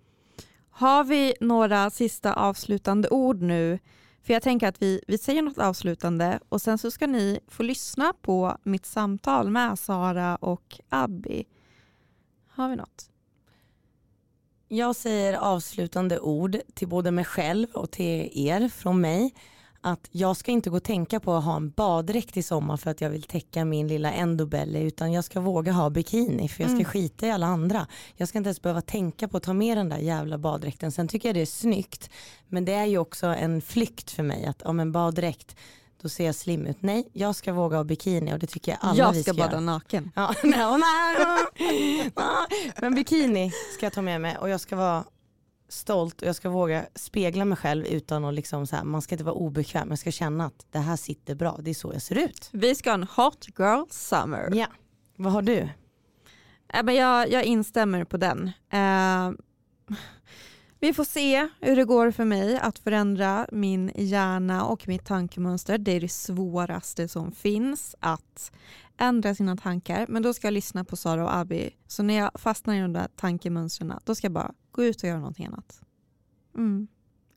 Har 0.69 1.03
vi 1.03 1.33
några 1.39 1.89
sista 1.89 2.33
avslutande 2.33 3.09
ord 3.09 3.41
nu 3.41 3.79
för 4.23 4.33
jag 4.33 4.43
tänker 4.43 4.67
att 4.67 4.81
vi, 4.81 5.01
vi 5.07 5.17
säger 5.17 5.41
något 5.41 5.57
avslutande 5.57 6.39
och 6.49 6.61
sen 6.61 6.77
så 6.77 6.91
ska 6.91 7.07
ni 7.07 7.39
få 7.47 7.63
lyssna 7.63 8.13
på 8.21 8.57
mitt 8.63 8.85
samtal 8.85 9.49
med 9.49 9.79
Sara 9.79 10.35
och 10.35 10.79
Abby. 10.89 11.43
Har 12.47 12.69
vi 12.69 12.75
något? 12.75 13.12
Jag 14.73 14.95
säger 14.95 15.33
avslutande 15.33 16.19
ord 16.19 16.57
till 16.73 16.87
både 16.87 17.11
mig 17.11 17.25
själv 17.25 17.67
och 17.73 17.91
till 17.91 18.47
er 18.47 18.69
från 18.69 19.01
mig 19.01 19.33
att 19.81 20.07
jag 20.11 20.37
ska 20.37 20.51
inte 20.51 20.69
gå 20.69 20.75
och 20.75 20.83
tänka 20.83 21.19
på 21.19 21.33
att 21.33 21.43
ha 21.43 21.55
en 21.55 21.69
baddräkt 21.69 22.37
i 22.37 22.43
sommar 22.43 22.77
för 22.77 22.91
att 22.91 23.01
jag 23.01 23.09
vill 23.09 23.23
täcka 23.23 23.65
min 23.65 23.87
lilla 23.87 24.11
endobelly 24.11 24.79
utan 24.79 25.11
jag 25.11 25.23
ska 25.23 25.39
våga 25.39 25.71
ha 25.71 25.89
bikini 25.89 26.47
för 26.47 26.63
jag 26.63 26.69
ska 26.69 26.79
mm. 26.79 26.85
skita 26.85 27.27
i 27.27 27.31
alla 27.31 27.45
andra. 27.45 27.87
Jag 28.15 28.27
ska 28.27 28.37
inte 28.37 28.47
ens 28.47 28.61
behöva 28.61 28.81
tänka 28.81 29.27
på 29.27 29.37
att 29.37 29.43
ta 29.43 29.53
med 29.53 29.77
den 29.77 29.89
där 29.89 29.97
jävla 29.97 30.37
baddräkten. 30.37 30.91
Sen 30.91 31.07
tycker 31.07 31.29
jag 31.29 31.35
det 31.35 31.41
är 31.41 31.45
snyggt 31.45 32.09
men 32.47 32.65
det 32.65 32.73
är 32.73 32.85
ju 32.85 32.97
också 32.97 33.27
en 33.27 33.61
flykt 33.61 34.11
för 34.11 34.23
mig 34.23 34.45
att 34.45 34.61
om 34.61 34.79
en 34.79 34.91
baddräkt 34.91 35.55
då 36.03 36.09
ser 36.09 36.25
jag 36.25 36.35
slim 36.35 36.67
ut. 36.67 36.77
Nej, 36.79 37.09
jag 37.13 37.35
ska 37.35 37.53
våga 37.53 37.77
ha 37.77 37.83
bikini 37.83 38.33
och 38.33 38.39
det 38.39 38.47
tycker 38.47 38.71
jag 38.71 38.79
alla 38.81 38.97
jag 38.97 39.13
vi 39.13 39.23
ska, 39.23 39.33
ska 39.33 39.43
bada 39.43 39.59
naken. 39.59 40.11
Ja, 40.15 40.35
nej, 40.43 40.79
nej, 41.57 42.11
Men 42.81 42.95
bikini 42.95 43.51
ska 43.73 43.85
jag 43.85 43.93
ta 43.93 44.01
med 44.01 44.21
mig 44.21 44.37
och 44.37 44.49
jag 44.49 44.61
ska 44.61 44.75
vara 44.75 45.03
stolt 45.69 46.21
och 46.21 46.27
jag 46.27 46.35
ska 46.35 46.49
våga 46.49 46.85
spegla 46.95 47.45
mig 47.45 47.57
själv 47.57 47.85
utan 47.85 48.25
att 48.25 48.33
liksom 48.33 48.67
så 48.67 48.75
här, 48.75 48.83
man 48.83 49.01
ska 49.01 49.15
inte 49.15 49.23
vara 49.23 49.35
obekväm, 49.35 49.89
jag 49.89 49.99
ska 49.99 50.11
känna 50.11 50.45
att 50.45 50.65
det 50.71 50.79
här 50.79 50.95
sitter 50.95 51.35
bra, 51.35 51.59
det 51.61 51.69
är 51.69 51.75
så 51.75 51.93
jag 51.93 52.01
ser 52.01 52.17
ut. 52.17 52.49
Vi 52.51 52.75
ska 52.75 52.89
ha 52.89 52.95
en 52.95 53.07
hot 53.15 53.47
girl 53.57 53.83
summer. 53.89 54.49
Ja, 54.55 54.67
vad 55.15 55.33
har 55.33 55.41
du? 55.41 55.69
Äh, 56.73 56.93
jag, 56.93 57.31
jag 57.31 57.43
instämmer 57.43 58.03
på 58.03 58.17
den. 58.17 58.51
Uh, 58.73 59.31
vi 60.83 60.93
får 60.93 61.03
se 61.03 61.49
hur 61.61 61.75
det 61.75 61.85
går 61.85 62.11
för 62.11 62.25
mig 62.25 62.59
att 62.59 62.79
förändra 62.79 63.47
min 63.51 63.91
hjärna 63.95 64.65
och 64.65 64.87
mitt 64.87 65.05
tankemönster. 65.05 65.77
Det 65.77 65.91
är 65.91 66.01
det 66.01 66.11
svåraste 66.11 67.07
som 67.07 67.31
finns 67.31 67.95
att 67.99 68.51
ändra 68.97 69.35
sina 69.35 69.57
tankar. 69.57 70.05
Men 70.09 70.23
då 70.23 70.33
ska 70.33 70.47
jag 70.47 70.53
lyssna 70.53 70.85
på 70.85 70.95
Sara 70.95 71.23
och 71.23 71.35
Abby. 71.35 71.69
Så 71.87 72.03
när 72.03 72.13
jag 72.13 72.31
fastnar 72.35 72.75
i 72.75 72.79
de 72.79 72.93
där 72.93 73.07
tankemönstren 73.15 73.93
då 74.03 74.15
ska 74.15 74.25
jag 74.25 74.31
bara 74.31 74.53
gå 74.71 74.83
ut 74.83 75.03
och 75.03 75.09
göra 75.09 75.19
någonting 75.19 75.45
annat. 75.45 75.81
Mm. 76.55 76.87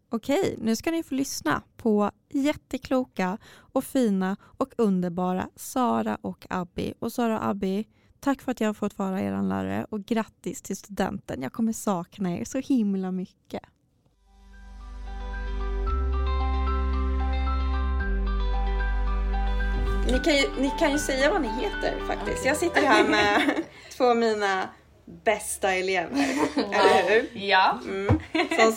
Okej, 0.08 0.58
nu 0.60 0.76
ska 0.76 0.90
ni 0.90 1.02
få 1.02 1.14
lyssna 1.14 1.62
på 1.76 2.10
jättekloka 2.30 3.38
och 3.54 3.84
fina 3.84 4.36
och 4.42 4.72
underbara 4.78 5.48
Sara 5.56 6.18
och 6.20 6.46
Abby. 6.50 6.92
Och 6.98 7.12
Sara 7.12 7.38
och 7.38 7.46
Abby, 7.46 7.84
tack 8.20 8.42
för 8.42 8.52
att 8.52 8.60
jag 8.60 8.68
har 8.68 8.74
fått 8.74 8.98
vara 8.98 9.20
er 9.20 9.42
lärare 9.42 9.86
och 9.90 10.04
grattis 10.06 10.62
till 10.62 10.76
studenten. 10.76 11.42
Jag 11.42 11.52
kommer 11.52 11.72
sakna 11.72 12.36
er 12.38 12.44
så 12.44 12.58
himla 12.58 13.10
mycket. 13.10 13.62
Ni 20.06 20.18
kan, 20.24 20.36
ju, 20.36 20.48
ni 20.58 20.72
kan 20.78 20.92
ju 20.92 20.98
säga 20.98 21.32
vad 21.32 21.42
ni 21.42 21.48
heter 21.48 22.06
faktiskt. 22.06 22.44
Jag 22.44 22.56
sitter 22.56 22.82
här 22.82 23.04
med 23.08 23.62
två 23.96 24.04
av 24.04 24.16
mina 24.16 24.68
bästa 25.24 25.72
elever. 25.72 26.16
Eller 26.56 27.10
hur? 27.10 27.30
Ja. 27.46 27.80
Mm. 27.84 28.18
Som 28.32 28.72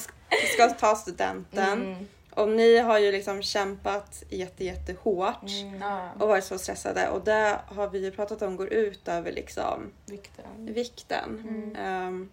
ska 0.54 0.70
ta 0.70 0.96
studenten 0.96 1.82
Mm. 1.82 2.08
Och 2.40 2.50
ni 2.50 2.78
har 2.78 3.00
ju 3.00 3.12
liksom 3.12 3.42
kämpat 3.42 4.24
jätte, 4.30 4.66
jättehårt 4.66 5.50
Mm. 5.50 5.82
Ja, 5.82 6.10
och 6.20 6.28
varit 6.28 6.44
så 6.44 6.58
stressade 6.58 7.10
och 7.10 7.24
det 7.24 7.60
har 7.68 7.88
vi 7.90 8.00
ju 8.00 8.12
pratat 8.12 8.42
om 8.42 8.56
går 8.56 8.74
ut 8.74 9.08
över 9.08 9.32
liksom 9.32 9.92
vikten. 10.06 10.46
vikten. 10.58 11.46
Mm. 11.50 11.76
Ehm, 11.76 12.30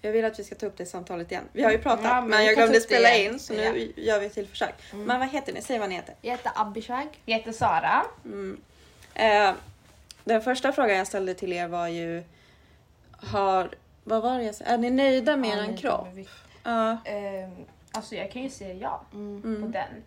jag 0.00 0.12
vill 0.12 0.24
att 0.24 0.38
vi 0.38 0.44
ska 0.44 0.54
ta 0.54 0.66
upp 0.66 0.76
det 0.76 0.86
samtalet 0.86 1.32
igen. 1.32 1.44
Vi 1.52 1.62
har 1.62 1.70
ju 1.70 1.78
pratat 1.78 2.04
Ja, 2.04 2.20
men 2.20 2.44
jag 2.44 2.54
glömde 2.54 2.80
spela 2.80 3.14
in 3.14 3.38
så 3.38 3.52
nu 3.52 3.92
gör 3.96 4.20
vi 4.20 4.26
ett 4.26 4.34
till 4.34 4.46
försök. 4.46 4.74
Mm. 4.92 5.04
Men 5.04 5.20
vad 5.20 5.28
heter 5.28 5.52
ni? 5.52 5.62
Säg 5.62 5.78
vad 5.78 5.88
ni 5.88 5.94
heter. 5.94 6.14
Jag 6.20 6.30
heter 6.30 6.52
Abishag. 6.54 7.20
Jag 7.24 7.38
heter 7.38 7.52
Sara. 7.52 8.02
Mm. 8.24 8.60
Eh, 9.14 9.54
den 10.24 10.42
första 10.42 10.72
frågan 10.72 10.96
jag 10.96 11.06
ställde 11.06 11.34
till 11.34 11.52
er 11.52 11.68
var 11.68 11.88
ju 11.88 12.22
har, 13.10 13.70
vad 14.04 14.22
var 14.22 14.38
det 14.38 14.44
jag 14.44 14.54
sa? 14.54 14.64
Är 14.64 14.78
ni 14.78 14.90
nöjda 14.90 15.36
med 15.36 15.70
er 15.70 15.76
kropp? 15.76 16.08
Ja. 16.62 16.96
Ehm, 17.04 17.66
alltså 17.94 18.14
jag 18.14 18.30
kan 18.32 18.42
ju 18.42 18.50
säga 18.50 18.74
ja 18.74 19.00
Mm. 19.12 19.42
på 19.42 19.48
Mm. 19.48 19.72
den. 19.72 20.02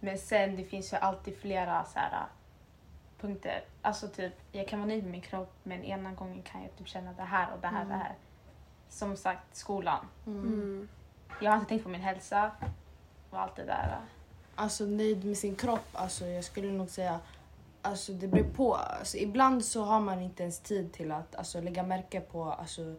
Men 0.00 0.18
sen 0.18 0.56
det 0.56 0.64
finns 0.64 0.92
ju 0.92 0.96
alltid 0.96 1.36
flera 1.36 1.84
så 1.84 1.98
här, 1.98 2.26
punkter. 3.20 3.64
Alltså 3.82 4.08
typ 4.08 4.32
jag 4.52 4.68
kan 4.68 4.78
vara 4.78 4.86
nöjd 4.88 5.02
med 5.02 5.12
min 5.12 5.20
kropp 5.20 5.52
men 5.62 5.84
ena 5.84 6.12
gången 6.12 6.42
kan 6.42 6.62
jag 6.62 6.76
typ 6.76 6.88
känna 6.88 7.12
det 7.12 7.22
här 7.22 7.52
och 7.54 7.60
det 7.60 7.66
här 7.68 7.82
Mm. 7.82 7.88
det 7.88 8.04
här. 8.04 8.14
Som 8.88 9.16
sagt 9.16 9.56
skolan. 9.56 10.06
Mm. 10.26 10.44
Mm. 10.44 10.88
Jag 11.40 11.50
har 11.50 11.56
inte 11.58 11.68
tänkt 11.68 11.82
på 11.82 11.88
min 11.88 12.00
hälsa 12.00 12.50
och 13.30 13.40
allt 13.40 13.56
det 13.56 13.64
där. 13.64 13.98
Alltså 14.54 14.84
nöjd 14.84 15.24
med 15.24 15.36
sin 15.38 15.56
kropp, 15.56 15.88
alltså 15.92 16.26
jag 16.26 16.44
skulle 16.44 16.72
nog 16.72 16.88
säga 16.88 17.20
Alltså 17.82 18.12
det 18.12 18.28
beror 18.28 18.44
på. 18.44 18.74
Alltså, 18.74 19.16
ibland 19.16 19.64
så 19.64 19.82
har 19.84 20.00
man 20.00 20.20
inte 20.22 20.42
ens 20.42 20.60
tid 20.60 20.92
till 20.92 21.12
att 21.12 21.34
alltså, 21.36 21.60
lägga 21.60 21.82
märke 21.82 22.20
på 22.20 22.44
alltså, 22.44 22.94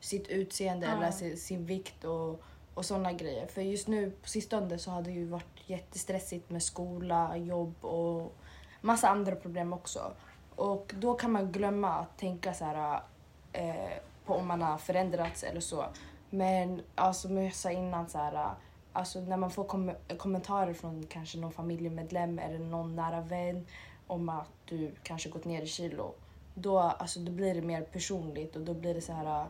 sitt 0.00 0.28
utseende 0.28 0.86
Ja. 0.86 0.92
eller 0.96 1.10
sin, 1.10 1.36
sin 1.38 1.66
vikt 1.66 2.04
och, 2.04 2.42
och 2.74 2.84
sådana 2.84 3.12
grejer. 3.12 3.46
För 3.46 3.60
just 3.60 3.88
nu 3.88 4.10
på 4.10 4.28
sistone 4.28 4.78
så 4.78 4.90
har 4.90 5.02
det 5.02 5.10
ju 5.10 5.26
varit 5.26 5.60
jättestressigt 5.66 6.50
med 6.50 6.62
skola, 6.62 7.36
jobb 7.36 7.84
och 7.84 8.36
massa 8.80 9.08
andra 9.08 9.36
problem 9.36 9.72
också. 9.72 10.12
Och 10.56 10.94
då 10.98 11.14
kan 11.14 11.32
man 11.32 11.52
glömma 11.52 11.88
att 11.88 12.18
tänka 12.18 12.54
så 12.54 12.64
här, 12.64 13.00
eh, 13.52 13.92
på 14.24 14.34
om 14.34 14.46
man 14.46 14.62
har 14.62 14.78
förändrats 14.78 15.42
eller 15.42 15.60
så. 15.60 15.84
Men 16.30 16.82
alltså, 16.94 17.28
som 17.28 17.36
jag 17.36 17.54
sa 17.54 17.70
innan, 17.70 18.08
så 18.08 18.18
här, 18.18 18.50
alltså, 18.92 19.20
när 19.20 19.36
man 19.36 19.50
får 19.50 19.64
kom 19.64 19.92
kommentarer 20.18 20.74
från 20.74 21.06
kanske 21.06 21.38
någon 21.38 21.52
familjemedlem 21.52 22.38
eller 22.38 22.58
någon 22.58 22.96
nära 22.96 23.20
vän 23.20 23.66
om 24.06 24.28
att 24.28 24.50
du 24.64 24.94
kanske 25.02 25.28
gått 25.28 25.44
ner 25.44 25.62
i 25.62 25.66
kilo. 25.66 26.14
Då, 26.54 26.78
alltså, 26.78 27.20
då 27.20 27.32
blir 27.32 27.54
det 27.54 27.62
mer 27.62 27.82
personligt 27.82 28.56
och 28.56 28.62
då 28.62 28.74
blir 28.74 28.94
det 28.94 29.00
så 29.00 29.12
här 29.12 29.46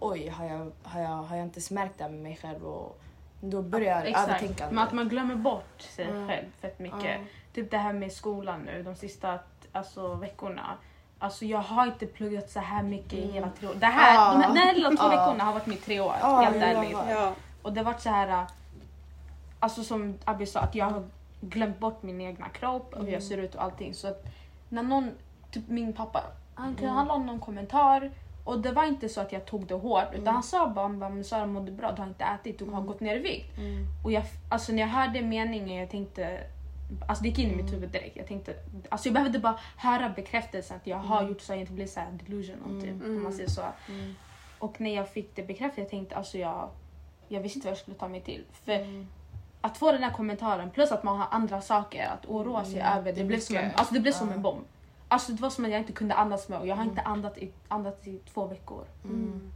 oj, 0.00 0.28
har 0.28 0.44
jag, 0.44 0.72
har 0.82 1.00
jag, 1.00 1.08
har 1.08 1.36
jag 1.36 1.46
inte 1.46 1.56
ens 1.58 1.70
märkt 1.70 1.94
det 1.98 2.04
här 2.04 2.10
med 2.10 2.20
mig 2.22 2.38
själv? 2.42 2.66
Och 2.66 3.00
då 3.40 3.62
börjar 3.62 4.04
jag 4.04 4.22
övertänka. 4.22 4.66
Men 4.70 4.78
att 4.78 4.92
man 4.92 5.08
glömmer 5.08 5.34
bort 5.34 5.80
sig 5.80 6.04
Mm. 6.04 6.28
själv 6.28 6.44
fett 6.60 6.78
mycket. 6.78 7.04
Ja. 7.20 7.26
Typ 7.54 7.70
det 7.70 7.78
här 7.78 7.92
med 7.92 8.12
skolan 8.12 8.60
nu 8.60 8.82
de 8.82 8.94
sista 8.94 9.38
alltså, 9.72 10.14
veckorna. 10.14 10.74
Alltså 11.18 11.44
jag 11.44 11.58
har 11.58 11.86
inte 11.86 12.06
pluggat 12.06 12.50
så 12.50 12.60
här 12.60 12.82
mycket 12.82 13.12
i 13.12 13.32
hela 13.32 13.50
tre 13.58 13.68
år. 13.68 13.74
Det 13.74 13.86
här, 13.86 14.14
Ja. 14.14 14.32
de 14.32 14.40
här, 14.42 14.48
den 14.48 14.56
här 14.56 14.74
lilla 14.74 14.90
två 14.90 14.96
Ja. 15.02 15.08
veckorna 15.08 15.44
har 15.44 15.52
varit 15.52 15.66
mitt 15.66 15.84
tre 15.84 16.00
år. 16.00 16.14
Ja, 16.20 16.40
helt 16.40 16.56
ärligt. 16.62 16.98
Ja. 17.10 17.32
Och 17.62 17.72
det 17.72 17.80
har 17.80 17.84
varit 17.84 18.00
så 18.00 18.08
här, 18.10 18.46
alltså 19.60 19.84
som 19.84 20.18
Abby 20.24 20.46
sa, 20.46 20.60
att 20.60 20.74
jag 20.74 20.86
har 20.86 21.08
glömt 21.40 21.78
bort 21.78 22.02
min 22.02 22.20
egna 22.20 22.48
kropp 22.48 22.94
och 22.94 23.04
hur 23.04 23.12
jag 23.12 23.22
ser 23.22 23.38
ut 23.38 23.54
och 23.54 23.62
allting. 23.62 23.94
Så 23.94 24.08
att 24.08 24.24
när 24.68 24.82
någon, 24.82 25.10
typ 25.50 25.68
min 25.68 25.92
pappa, 25.92 26.22
han, 26.54 26.76
han 26.84 27.06
la 27.06 27.18
någon 27.18 27.40
kommentar 27.40 28.10
och 28.48 28.60
det 28.60 28.72
var 28.72 28.84
inte 28.84 29.08
så 29.08 29.20
att 29.20 29.32
jag 29.32 29.44
tog 29.46 29.66
det 29.66 29.74
hårt 29.74 30.14
utan 30.14 30.34
han 30.34 30.42
sa 30.42 30.68
bara, 30.68 30.82
han 30.82 30.98
bara 30.98 31.10
"Men 31.10 31.24
Sara 31.24 31.46
mår 31.46 31.60
du 31.60 31.72
bra? 31.72 31.92
Du 31.92 32.02
har 32.02 32.08
inte 32.08 32.24
ätit, 32.24 32.58
du 32.58 32.64
har 32.70 32.80
gått 32.82 33.00
ner 33.00 33.16
i 33.16 33.18
vikt. 33.18 33.58
Mm. 33.58 33.86
Och 34.04 34.12
jag, 34.12 34.22
alltså 34.48 34.72
när 34.72 34.80
jag 34.80 34.88
hörde 34.88 35.22
meningen 35.22 35.76
jag 35.78 35.90
tänkte 35.90 36.40
Alltså 37.08 37.22
det 37.22 37.28
gick 37.28 37.38
in 37.38 37.50
i 37.50 37.56
mitt 37.56 37.72
huvud 37.72 37.90
direkt. 37.90 38.16
Jag 38.16 38.26
tänkte, 38.26 38.54
alltså 38.88 39.08
jag 39.08 39.14
behövde 39.14 39.38
bara 39.38 39.58
höra 39.76 40.08
bekräftelsen 40.16 40.76
att 40.76 40.86
jag 40.86 40.96
har 40.96 41.28
gjort 41.28 41.40
så 41.40 41.52
att 41.52 41.56
jag 41.56 41.62
inte 41.62 41.72
blir 41.72 41.86
så 41.86 42.00
här 42.00 42.08
delusional 42.26 42.80
typ, 42.82 43.02
om 43.04 43.22
man 43.22 43.32
säger 43.32 43.48
så. 43.48 43.62
Mm. 43.88 44.14
Och 44.58 44.80
när 44.80 44.94
jag 44.94 45.08
fick 45.08 45.36
det 45.36 45.42
bekräftat 45.42 45.78
jag 45.78 45.88
tänkte 45.88 46.16
alltså 46.16 46.38
jag, 46.38 46.68
jag 47.28 47.40
visste 47.40 47.58
inte 47.58 47.66
vad 47.68 47.72
jag 47.72 47.78
skulle 47.78 47.96
ta 47.96 48.08
mig 48.08 48.20
till. 48.20 48.44
För 48.64 48.72
Mm. 48.72 49.06
att 49.60 49.76
få 49.78 49.92
den 49.92 50.02
här 50.02 50.10
kommentaren 50.12 50.70
plus 50.70 50.92
att 50.92 51.02
man 51.02 51.18
har 51.18 51.26
andra 51.30 51.60
saker 51.60 52.06
att 52.06 52.26
oroa 52.26 52.64
sig 52.64 52.80
Mm, 52.80 52.98
över. 52.98 53.12
det 53.12 53.18
Det, 53.20 53.24
blev 53.24 53.38
som 53.40 53.56
en, 53.56 53.70
alltså 53.74 53.94
det 53.94 54.00
blev 54.00 54.12
som 54.12 54.32
en 54.32 54.42
bomb. 54.42 54.64
Alltså 55.08 55.32
det 55.32 55.42
var 55.42 55.50
som 55.50 55.64
att 55.64 55.70
jag 55.70 55.80
inte 55.80 55.92
kunde 55.92 56.14
andas 56.14 56.48
med 56.48 56.58
och 56.60 56.66
jag 56.66 56.76
har 56.76 56.84
inte 56.84 57.00
andats 57.02 57.38
i, 57.38 57.52
andats 57.68 58.06
i 58.06 58.18
två 58.34 58.46
veckor. 58.46 58.84
Mm. 59.04 59.52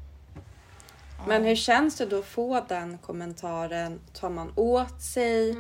Men 1.26 1.44
hur 1.44 1.54
känns 1.56 1.96
det 1.96 2.06
då 2.06 2.18
att 2.18 2.24
få 2.24 2.60
den 2.68 2.98
kommentaren? 2.98 4.00
Tar 4.12 4.30
man 4.30 4.52
åt 4.56 5.00
sig? 5.02 5.56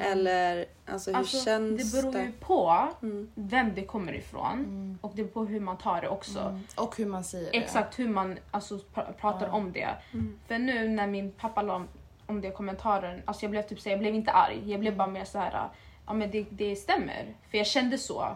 Eller 0.00 0.64
alltså, 0.86 1.10
hur 1.10 1.18
Alltså, 1.18 1.44
känns 1.44 1.92
det 1.92 2.02
beror 2.02 2.12
det? 2.12 2.22
ju 2.22 2.32
på 2.32 2.88
Mm. 3.02 3.30
vem 3.34 3.74
det 3.74 3.84
kommer 3.84 4.12
ifrån 4.14 4.52
Mm. 4.58 4.98
och 5.00 5.12
det 5.14 5.22
beror 5.22 5.32
på 5.32 5.44
hur 5.52 5.60
man 5.60 5.76
tar 5.76 6.00
det 6.00 6.08
också. 6.08 6.38
Mm. 6.40 6.60
Och 6.76 6.96
hur 6.96 7.06
man 7.06 7.24
säger 7.24 7.50
det. 7.52 7.58
Exakt 7.58 7.98
hur 7.98 8.08
man 8.08 8.38
alltså, 8.50 8.74
pr- 8.94 9.12
pratar 9.12 9.46
Ja. 9.46 9.52
om 9.52 9.72
det. 9.72 9.88
Mm. 10.12 10.38
För 10.46 10.58
nu 10.58 10.88
när 10.88 11.06
min 11.06 11.32
pappa 11.32 11.62
la 11.62 11.84
om, 12.26 12.40
det 12.40 12.50
kommentaren, 12.50 13.22
alltså 13.24 13.44
jag 13.44 13.50
blev 13.50 13.62
typ 13.62 13.80
så, 13.80 13.88
jag 13.88 13.98
blev 13.98 14.14
inte 14.14 14.30
arg. 14.32 14.56
Jag 14.58 14.68
Mm. 14.68 14.80
blev 14.80 14.96
bara 14.96 15.08
mer 15.08 15.24
så 15.24 15.38
här, 15.38 15.68
ja 16.06 16.12
men 16.12 16.30
det, 16.30 16.46
det 16.50 16.76
stämmer. 16.76 17.34
För 17.50 17.58
jag 17.58 17.66
kände 17.66 17.98
så. 17.98 18.28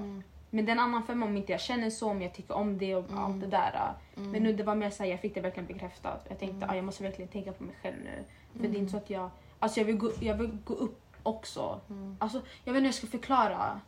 Mm. 0.52 0.56
Men 0.56 0.64
det 0.66 0.70
är 0.70 0.72
en 0.72 0.80
annan 0.82 1.02
femma 1.02 1.26
om 1.26 1.36
inte 1.36 1.52
jag 1.52 1.60
känner 1.60 1.90
så, 1.90 2.10
om 2.10 2.22
jag 2.22 2.34
tycker 2.34 2.54
om 2.56 2.78
det 2.78 2.94
och 2.96 3.10
Mm. 3.10 3.24
allt 3.24 3.40
det 3.40 3.46
där. 3.46 3.92
Mm. 4.16 4.30
Men 4.30 4.42
nu 4.42 4.52
det 4.52 4.62
var 4.62 4.74
mer 4.74 4.90
så 4.90 5.02
här, 5.02 5.10
jag 5.10 5.20
fick 5.20 5.34
det 5.34 5.40
verkligen 5.40 5.66
bekräftat. 5.66 6.26
Jag 6.28 6.38
tänkte, 6.38 6.56
Mm. 6.56 6.70
ah, 6.70 6.74
jag 6.74 6.84
måste 6.84 7.02
verkligen 7.02 7.28
tänka 7.30 7.52
på 7.52 7.64
mig 7.64 7.74
själv 7.82 7.96
nu. 8.04 8.24
För 8.52 8.58
det 8.58 8.64
är 8.64 8.68
Mm. 8.68 8.80
inte 8.80 8.90
så 8.90 8.96
att 8.96 9.10
jag, 9.10 9.30
alltså 9.58 9.80
jag 9.80 9.84
vill 9.84 9.96
gå, 9.96 10.10
jag 10.20 10.34
vill 10.34 10.58
gå 10.64 10.74
upp 10.74 11.00
också. 11.22 11.80
Mm. 11.90 12.16
Alltså 12.20 12.38
jag 12.64 12.72
vet 12.72 12.78
inte 12.78 12.80
hur 12.80 12.86
jag 12.86 12.94
ska 12.94 13.06
förklara. 13.06 13.80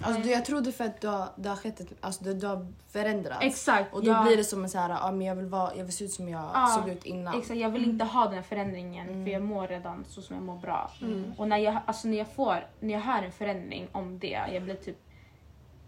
Alltså, 0.00 0.22
det, 0.22 0.28
jag 0.30 0.44
tror 0.44 0.60
det 0.60 0.70
är 0.70 0.72
för 0.72 0.84
att 0.84 1.00
du 1.00 1.08
har, 1.08 1.28
det 1.36 1.48
har 1.48 1.56
skett 1.56 1.80
ett, 1.80 1.92
alltså, 2.00 2.24
det, 2.24 2.34
du 2.34 2.46
har 2.46 2.66
förändrats. 2.88 3.44
Exakt. 3.44 3.94
Och 3.94 4.04
då 4.04 4.10
jag- 4.10 4.24
blir 4.24 4.36
det 4.36 4.44
som 4.44 4.62
en 4.64 4.70
så 4.70 4.78
här, 4.78 4.90
ja, 4.90 5.12
men 5.12 5.26
jag, 5.26 5.34
vill 5.34 5.46
vara, 5.46 5.74
jag 5.76 5.84
vill 5.84 5.92
se 5.92 6.04
ut 6.04 6.12
som 6.12 6.28
jag 6.28 6.44
Ja, 6.54 6.66
såg 6.66 6.88
ut 6.88 7.04
innan. 7.04 7.38
Exakt, 7.38 7.60
jag 7.60 7.70
vill 7.70 7.84
inte 7.84 8.04
ha 8.04 8.24
den 8.24 8.34
här 8.34 8.42
förändringen 8.42 9.08
Mm. 9.08 9.24
för 9.24 9.32
jag 9.32 9.42
mår 9.42 9.66
redan 9.68 10.04
så 10.08 10.22
som 10.22 10.36
jag 10.36 10.42
mår 10.44 10.56
bra. 10.56 10.90
Mm. 11.02 11.32
Och 11.38 11.48
när 11.48 11.56
jag, 11.56 11.78
alltså, 11.86 12.08
när 12.08 12.18
jag 12.18 12.28
får, 12.28 12.66
när 12.80 12.94
jag 12.94 13.00
hör 13.00 13.22
en 13.22 13.32
förändring 13.32 13.88
om 13.92 14.18
det, 14.18 14.40
jag 14.52 14.62
blir 14.62 14.74
typ, 14.74 14.96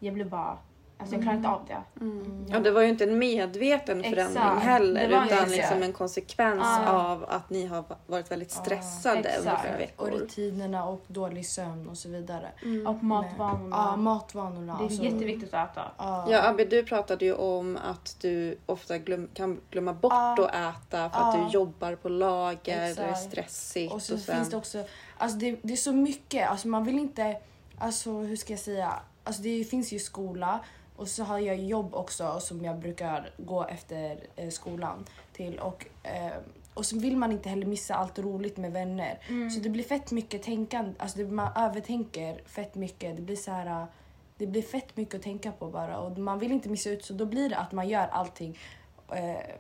jag 0.01 0.15
blir 0.15 0.25
bara, 0.25 0.59
alltså 0.99 1.15
jag 1.15 1.23
klarar 1.23 1.37
inte 1.37 1.49
av 1.49 1.63
det. 1.67 2.01
Mm. 2.05 2.47
Ja, 2.49 2.59
det 2.61 2.71
var 2.71 2.83
ju 2.83 2.89
inte 2.89 3.05
en 3.05 3.19
medveten 3.19 4.05
Exakt. 4.05 4.33
förändring 4.33 4.59
heller 4.69 5.09
Det 5.09 5.17
var 5.17 5.27
utan 5.27 5.49
liksom 5.49 5.83
en 5.83 5.93
konsekvens 5.93 6.63
Ja. 6.65 6.93
av 6.93 7.25
att 7.29 7.51
ni 7.51 7.67
har 7.67 7.85
varit 8.07 8.31
väldigt 8.31 8.51
stressade 8.51 9.17
under 9.19 9.31
exakt. 9.31 9.61
flera 9.63 9.75
Och 9.75 9.81
veckor. 9.81 10.11
rutinerna 10.11 10.85
och 10.89 11.05
dålig 11.07 11.47
sömn 11.47 11.89
och 11.89 11.99
så 11.99 12.09
vidare. 12.09 12.49
Mm. 12.63 12.87
Och 12.87 13.05
matvanorna. 13.05 13.77
Ja, 13.77 13.97
matvanorna. 13.97 14.77
det 14.79 14.83
är 14.83 14.85
alltså, 14.85 15.03
jätteviktigt 15.03 15.55
att 15.55 15.71
äta. 15.71 15.83
Ja. 15.99 16.27
Ja, 16.31 16.49
Abby, 16.49 16.65
du 16.65 16.83
pratade 16.83 17.25
ju 17.25 17.35
om 17.35 17.79
att 17.91 18.17
du 18.21 18.59
ofta 18.67 18.99
glöm, 18.99 19.29
kan 19.35 19.61
glömma 19.71 19.93
bort 19.93 20.13
att 20.39 20.55
äta 20.55 21.11
för 21.11 21.21
att 21.21 21.35
du 21.51 21.59
jobbar 21.59 21.95
på 21.95 22.09
lager, 22.09 22.61
det 22.65 22.73
är 22.73 22.91
Exakt. 22.91 23.19
stressigt. 23.23 23.93
Och 23.93 24.03
så 24.03 24.19
sen... 24.19 24.37
finns 24.37 24.51
det 24.51 24.57
också, 24.57 24.85
alltså 25.19 25.39
det, 25.39 25.57
det 25.63 25.73
är 25.73 25.77
så 25.77 25.93
mycket, 25.93 26.51
alltså 26.51 26.69
man 26.69 26.85
vill 26.85 26.99
inte, 26.99 27.37
alltså 27.79 28.11
hur 28.11 28.37
ska 28.37 28.53
jag 28.53 28.61
säga, 28.61 28.93
alltså 29.31 29.43
det 29.43 29.65
finns 29.65 29.93
ju 29.93 29.99
skola 29.99 30.61
och 30.97 31.09
så 31.09 31.25
har 31.25 31.39
jag 31.39 31.57
jobb 31.57 31.95
också 31.95 32.41
som 32.41 32.65
jag 32.65 32.79
brukar 32.79 33.31
gå 33.39 33.65
efter 33.65 34.21
eh, 34.37 34.49
skolan 34.49 35.07
till 35.33 35.59
och, 35.59 35.87
eh, 36.03 36.33
och 36.75 36.87
så 36.87 36.99
vill 36.99 37.17
man 37.17 37.33
inte 37.33 37.49
heller 37.49 37.67
missa 37.67 37.95
allt 37.95 38.19
roligt 38.19 38.57
med 38.57 38.73
vänner. 38.73 39.19
Mm. 39.29 39.51
Så 39.51 39.61
det 39.61 39.69
blir 39.69 39.85
fett 39.85 40.11
mycket 40.11 40.43
tänkande, 40.43 40.95
alltså 40.99 41.19
det, 41.19 41.25
man 41.25 41.53
övertänker 41.57 42.43
fett 42.47 42.75
mycket. 42.75 43.17
Det 43.17 43.23
blir 43.23 43.37
så 43.37 43.51
här, 43.51 43.87
det 44.37 44.47
blir 44.47 44.63
fett 44.63 44.97
mycket 44.97 45.15
att 45.15 45.23
tänka 45.23 45.53
på 45.53 45.67
bara 45.67 45.99
och 45.99 46.19
man 46.19 46.39
vill 46.39 46.53
inte 46.53 46.69
missa 46.69 46.91
ut 46.91 47.05
så 47.05 47.13
då 47.13 47.27
blir 47.27 47.49
det 47.49 47.57
att 47.57 47.73
man 47.73 47.89
gör 47.89 48.07
allting 48.07 48.59
eh, 49.13 49.55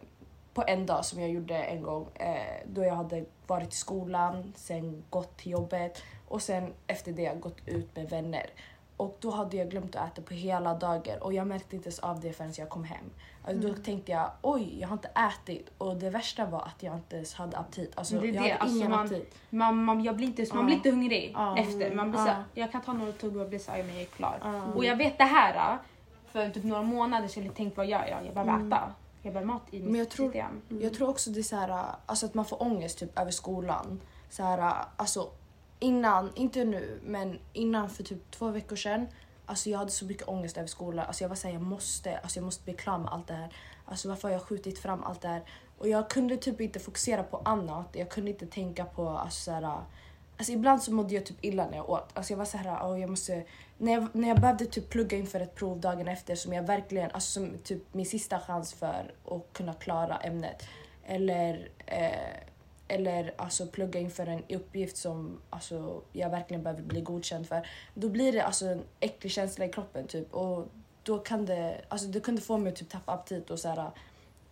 på 0.54 0.64
en 0.66 0.86
dag 0.86 1.04
som 1.04 1.20
jag 1.20 1.30
gjorde 1.30 1.56
en 1.56 1.82
gång 1.82 2.08
eh, 2.14 2.66
då 2.66 2.84
jag 2.84 2.94
hade 2.94 3.24
varit 3.46 3.72
i 3.72 3.76
skolan, 3.76 4.52
sen 4.56 5.04
gått 5.10 5.36
till 5.38 5.52
jobbet 5.52 6.02
och 6.28 6.42
sen 6.42 6.72
efter 6.86 7.12
det 7.12 7.40
gått 7.40 7.68
ut 7.68 7.96
med 7.96 8.10
vänner. 8.10 8.50
Och 9.00 9.16
då 9.20 9.30
hade 9.30 9.56
jag 9.56 9.70
glömt 9.70 9.96
att 9.96 10.12
äta 10.12 10.22
på 10.22 10.34
hela 10.34 10.74
dagen 10.74 11.18
och 11.20 11.32
jag 11.32 11.46
märkte 11.46 11.76
inte 11.76 11.88
ens 11.88 11.98
av 11.98 12.20
det 12.20 12.32
förrän 12.32 12.52
jag 12.56 12.68
kom 12.68 12.84
hem. 12.84 13.04
Alltså, 13.44 13.68
Då 13.68 13.74
tänkte 13.74 14.12
jag 14.12 14.30
oj, 14.42 14.80
jag 14.80 14.88
har 14.88 14.92
inte 14.96 15.08
ätit 15.08 15.70
och 15.78 15.96
det 15.96 16.10
värsta 16.10 16.46
var 16.46 16.60
att 16.62 16.82
jag 16.82 16.94
inte 16.94 17.16
ens 17.16 17.34
hade 17.34 17.56
aptit. 17.56 17.92
Alltså, 17.94 18.14
Det 18.20 18.26
jag 18.26 18.34
det, 18.34 18.38
hade 18.40 18.56
alltså, 18.56 18.76
ingen 18.76 18.90
man- 18.90 19.06
aptit. 19.06 19.34
Man, 19.50 19.84
man, 19.84 20.04
jag 20.04 20.16
blir 20.16 20.26
inte, 20.26 20.46
man 20.54 20.66
blir 20.66 20.76
inte 20.76 20.90
hungrig 20.90 21.32
Ja. 21.34 21.58
efter. 21.58 21.94
Man 21.94 22.10
blir 22.10 22.20
Ja. 22.20 22.26
så 22.26 22.60
jag 22.60 22.72
kan 22.72 22.82
ta 22.82 22.92
några 22.92 23.12
tuggor 23.12 23.42
och 23.42 23.48
bli 23.48 23.58
såhär, 23.58 23.82
men 23.82 23.92
jag 23.94 24.02
är 24.02 24.06
klar. 24.06 24.38
Och 24.76 24.84
jag 24.84 24.96
vet 24.96 25.18
det 25.18 25.24
här, 25.24 25.78
för 26.32 26.50
typ 26.50 26.64
några 26.64 26.82
månader 26.82 27.28
har 27.36 27.42
jag 27.66 27.70
vad 27.76 27.86
gör 27.86 28.06
jag? 28.06 28.26
Jag 28.26 28.34
behöver 28.34 28.52
Mm. 28.54 28.72
äta. 28.72 28.92
Jag 29.22 29.32
behöver 29.32 29.52
mat 29.52 29.62
i 29.70 29.76
mitt 29.80 29.90
Men 29.90 29.98
jag 29.98 30.08
tror- 30.10 30.28
system. 30.32 30.62
Jag 30.68 30.94
tror 30.94 31.08
också 31.08 31.30
det 31.30 31.38
är 31.40 31.42
så 31.42 31.56
här, 31.56 31.84
alltså 32.06 32.26
att 32.26 32.34
man 32.34 32.44
får 32.44 32.62
ångest 32.62 32.98
typ 32.98 33.18
över 33.18 33.30
skolan. 33.30 34.00
Så 34.30 34.42
här, 34.42 34.74
alltså 34.96 35.28
innan, 35.80 36.32
inte 36.34 36.64
nu, 36.64 37.00
men 37.04 37.38
innan 37.52 37.90
för 37.90 38.02
typ 38.04 38.30
två 38.30 38.48
veckor 38.50 38.76
sedan. 38.76 39.06
Alltså 39.46 39.70
jag 39.70 39.78
hade 39.78 39.90
så 39.90 40.04
mycket 40.04 40.28
ångest 40.28 40.56
över 40.56 40.68
skolan. 40.68 41.06
Alltså 41.06 41.24
jag 41.24 41.28
var 41.28 41.36
såhär, 41.36 41.54
jag 41.54 41.62
måste, 41.62 42.18
alltså 42.18 42.38
jag 42.38 42.44
måste 42.44 42.64
bli 42.64 42.74
klar 42.74 42.98
med 42.98 43.12
allt 43.12 43.26
det 43.26 43.34
här. 43.34 43.54
Alltså 43.84 44.08
varför 44.08 44.28
har 44.28 44.32
jag 44.32 44.42
skjutit 44.42 44.78
fram 44.78 45.04
allt 45.04 45.20
det 45.20 45.28
här? 45.28 45.42
Och 45.78 45.88
jag 45.88 46.10
kunde 46.10 46.36
typ 46.36 46.60
inte 46.60 46.80
fokusera 46.80 47.22
på 47.22 47.36
annat. 47.44 47.86
Jag 47.92 48.10
kunde 48.10 48.30
inte 48.30 48.46
tänka 48.46 48.84
på 48.84 49.08
alltså, 49.08 49.40
så 49.40 49.50
här, 49.50 49.80
Alltså 50.40 50.52
ibland 50.52 50.82
så 50.82 50.92
mådde 50.92 51.14
jag 51.14 51.26
typ 51.26 51.44
illa 51.44 51.66
när 51.66 51.76
jag 51.76 51.90
åt. 51.90 52.10
Alltså 52.14 52.32
jag 52.32 52.38
var 52.38 52.44
så 52.44 52.58
här, 52.58 52.92
oh, 52.92 53.00
jag 53.00 53.10
måste... 53.10 53.44
När 53.78 53.92
jag, 53.92 54.08
när 54.12 54.28
jag 54.28 54.40
behövde 54.40 54.66
typ 54.66 54.88
plugga 54.90 55.18
inför 55.18 55.40
ett 55.40 55.54
prov 55.54 55.80
dagen 55.80 56.08
efter 56.08 56.34
som 56.34 56.52
jag 56.52 56.62
verkligen, 56.62 57.10
alltså 57.10 57.40
som 57.40 57.58
typ 57.64 57.94
min 57.94 58.06
sista 58.06 58.40
chans 58.40 58.74
för 58.74 59.14
att 59.24 59.52
kunna 59.52 59.74
klara 59.74 60.16
ämnet. 60.16 60.66
Eller, 61.04 61.68
eh, 61.86 62.36
eller 62.90 63.34
alltså 63.36 63.66
plugga 63.66 64.00
inför 64.00 64.26
en 64.26 64.42
uppgift 64.48 64.96
som 64.96 65.38
alltså, 65.50 66.00
jag 66.12 66.30
verkligen 66.30 66.62
behöver 66.62 66.82
bli 66.82 67.00
godkänd 67.00 67.46
för. 67.48 67.66
Då 67.94 68.08
blir 68.08 68.32
det 68.32 68.44
alltså 68.44 68.66
en 68.66 68.82
äcklig 69.00 69.32
känsla 69.32 69.64
i 69.64 69.68
kroppen 69.68 70.06
typ. 70.06 70.34
Och 70.34 70.68
då 71.02 71.18
kan 71.18 71.46
det, 71.46 71.80
alltså 71.88 72.06
det 72.06 72.20
kunde 72.20 72.40
få 72.42 72.58
mig 72.58 72.72
att 72.72 72.78
typ 72.78 72.88
tappa 72.88 73.12
aptit 73.12 73.50
och 73.50 73.58
så 73.58 73.68
här, 73.68 73.90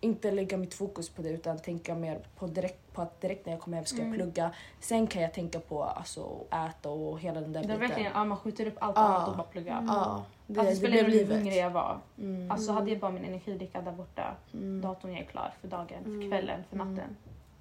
inte 0.01 0.31
lägga 0.31 0.57
mitt 0.57 0.75
fokus 0.75 1.09
på 1.11 1.23
det 1.23 1.29
utan 1.31 1.59
tänka 1.59 1.95
mer 1.95 2.19
på, 2.37 2.47
direkt, 2.47 2.93
på 2.93 3.03
att 3.03 3.21
direkt 3.21 3.47
när 3.47 3.53
jag 3.53 3.61
kommer 3.63 3.77
hem 3.77 3.85
ska 3.87 3.97
jag 3.97 4.07
Mm. 4.07 4.19
plugga. 4.19 4.51
Sen 4.81 5.07
kan 5.07 5.23
jag 5.23 5.35
tänka 5.35 5.61
på 5.61 5.85
alltså, 5.85 6.45
äta 6.69 6.89
och 6.91 7.21
hela 7.21 7.41
den 7.41 7.53
där 7.53 7.61
Det 7.61 7.65
är 7.67 7.69
biten. 7.69 7.81
verkligen, 7.89 8.13
ja, 8.15 8.25
man 8.25 8.39
skjuter 8.39 8.67
upp 8.67 8.77
allt 8.79 8.97
Ja. 8.97 9.03
annat 9.03 9.29
och 9.29 9.37
bara 9.37 9.47
pluggar. 9.47 9.85
Ja, 9.87 10.25
det, 10.47 10.61
Alltså, 10.61 10.71
det 10.73 10.77
spelar 10.77 10.95
ingen 10.97 11.05
roll 11.11 11.15
hur 11.29 11.35
hungrig 11.35 11.57
jag 11.59 11.71
var. 11.71 11.99
Mm. 12.19 12.51
Alltså 12.51 12.73
hade 12.73 12.91
jag 12.91 13.01
bara 13.01 13.11
min 13.11 13.25
energidricka 13.25 13.81
där 13.81 13.93
borta, 13.93 14.35
Mm. 14.55 14.81
datorn 14.81 15.13
jag 15.13 15.21
är 15.21 15.27
klar 15.27 15.55
för 15.61 15.69
dagen, 15.69 16.03
för 16.03 16.11
Mm. 16.11 16.31
kvällen, 16.31 16.65
för 16.69 16.77
Mm. 16.77 16.95
natten. 16.95 17.17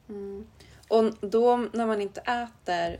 Mm. 0.09 0.47
Och 0.87 1.03
då 1.29 1.57
när 1.73 1.85
man 1.85 2.01
inte 2.01 2.21
äter, 2.21 2.99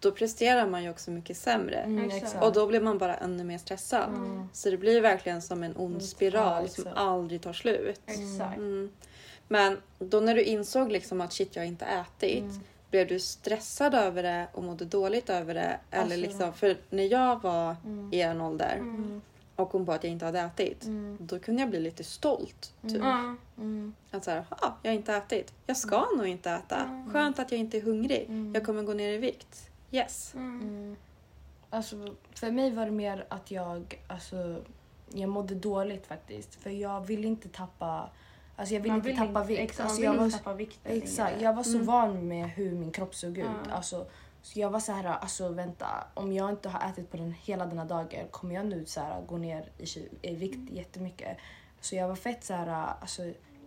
då 0.00 0.12
presterar 0.12 0.66
man 0.66 0.82
ju 0.82 0.90
också 0.90 1.10
mycket 1.10 1.36
sämre. 1.36 1.76
Mm. 1.76 2.10
Och 2.40 2.52
då 2.52 2.66
blir 2.66 2.80
man 2.80 2.98
bara 2.98 3.14
ännu 3.16 3.44
mer 3.44 3.58
stressad. 3.58 4.08
Mm. 4.08 4.48
Så 4.52 4.70
det 4.70 4.76
blir 4.76 5.00
verkligen 5.00 5.42
som 5.42 5.62
en 5.62 5.76
ond 5.76 5.94
Mm, 5.94 6.00
spiral 6.00 6.62
ja, 6.62 6.68
som 6.68 6.92
aldrig 6.94 7.42
tar 7.42 7.52
slut. 7.52 8.00
Mm. 8.56 8.90
Men 9.48 9.76
då 9.98 10.20
när 10.20 10.34
du 10.34 10.42
insåg 10.42 10.92
liksom 10.92 11.20
att 11.20 11.32
shit, 11.32 11.56
jag 11.56 11.62
har 11.62 11.66
inte 11.66 11.84
ätit. 11.84 12.42
Mm. 12.44 12.60
Blev 12.90 13.06
du 13.08 13.20
stressad 13.20 13.94
över 13.94 14.22
det 14.22 14.46
och 14.52 14.64
mådde 14.64 14.84
dåligt 14.84 15.30
över 15.30 15.54
det? 15.54 15.78
Eller 15.90 16.02
Alltså- 16.02 16.16
liksom, 16.18 16.52
för 16.52 16.76
när 16.90 17.12
jag 17.12 17.42
var 17.42 17.76
Mm. 17.84 18.10
i 18.12 18.20
en 18.20 18.40
ålder 18.40 18.76
Mm. 18.76 19.22
Och 19.56 19.70
kom 19.70 19.86
på 19.86 19.92
att 19.92 20.04
jag 20.04 20.12
inte 20.12 20.24
hade 20.24 20.40
ätit. 20.40 20.84
Mm. 20.84 21.18
Då 21.20 21.38
kunde 21.38 21.62
jag 21.62 21.70
bli 21.70 21.80
lite 21.80 22.04
stolt. 22.04 22.74
Typ. 22.82 22.96
Ja. 23.02 23.34
Mm. 23.58 23.94
Att 24.10 24.24
så 24.24 24.30
här, 24.30 24.44
ah, 24.48 24.70
jag 24.82 24.90
har 24.90 24.96
inte 24.96 25.14
ätit. 25.14 25.52
Jag 25.66 25.76
ska 25.76 26.06
nog 26.16 26.26
inte 26.26 26.50
äta. 26.50 26.76
Mm. 26.76 27.10
Skönt 27.12 27.38
att 27.38 27.50
jag 27.52 27.60
inte 27.60 27.76
är 27.76 27.82
hungrig. 27.82 28.24
Mm. 28.28 28.54
Jag 28.54 28.64
kommer 28.66 28.82
gå 28.82 28.92
ner 28.92 29.12
i 29.12 29.18
vikt. 29.18 29.70
Yes. 29.90 30.34
Mm. 30.34 30.60
Mm. 30.60 30.96
Alltså, 31.70 32.14
för 32.34 32.50
mig 32.50 32.70
var 32.70 32.84
det 32.84 32.90
mer 32.90 33.26
att 33.28 33.50
jag, 33.50 34.02
alltså, 34.06 34.62
jag 35.14 35.28
mådde 35.28 35.54
dåligt 35.54 36.06
faktiskt. 36.06 36.54
För 36.54 36.70
jag 36.70 37.06
ville 37.06 37.26
inte 37.26 37.48
tappa, 37.48 38.10
alltså 38.56 38.74
jag 38.74 38.80
ville 38.80 38.96
Man 38.96 39.08
inte 39.08 39.22
tappa 39.22 39.44
vikt. 39.44 39.60
Exakt, 39.60 39.88
alltså, 39.88 40.02
jag 40.02 40.10
vill 40.10 40.18
var, 40.18 40.26
inte 40.26 40.38
tappa 40.38 40.56
exakt, 40.84 41.42
jag 41.42 41.54
var 41.54 41.62
så 41.62 41.74
Mm. 41.74 41.86
van 41.86 42.28
med 42.28 42.48
hur 42.50 42.72
min 42.72 42.90
kropp 42.92 43.14
såg 43.14 43.38
ut. 43.38 43.46
Alltså, 43.70 44.06
så 44.46 44.60
jag 44.60 44.70
var 44.70 44.80
så 44.80 44.92
här, 44.92 45.04
alltså 45.04 45.48
vänta, 45.48 45.86
om 46.14 46.32
jag 46.32 46.50
inte 46.50 46.68
har 46.68 46.90
ätit 46.90 47.10
på 47.10 47.16
den 47.16 47.32
hela 47.32 47.66
denna 47.66 47.84
dagen 47.84 48.28
kommer 48.30 48.54
jag 48.54 48.66
nu 48.66 48.86
så 48.86 49.00
här, 49.00 49.22
gå 49.26 49.36
ner 49.36 49.68
i, 49.78 50.08
i 50.22 50.34
vikt 50.34 50.54
Mm. 50.54 50.74
jättemycket. 50.74 51.36
Så 51.80 51.96
jag 51.96 52.08
var 52.08 52.14
fett 52.16 52.44
så 52.44 52.54
här, 52.54 52.94
alltså, 53.00 53.22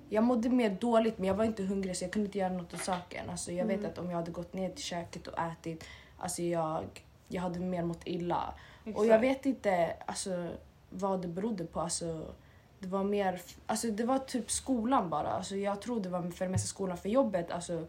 jag 0.09 0.23
mådde 0.23 0.49
mer 0.49 0.69
dåligt 0.69 1.17
men 1.17 1.27
jag 1.27 1.33
var 1.35 1.45
inte 1.45 1.63
hungrig 1.63 1.97
så 1.97 2.03
jag 2.03 2.11
kunde 2.11 2.25
inte 2.25 2.37
göra 2.37 2.53
något 2.53 2.73
åt 2.73 2.83
saken. 2.83 3.29
Alltså, 3.29 3.51
jag 3.51 3.65
Mm. 3.65 3.81
vet 3.81 3.91
att 3.91 3.97
om 3.97 4.09
jag 4.09 4.17
hade 4.17 4.31
gått 4.31 4.53
ner 4.53 4.69
till 4.69 4.83
köket 4.83 5.27
och 5.27 5.39
ätit, 5.39 5.83
alltså 6.17 6.41
jag, 6.41 7.03
jag 7.27 7.41
hade 7.41 7.59
mer 7.59 7.83
mått 7.83 8.01
illa. 8.05 8.53
Och 8.83 8.87
jag 8.87 9.05
Exakt. 9.05 9.23
vet 9.23 9.45
inte 9.45 9.95
alltså, 10.05 10.49
vad 10.89 11.21
det 11.21 11.27
berodde 11.27 11.65
på. 11.65 11.81
Alltså, 11.81 12.33
det 12.79 12.87
var 12.87 13.03
mer, 13.03 13.41
alltså, 13.65 13.87
det 13.87 14.03
var 14.05 14.19
typ 14.19 14.51
skolan 14.51 15.09
bara. 15.09 15.27
Alltså, 15.29 15.55
jag 15.55 15.81
tror 15.81 15.99
det 15.99 16.09
var 16.09 16.31
för 16.31 16.45
det 16.45 16.51
mesta 16.51 16.67
skolan. 16.67 16.97
För 16.97 17.09
jobbet, 17.09 17.51
alltså, 17.51 17.87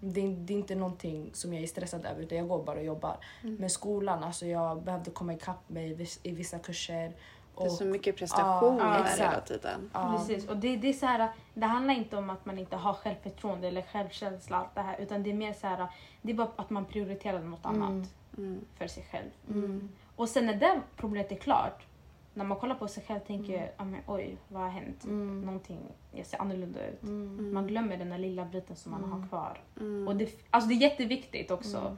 det, 0.00 0.20
är- 0.20 0.36
det 0.36 0.52
är 0.52 0.58
inte 0.58 0.74
någonting 0.74 1.30
som 1.34 1.52
jag 1.54 1.62
är 1.62 1.66
stressad 1.66 2.06
över 2.06 2.22
utan 2.22 2.38
jag 2.38 2.48
går 2.48 2.62
bara 2.64 2.78
och 2.78 2.84
jobbar. 2.84 3.16
Mm. 3.42 3.54
Men 3.56 3.70
skolan, 3.70 4.24
alltså, 4.24 4.46
jag 4.46 4.82
behövde 4.82 5.10
komma 5.10 5.34
ikapp 5.34 5.68
mig 5.68 5.90
i, 5.90 5.94
vis- 5.94 6.20
i 6.22 6.30
vissa 6.30 6.58
kurser. 6.58 7.12
Det 7.58 7.62
är 7.62 7.66
Och, 7.66 7.72
så 7.72 7.84
mycket 7.84 8.16
prestationer 8.16 8.84
Ja, 8.84 9.00
exakt. 9.00 9.20
hela 9.20 9.40
tiden. 9.40 9.90
ja, 9.94 10.16
Precis, 10.18 10.48
och 10.48 10.56
det, 10.56 10.76
det 10.76 10.88
är 10.88 10.92
så 10.92 11.06
här, 11.06 11.28
det 11.54 11.66
handlar 11.66 11.94
inte 11.94 12.16
om 12.16 12.30
att 12.30 12.46
man 12.46 12.58
inte 12.58 12.76
har 12.76 12.92
självförtroende 12.94 13.68
eller 13.68 13.82
självkänsla 13.82 14.56
allt 14.56 14.74
det 14.74 14.80
här 14.80 15.00
utan 15.00 15.22
det 15.22 15.30
är 15.30 15.34
mer 15.34 15.52
så 15.52 15.66
här, 15.66 15.86
det 16.22 16.32
är 16.32 16.36
bara 16.36 16.48
att 16.56 16.70
man 16.70 16.84
prioriterar 16.84 17.40
något 17.40 17.64
Mm. 17.64 17.82
annat 17.82 18.08
Mm. 18.38 18.60
för 18.78 18.86
sig 18.86 19.06
själv. 19.10 19.30
Mm. 19.50 19.88
Och 20.16 20.28
sen 20.28 20.46
när 20.46 20.54
det 20.54 20.80
problemet 20.96 21.32
är 21.32 21.36
klart, 21.36 21.82
när 22.36 22.44
man 22.44 22.58
kollar 22.58 22.74
på 22.74 22.88
sig 22.88 23.04
själv 23.08 23.20
tänker 23.20 23.52
jag, 23.52 23.68
ah, 23.76 23.84
men, 23.84 24.00
oj 24.06 24.36
vad 24.48 24.62
har 24.62 24.68
hänt? 24.68 25.04
Mm. 25.04 25.40
Någonting, 25.40 25.78
jag 26.12 26.26
ser 26.26 26.40
annorlunda 26.40 26.86
ut. 26.86 27.02
Mm. 27.02 27.54
Man 27.54 27.66
glömmer 27.66 27.96
den 27.96 28.08
där 28.10 28.18
lilla 28.18 28.44
biten 28.44 28.76
som 28.76 28.92
man 28.92 29.04
Mm. 29.04 29.20
har 29.20 29.28
kvar. 29.28 29.60
Mm. 29.80 30.08
Och 30.08 30.16
det, 30.16 30.30
alltså 30.50 30.68
det 30.68 30.74
är 30.74 30.80
jätteviktigt 30.90 31.50
också. 31.50 31.78
Mm. 31.78 31.96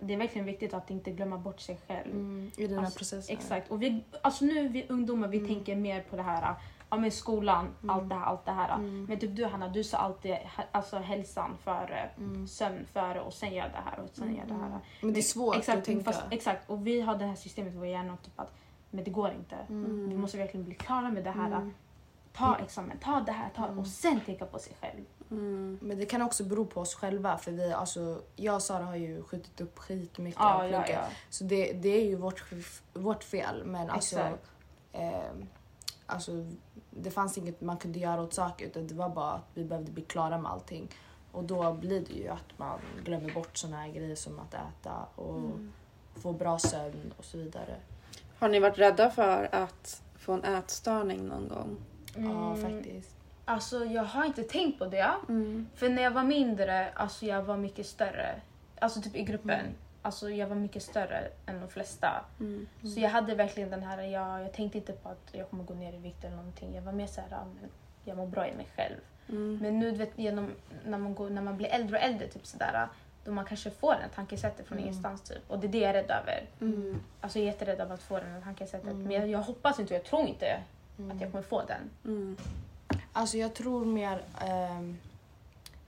Det 0.00 0.14
är 0.14 0.18
verkligen 0.18 0.46
viktigt 0.46 0.74
att 0.74 0.90
inte 0.90 1.10
glömma 1.10 1.38
bort 1.38 1.60
sig 1.60 1.78
själv. 1.88 2.10
Mm. 2.10 2.50
I 2.56 2.66
den 2.66 2.78
här 2.78 2.84
Alltså, 2.84 2.98
processen. 2.98 3.36
Exakt. 3.36 3.70
Och 3.70 3.82
vi, 3.82 4.04
alltså 4.22 4.44
nu 4.44 4.68
vi 4.68 4.86
ungdomar 4.88 5.28
vi 5.28 5.36
Mm. 5.38 5.48
tänker 5.48 5.76
mer 5.76 6.00
på 6.10 6.16
det 6.16 6.22
här, 6.22 6.54
ja 6.90 6.96
men 6.96 7.10
skolan, 7.10 7.66
Mm. 7.82 7.90
allt 7.90 8.08
det 8.08 8.14
här, 8.14 8.24
allt 8.24 8.44
det 8.44 8.52
här. 8.52 8.74
Mm. 8.74 9.04
Men 9.04 9.18
typ 9.18 9.36
du 9.36 9.44
Hanna, 9.44 9.68
du 9.68 9.84
sa 9.84 9.96
alltid 9.98 10.36
alltså 10.72 10.96
hälsan 10.98 11.56
före, 11.64 12.10
Mm. 12.18 12.48
sömn 12.48 12.86
före 12.92 13.20
och 13.20 13.32
sen 13.32 13.54
gör 13.54 13.68
det 13.68 13.80
här 13.90 14.00
och 14.04 14.10
sen 14.12 14.36
gör 14.36 14.44
det 14.46 14.54
här. 14.54 14.78
Men 15.00 15.12
det 15.12 15.20
är 15.20 15.22
svårt 15.22 15.56
exakt, 15.56 15.78
att 15.78 15.84
tänka. 15.84 16.04
Fast, 16.04 16.22
exakt, 16.30 16.70
och 16.70 16.86
vi 16.86 17.00
har 17.00 17.16
det 17.16 17.24
här 17.24 17.34
systemet 17.36 17.74
i 17.74 17.76
vår 17.76 17.86
hjärna 17.86 18.16
typ 18.16 18.40
att 18.40 18.54
men 18.92 19.04
det 19.04 19.10
går 19.10 19.30
inte. 19.32 19.56
Mm. 19.68 20.08
Vi 20.08 20.16
måste 20.16 20.38
verkligen 20.38 20.64
bli 20.66 20.74
klara 20.74 21.10
med 21.10 21.24
det 21.24 21.30
här. 21.30 21.46
Mm. 21.46 21.74
Ta 22.32 22.56
examen, 22.58 22.98
ta 22.98 23.20
det 23.20 23.32
här, 23.32 23.50
ta 23.56 23.64
Mm. 23.66 23.78
och 23.78 23.86
sen 23.86 24.20
tänka 24.20 24.46
på 24.46 24.58
sig 24.58 24.76
själv. 24.80 25.04
Mm. 25.30 25.78
Men 25.82 25.98
det 25.98 26.06
kan 26.06 26.22
också 26.22 26.44
bero 26.44 26.64
på 26.66 26.80
oss 26.80 26.94
själva 26.94 27.38
för 27.38 27.52
vi, 27.52 27.72
alltså, 27.72 28.22
jag 28.36 28.54
och 28.54 28.62
Sara 28.62 28.84
har 28.84 28.96
ju 28.96 29.22
skjutit 29.22 29.60
upp 29.60 29.78
skitmycket 29.78 30.40
Ja, 30.40 30.54
av 30.54 30.64
ja, 30.64 30.68
plugget. 30.82 31.00
ja. 31.02 31.08
Så 31.30 31.44
det, 31.44 31.72
det 31.72 31.88
är 31.88 32.04
ju 32.04 32.16
vårt, 32.16 32.44
vårt 32.94 33.24
fel. 33.24 33.62
Men 33.64 33.90
alltså, 33.90 34.20
ehm, 34.92 35.46
alltså, 36.06 36.32
det 36.90 37.10
fanns 37.10 37.38
inget 37.38 37.60
man 37.60 37.76
kunde 37.76 37.98
göra 37.98 38.22
åt 38.22 38.34
saker 38.34 38.66
utan 38.66 38.86
det 38.86 38.94
var 38.94 39.08
bara 39.08 39.32
att 39.32 39.48
vi 39.54 39.64
behövde 39.64 39.92
bli 39.92 40.02
klara 40.04 40.38
med 40.38 40.50
allting. 40.52 40.88
Och 41.32 41.44
då 41.44 41.72
blir 41.72 42.00
det 42.00 42.12
ju 42.14 42.28
att 42.28 42.58
man 42.58 42.78
glömmer 43.04 43.34
bort 43.34 43.56
såna 43.58 43.76
här 43.76 43.88
grejer 43.88 44.16
som 44.16 44.38
att 44.38 44.54
äta 44.54 45.06
och 45.14 45.36
Mm. 45.38 45.72
få 46.16 46.32
bra 46.32 46.58
sömn 46.58 47.14
och 47.18 47.24
så 47.24 47.38
vidare. 47.38 47.76
Har 48.42 48.48
ni 48.48 48.58
varit 48.58 48.78
rädda 48.78 49.10
för 49.10 49.48
att 49.52 50.02
få 50.14 50.32
en 50.32 50.44
ätstörning 50.44 51.26
någon 51.26 51.48
gång? 51.48 51.76
Ja, 52.14 52.54
Mm, 52.54 52.56
faktiskt. 52.56 53.16
Alltså 53.44 53.84
jag 53.84 54.04
har 54.04 54.24
inte 54.24 54.42
tänkt 54.42 54.78
på 54.78 54.86
det. 54.86 55.10
Mm. 55.28 55.68
För 55.74 55.88
när 55.88 56.02
jag 56.02 56.10
var 56.10 56.22
mindre, 56.22 56.88
alltså 56.94 57.26
jag 57.26 57.42
var 57.42 57.56
mycket 57.56 57.86
större. 57.86 58.40
Alltså 58.78 59.00
typ 59.00 59.16
i 59.16 59.22
gruppen. 59.22 59.60
Mm. 59.60 59.72
Alltså 60.02 60.30
jag 60.30 60.46
var 60.46 60.56
mycket 60.56 60.82
större 60.82 61.28
än 61.46 61.60
de 61.60 61.68
flesta. 61.68 62.24
Mm. 62.40 62.68
Så 62.82 63.00
jag 63.00 63.10
hade 63.10 63.34
verkligen 63.34 63.70
den 63.70 63.82
här, 63.82 64.02
jag, 64.02 64.42
jag 64.42 64.52
tänkte 64.52 64.78
inte 64.78 64.92
på 64.92 65.08
att 65.08 65.30
jag 65.32 65.50
kommer 65.50 65.64
gå 65.64 65.74
ner 65.74 65.92
i 65.92 65.98
vikt 65.98 66.24
eller 66.24 66.36
någonting. 66.36 66.74
Jag 66.74 66.82
var 66.82 66.92
mer 66.92 67.06
såhär, 67.06 67.28
ja, 67.30 67.44
men 67.60 67.70
jag 68.04 68.16
mår 68.16 68.26
bra 68.26 68.48
i 68.48 68.56
mig 68.56 68.66
själv. 68.76 68.96
Mm. 69.28 69.58
Men 69.62 69.78
nu 69.78 69.90
du 69.90 69.96
vet, 69.96 70.18
genom, 70.18 70.50
när, 70.84 70.98
man 70.98 71.14
går, 71.14 71.30
när 71.30 71.42
man 71.42 71.56
blir 71.56 71.68
äldre 71.68 71.98
och 71.98 72.04
äldre, 72.04 72.28
typ 72.28 72.46
sådär, 72.46 72.88
då 73.24 73.32
man 73.32 73.44
kanske 73.44 73.70
får 73.70 73.92
en 73.94 74.10
tankesättet 74.14 74.66
från 74.66 74.78
Mm. 74.78 74.88
ingenstans. 74.88 75.20
Typ. 75.22 75.38
Och 75.48 75.58
det 75.58 75.66
är 75.66 75.68
det 75.72 75.78
jag 75.78 75.90
är 75.90 75.94
rädd 75.94 76.10
över. 76.10 76.44
Mm. 76.60 77.00
Alltså 77.20 77.38
jag 77.38 77.42
är 77.48 77.52
jätterädd 77.52 77.80
av 77.80 77.92
att 77.92 78.02
få 78.02 78.18
den 78.18 78.42
tankesättet. 78.42 78.90
Mm. 78.90 79.02
Men 79.02 79.12
jag, 79.12 79.28
jag 79.28 79.38
hoppas 79.42 79.78
inte 79.80 79.94
och 79.94 79.98
jag 80.00 80.04
tror 80.06 80.26
inte 80.28 80.62
Mm. 80.98 81.10
att 81.16 81.20
jag 81.22 81.30
kommer 81.30 81.42
få 81.44 81.62
den. 81.64 81.90
Mm. 82.04 82.36
Alltså 83.12 83.36
jag 83.38 83.54
tror 83.54 83.84
mer... 83.84 84.22
ehm, 84.40 84.98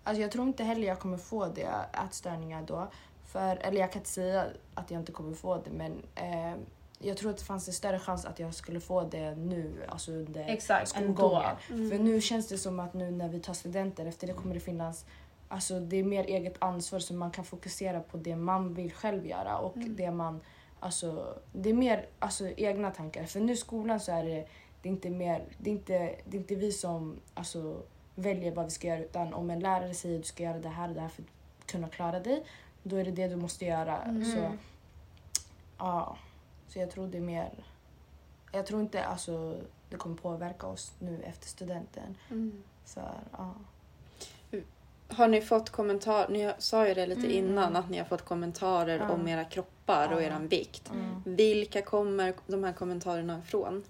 alltså 0.04 0.22
jag 0.22 0.30
tror 0.30 0.46
inte 0.46 0.64
heller 0.64 0.86
jag 0.88 0.98
kommer 0.98 1.16
få 1.16 1.46
det, 1.46 1.68
ätstörningar 2.06 2.62
då. 2.66 2.88
För, 3.26 3.56
eller 3.56 3.80
jag 3.80 3.92
kan 3.92 4.00
inte 4.00 4.10
säga 4.10 4.46
att 4.74 4.90
jag 4.90 5.00
inte 5.00 5.12
kommer 5.12 5.34
få 5.34 5.56
det 5.56 5.70
men 5.70 6.02
ehm, 6.14 6.58
jag 6.98 7.16
tror 7.16 7.30
att 7.30 7.38
det 7.38 7.44
fanns 7.44 7.68
en 7.68 7.74
större 7.74 7.98
chans 7.98 8.24
att 8.24 8.38
jag 8.38 8.54
skulle 8.54 8.80
få 8.80 9.02
det 9.02 9.34
nu, 9.34 9.72
alltså 9.88 10.12
under 10.12 10.44
Exakt, 10.48 10.88
skolgången. 10.88 11.50
Mm. 11.70 11.90
För 11.90 11.98
nu 11.98 12.20
känns 12.20 12.48
det 12.48 12.58
som 12.58 12.80
att 12.80 12.94
nu 12.94 13.10
när 13.10 13.28
vi 13.28 13.40
tar 13.40 13.54
studenter, 13.54 14.06
efter 14.06 14.26
det 14.26 14.32
kommer 14.32 14.54
det 14.54 14.60
finnas 14.60 15.04
Alltså 15.54 15.80
det 15.80 15.96
är 15.96 16.04
mer 16.04 16.24
eget 16.24 16.56
ansvar 16.58 16.98
så 16.98 17.14
man 17.14 17.30
kan 17.30 17.44
fokusera 17.44 18.00
på 18.00 18.16
det 18.16 18.36
man 18.36 18.74
vill 18.74 18.92
själv 18.92 19.26
göra 19.26 19.58
och 19.58 19.76
Mm. 19.76 19.96
det 19.96 20.10
man... 20.10 20.40
Alltså, 20.80 21.38
det 21.52 21.70
är 21.70 21.74
mer 21.74 22.06
alltså, 22.18 22.48
egna 22.48 22.90
tankar. 22.90 23.24
För 23.24 23.40
nu 23.40 23.52
i 23.52 23.56
skolan 23.56 24.00
så 24.00 24.12
är 24.12 24.24
det, 24.24 24.48
det 24.82 24.88
är 24.88 24.92
inte 24.92 25.10
mer... 25.10 25.44
Det 25.58 25.70
är 25.70 25.74
inte, 25.74 25.98
det 26.24 26.36
är 26.36 26.40
inte 26.40 26.54
vi 26.54 26.72
som 26.72 27.20
alltså, 27.34 27.82
väljer 28.14 28.54
vad 28.54 28.64
vi 28.64 28.70
ska 28.70 28.86
göra 28.86 29.00
utan 29.00 29.34
om 29.34 29.50
en 29.50 29.60
lärare 29.60 29.94
säger 29.94 30.16
att 30.16 30.22
du 30.22 30.28
ska 30.28 30.42
göra 30.42 30.58
det 30.58 30.68
här 30.68 30.88
och 30.88 30.94
det 30.94 31.00
här 31.00 31.08
för 31.08 31.22
att 31.22 31.66
kunna 31.66 31.88
klara 31.88 32.20
dig, 32.20 32.44
då 32.82 32.96
är 32.96 33.04
det 33.04 33.10
det 33.10 33.28
du 33.28 33.36
måste 33.36 33.64
göra. 33.64 34.02
Mm. 34.02 34.24
Så, 34.24 34.52
ja, 35.78 36.16
så 36.68 36.78
jag 36.78 36.90
tror 36.90 37.06
det 37.06 37.18
är 37.18 37.22
mer... 37.22 37.64
Jag 38.52 38.66
tror 38.66 38.80
inte 38.80 39.04
alltså, 39.04 39.60
det 39.90 39.96
kommer 39.96 40.16
påverka 40.16 40.66
oss 40.66 40.94
nu 40.98 41.22
efter 41.22 41.46
studenten. 41.46 42.16
Mm. 42.30 42.62
För, 42.84 43.14
ja. 43.32 43.54
Har 45.16 45.28
ni 45.28 45.40
fått 45.40 45.70
kommentarer? 45.70 46.28
Ni 46.28 46.52
sa 46.58 46.88
ju 46.88 46.94
det 46.94 47.06
lite 47.06 47.20
Mm. 47.26 47.32
innan 47.32 47.76
att 47.76 47.90
ni 47.90 47.98
har 47.98 48.04
fått 48.04 48.24
kommentarer 48.24 48.98
Ja. 48.98 49.10
om 49.10 49.28
era 49.28 49.44
kroppar 49.44 50.12
och 50.12 50.22
Ja. 50.22 50.26
eran 50.26 50.48
vikt. 50.48 50.90
Mm. 50.90 51.22
Vilka 51.36 51.82
kommer 51.82 52.34
de 52.46 52.64
här 52.64 52.72
kommentarerna 52.72 53.38
ifrån? 53.38 53.84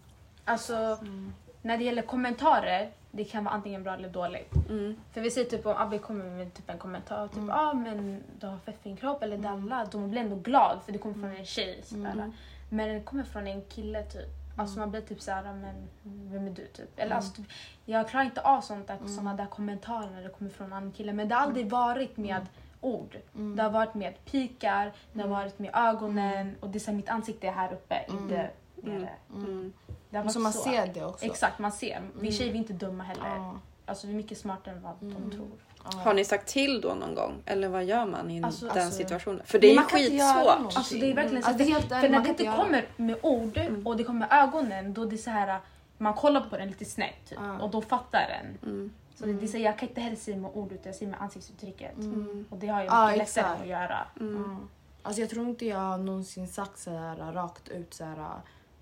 Alltså 0.44 0.74
Mm. 0.76 1.32
när 1.62 1.78
det 1.78 1.84
gäller 1.84 2.02
kommentarer, 2.02 2.90
det 3.10 3.24
kan 3.24 3.44
vara 3.44 3.54
antingen 3.54 3.82
bra 3.82 3.94
eller 3.94 4.08
dåligt. 4.08 4.52
Mm. 4.70 4.96
För 5.12 5.20
vi 5.20 5.30
säger 5.30 5.50
typ 5.50 5.66
om 5.66 5.76
Abbe 5.76 5.98
kommer 5.98 6.24
med 6.24 6.54
typ 6.54 6.70
en 6.70 6.78
kommentar, 6.78 7.28
typ 7.28 7.36
Mm. 7.36 7.50
ah 7.50 7.72
men 7.74 8.22
du 8.40 8.46
har 8.46 8.58
fett 8.58 8.82
fin 8.82 8.96
kropp 8.96 9.22
eller 9.22 9.38
dalla, 9.38 9.86
då 9.92 9.98
blir 9.98 10.20
ändå 10.20 10.36
glad 10.36 10.78
för 10.84 10.92
det 10.92 10.98
kommer 10.98 11.14
från 11.14 11.36
en 11.36 11.44
tjej. 11.46 11.80
Sådär. 11.84 12.10
Mm. 12.12 12.32
Men 12.70 12.94
det 12.94 13.00
kommer 13.00 13.24
från 13.24 13.46
en 13.46 13.62
kille 13.62 14.02
typ, 14.02 14.28
alltså 14.56 14.78
man 14.78 14.90
blir 14.90 15.00
typ 15.00 15.20
såhär, 15.20 15.42
men 15.42 15.88
vem 16.02 16.46
är 16.46 16.50
du 16.50 16.66
typ? 16.66 16.98
Eller 16.98 17.16
alltså, 17.16 17.32
typ, 17.32 17.46
jag 17.84 18.08
klarar 18.08 18.24
inte 18.24 18.40
av 18.40 18.60
sånt 18.60 18.86
där, 18.86 18.98
såna 19.06 19.34
där 19.34 19.46
kommentarer 19.46 20.10
när 20.10 20.22
det 20.22 20.28
kommer 20.28 20.50
från 20.50 20.66
en 20.66 20.72
annan 20.72 20.92
kille. 20.92 21.12
Men 21.12 21.28
det 21.28 21.34
har 21.34 21.42
aldrig 21.42 21.70
varit 21.70 22.16
med 22.16 22.46
ord. 22.80 23.16
Mm. 23.34 23.56
Det 23.56 23.62
har 23.62 23.70
varit 23.70 23.94
med 23.94 24.24
pikar, 24.24 24.92
det 25.12 25.20
har 25.20 25.28
varit 25.28 25.58
med 25.58 25.70
ögonen 25.74 26.56
och 26.60 26.68
det 26.68 26.78
är 26.78 26.80
så 26.80 26.90
här, 26.90 26.96
mitt 26.96 27.08
ansikte 27.08 27.46
är 27.46 27.52
här 27.52 27.72
uppe, 27.72 28.04
inte 28.08 28.50
nere. 28.76 29.10
Mm. 29.34 29.72
Det 30.10 30.30
Så 30.30 30.40
man 30.40 30.52
så. 30.52 30.62
ser 30.62 30.86
det 30.86 31.04
också. 31.04 31.26
Exakt, 31.26 31.58
man 31.58 31.72
ser. 31.72 32.02
Vi 32.20 32.32
tjejer 32.32 32.52
vi 32.52 32.58
är 32.58 32.60
inte 32.60 32.72
dumma 32.72 33.04
heller. 33.04 33.26
Ja. 33.26 33.58
Alltså 33.86 34.06
vi 34.06 34.12
är 34.12 34.16
mycket 34.16 34.38
smartare 34.38 34.74
än 34.74 34.82
vad 34.82 34.94
de 35.00 35.30
tror. 35.30 35.50
Har 35.84 36.14
ni 36.14 36.24
sagt 36.24 36.48
till 36.48 36.80
då 36.80 36.94
någon 36.94 37.14
gång? 37.14 37.42
Eller 37.46 37.68
vad 37.68 37.84
gör 37.84 38.06
man 38.06 38.30
i 38.30 38.42
Alltså- 38.44 38.66
den 38.66 38.78
alltså- 38.78 38.96
situationen? 38.98 39.42
För 39.44 39.58
det 39.58 39.70
är 39.70 39.74
ju 39.74 39.78
skitsvårt. 39.80 40.76
Alltså 40.76 40.94
det 40.94 41.10
är 41.10 41.14
verkligen 41.14 41.42
så. 41.42 41.48
Alltså, 41.48 41.64
det 41.64 41.70
är 41.70 41.74
helt 41.74 41.88
för 41.88 41.94
när 42.02 42.08
man 42.08 42.22
det 42.22 42.28
kan 42.34 42.46
inte 42.46 42.62
kommer 42.62 42.86
med 42.96 43.16
ord 43.22 43.60
och 43.84 43.96
det 43.96 44.04
kommer 44.04 44.20
med 44.28 44.28
ögonen 44.42 44.94
då 44.94 45.04
det 45.04 45.16
är 45.16 45.18
så 45.18 45.30
här 45.30 45.60
man 45.98 46.14
kollar 46.14 46.40
på 46.40 46.56
den 46.56 46.68
lite 46.68 46.84
snett 46.84 47.14
typ, 47.28 47.38
Ja. 47.42 47.58
och 47.62 47.70
då 47.70 47.80
fattar 47.82 48.28
den. 48.28 48.70
Mm. 48.72 48.92
Så 49.14 49.26
det, 49.26 49.32
det 49.32 49.44
är 49.44 49.48
så, 49.48 49.58
jag 49.58 49.78
kan 49.78 49.88
inte 49.88 50.00
heller 50.00 50.16
säga 50.16 50.36
med 50.36 50.50
ord 50.54 50.72
utan 50.72 50.82
jag 50.86 50.94
säger 50.94 51.10
med 51.10 51.22
ansiktsuttrycket. 51.22 51.96
Mm. 51.96 52.44
Och 52.50 52.58
det 52.58 52.66
har 52.66 52.82
jag 52.82 52.92
Ja, 52.92 53.10
mycket 53.10 53.36
lättare 53.36 53.62
att 53.62 53.66
göra. 53.68 53.98
Mm. 54.20 54.68
Alltså 55.02 55.20
jag 55.20 55.30
tror 55.30 55.48
inte 55.48 55.66
jag 55.66 55.78
har 55.78 55.98
någonsin 55.98 56.48
sagt 56.48 56.78
så 56.78 56.90
här 56.90 57.32
rakt 57.32 57.68
ut 57.68 57.94
så 57.94 58.04
här 58.04 58.26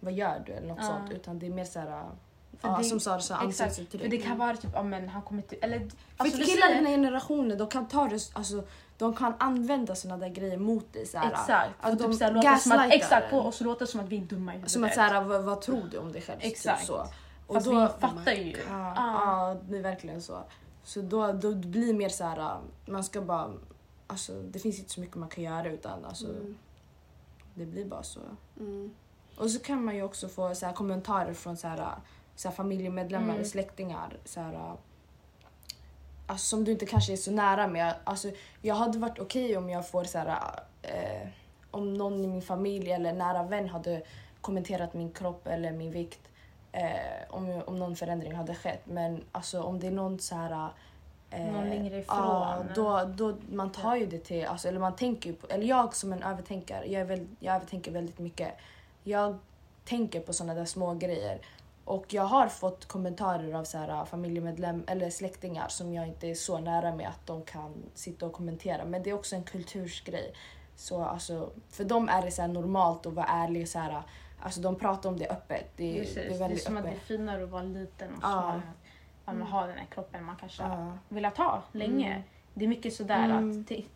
vad 0.01 0.13
gör 0.13 0.43
du 0.47 0.53
eller 0.53 0.69
något 0.69 0.85
sånt 0.85 1.11
utan 1.13 1.39
det 1.39 1.47
är 1.47 1.51
mer 1.51 1.65
så 1.65 1.81
här 1.81 2.05
ja, 2.63 2.77
det- 2.79 2.85
som 2.85 3.01
Sara 3.01 3.21
sa 3.21 3.35
ansiktsuttryck. 3.37 4.03
För 4.03 4.09
det 4.09 4.19
kan 4.19 4.39
vara 4.39 4.57
typ, 4.57 4.71
ja 4.75 4.83
men 4.83 5.09
han 5.09 5.23
kommer 5.23 5.43
till, 5.43 5.59
eller 5.63 5.79
För 5.79 5.89
alltså, 6.17 6.39
du 6.39 6.45
killar 6.45 6.71
i 6.71 6.75
den 6.75 6.87
här 6.87 6.93
generationen 6.93 7.59
de 7.59 7.67
kan 7.69 7.89
ta 7.89 8.09
det, 8.09 8.31
alltså 8.33 8.63
de 8.99 9.15
kan 9.17 9.35
använda 9.39 9.95
såna 9.95 10.17
där 10.17 10.29
grejer 10.29 10.57
mot 10.59 10.93
dig 10.93 11.07
så 11.07 11.19
här. 11.19 11.31
Exakt. 11.31 11.71
Alltså, 11.81 11.91
och 11.91 11.97
de 11.97 12.13
typ 12.13 12.19
såhär, 12.19 12.33
låta 12.33 12.57
som 12.59 12.73
att, 12.73 12.93
exakt, 12.93 13.33
och 13.33 13.55
så 13.55 13.65
låter 13.65 13.87
som 13.87 14.01
att 14.01 14.09
vi 14.09 14.17
är 14.17 14.21
dumma 14.23 14.53
i 14.53 14.55
huvudet. 14.55 14.71
Som 14.71 14.85
att 14.85 14.95
så 14.95 15.01
här, 15.01 15.25
vad, 15.25 15.43
vad 15.45 15.61
tror 15.61 15.83
du 15.91 15.99
om 15.99 16.13
dig 16.13 16.23
själv? 16.23 16.39
Exakt. 16.43 16.79
Typ 16.81 16.87
så. 16.87 17.07
Och 17.47 17.55
Fast 17.55 17.67
då, 17.67 17.81
vi 17.81 17.87
fattar 18.01 18.33
ju. 18.33 18.57
Ja, 18.69 18.95
Ah. 18.97 19.51
ja, 19.53 19.57
det 19.69 19.79
är 19.79 19.83
verkligen 19.83 20.23
så. 20.23 20.39
Så 20.85 21.01
då, 21.03 21.33
då 21.33 21.55
blir 21.55 21.95
mer 21.95 22.09
så 22.09 22.25
här, 22.25 22.59
man 22.87 23.05
ska 23.05 23.21
bara, 23.21 23.51
alltså 24.07 24.33
det 24.43 24.59
finns 24.59 24.79
inte 24.79 24.91
så 24.91 25.01
mycket 25.01 25.17
man 25.17 25.29
kan 25.29 25.45
göra 25.45 25.69
utan 25.71 26.05
alltså, 26.05 26.27
Mm. 26.29 26.57
det 27.55 27.67
blir 27.67 27.85
bara 27.85 28.03
så. 28.03 28.21
Mm. 28.61 28.95
Och 29.37 29.51
så 29.51 29.61
kan 29.61 29.85
man 29.85 29.97
ju 29.97 30.03
också 30.03 30.29
få 30.29 30.55
så 30.55 30.67
här, 30.67 30.73
kommentarer 30.73 31.35
från 31.35 31.57
så 31.57 31.69
här, 31.69 31.89
så 32.43 32.49
här, 32.49 32.55
familjemedlemmar, 32.57 33.35
Mm. 33.35 33.45
släktingar. 33.45 34.17
Så 34.25 34.41
här, 34.41 34.77
alltså, 36.27 36.47
som 36.47 36.65
du 36.65 36.73
inte 36.73 36.87
kanske 36.87 37.13
är 37.13 37.17
så 37.17 37.31
nära 37.31 37.67
med. 37.67 37.95
Alltså, 38.05 38.31
jag 38.63 38.75
hade 38.75 38.99
varit 38.99 39.19
okej 39.19 39.57
om 39.57 39.71
jag 39.71 39.89
får 39.89 40.05
så 40.05 40.19
här, 40.19 40.61
eh, 40.83 41.29
om 41.71 41.95
någon 41.95 42.25
i 42.25 42.27
min 42.27 42.43
familj 42.43 42.93
eller 42.93 43.13
nära 43.13 43.43
vän 43.43 43.69
hade 43.69 44.03
kommenterat 44.41 44.95
min 44.95 45.13
kropp 45.13 45.47
eller 45.47 45.73
min 45.73 45.91
vikt. 45.91 46.21
Eh, 46.73 46.91
om, 47.31 47.63
om 47.67 47.79
någon 47.79 47.97
förändring 47.97 48.35
hade 48.35 48.55
skett. 48.55 48.81
Men 48.85 49.25
alltså, 49.33 49.63
om 49.63 49.81
det 49.81 49.87
är 49.87 49.91
någon 49.91 50.19
så 50.19 50.35
här... 50.35 50.69
Eh, 51.31 51.47
Någon 51.53 51.69
längre 51.69 51.99
ifrån. 51.99 52.17
Ja, 52.19 52.65
då, 52.75 53.05
då, 53.05 53.37
man 53.51 53.73
tar 53.73 53.97
ju 53.97 54.07
det 54.07 54.19
till, 54.19 54.47
alltså, 54.47 54.69
eller 54.69 54.81
man 54.81 54.97
tänker 54.97 55.33
på, 55.33 55.47
eller 55.47 55.67
jag 55.67 55.95
som 55.95 56.13
en 56.13 56.23
övertänkare, 56.23 56.87
jag, 56.87 57.01
är 57.01 57.05
väl, 57.05 57.27
jag 57.41 57.55
övertänker 57.57 57.91
väldigt 57.93 58.19
mycket. 58.19 58.55
Jag 59.05 59.39
tänker 59.85 60.21
på 60.21 60.33
såna 60.33 60.55
där 60.55 60.65
små 60.65 60.95
grejer. 60.95 61.39
Och 61.85 62.15
jag 62.15 62.23
har 62.23 62.49
fått 62.49 62.85
kommentarer 62.87 63.53
av 63.55 63.65
så 63.65 63.79
här, 63.79 64.05
familjemedlem 64.05 64.85
eller 64.87 65.11
släktingar 65.11 65.69
som 65.69 65.93
jag 65.95 66.07
inte 66.09 66.27
är 66.29 66.35
så 66.35 66.59
nära 66.59 66.95
med 66.95 67.09
att 67.09 67.27
de 67.27 67.43
kan 67.43 67.75
sitta 67.95 68.27
och 68.27 68.33
kommentera. 68.33 68.85
Men 68.85 69.03
det 69.03 69.11
är 69.11 69.15
också 69.15 69.37
en 69.37 69.43
kultursgrej. 69.45 70.33
Så 70.77 71.03
alltså, 71.05 71.51
för 71.71 71.85
dem 71.85 72.09
är 72.09 72.23
det 72.23 72.31
så 72.31 72.47
normalt 72.47 73.07
att 73.07 73.13
vara 73.13 73.27
ärlig. 73.27 73.69
Så 73.69 73.79
här, 73.79 74.03
alltså, 74.43 74.61
de 74.61 74.77
pratar 74.77 75.09
om 75.09 75.19
det 75.19 75.29
öppet. 75.29 75.71
Det, 75.77 75.95
Precis. 75.99 76.15
det 76.15 76.21
är 76.25 76.29
Det 76.29 76.35
är 76.35 76.39
väldigt 76.39 76.63
som 76.63 76.77
att 76.77 76.83
det 76.83 76.89
är 76.89 76.93
öppet. 76.93 77.07
finare 77.07 77.45
att 77.45 77.51
vara 77.51 77.63
liten 77.63 78.11
och 78.15 78.19
Ja. 78.23 78.61
Att 79.25 79.37
man 79.39 79.47
har 79.47 79.69
den 79.69 79.79
här 79.79 79.87
kroppen 79.87 80.25
man 80.25 80.37
kanske 80.37 80.63
Ja. 80.63 80.93
velat 81.09 81.37
ha 81.37 81.63
länge. 81.73 82.11
Mm. 82.11 82.23
Det 82.55 82.65
är 82.65 82.69
mycket 82.69 82.95
sådär 82.95 83.25
Mm. 83.25 83.61
att 83.61 83.69
till, 83.69 83.87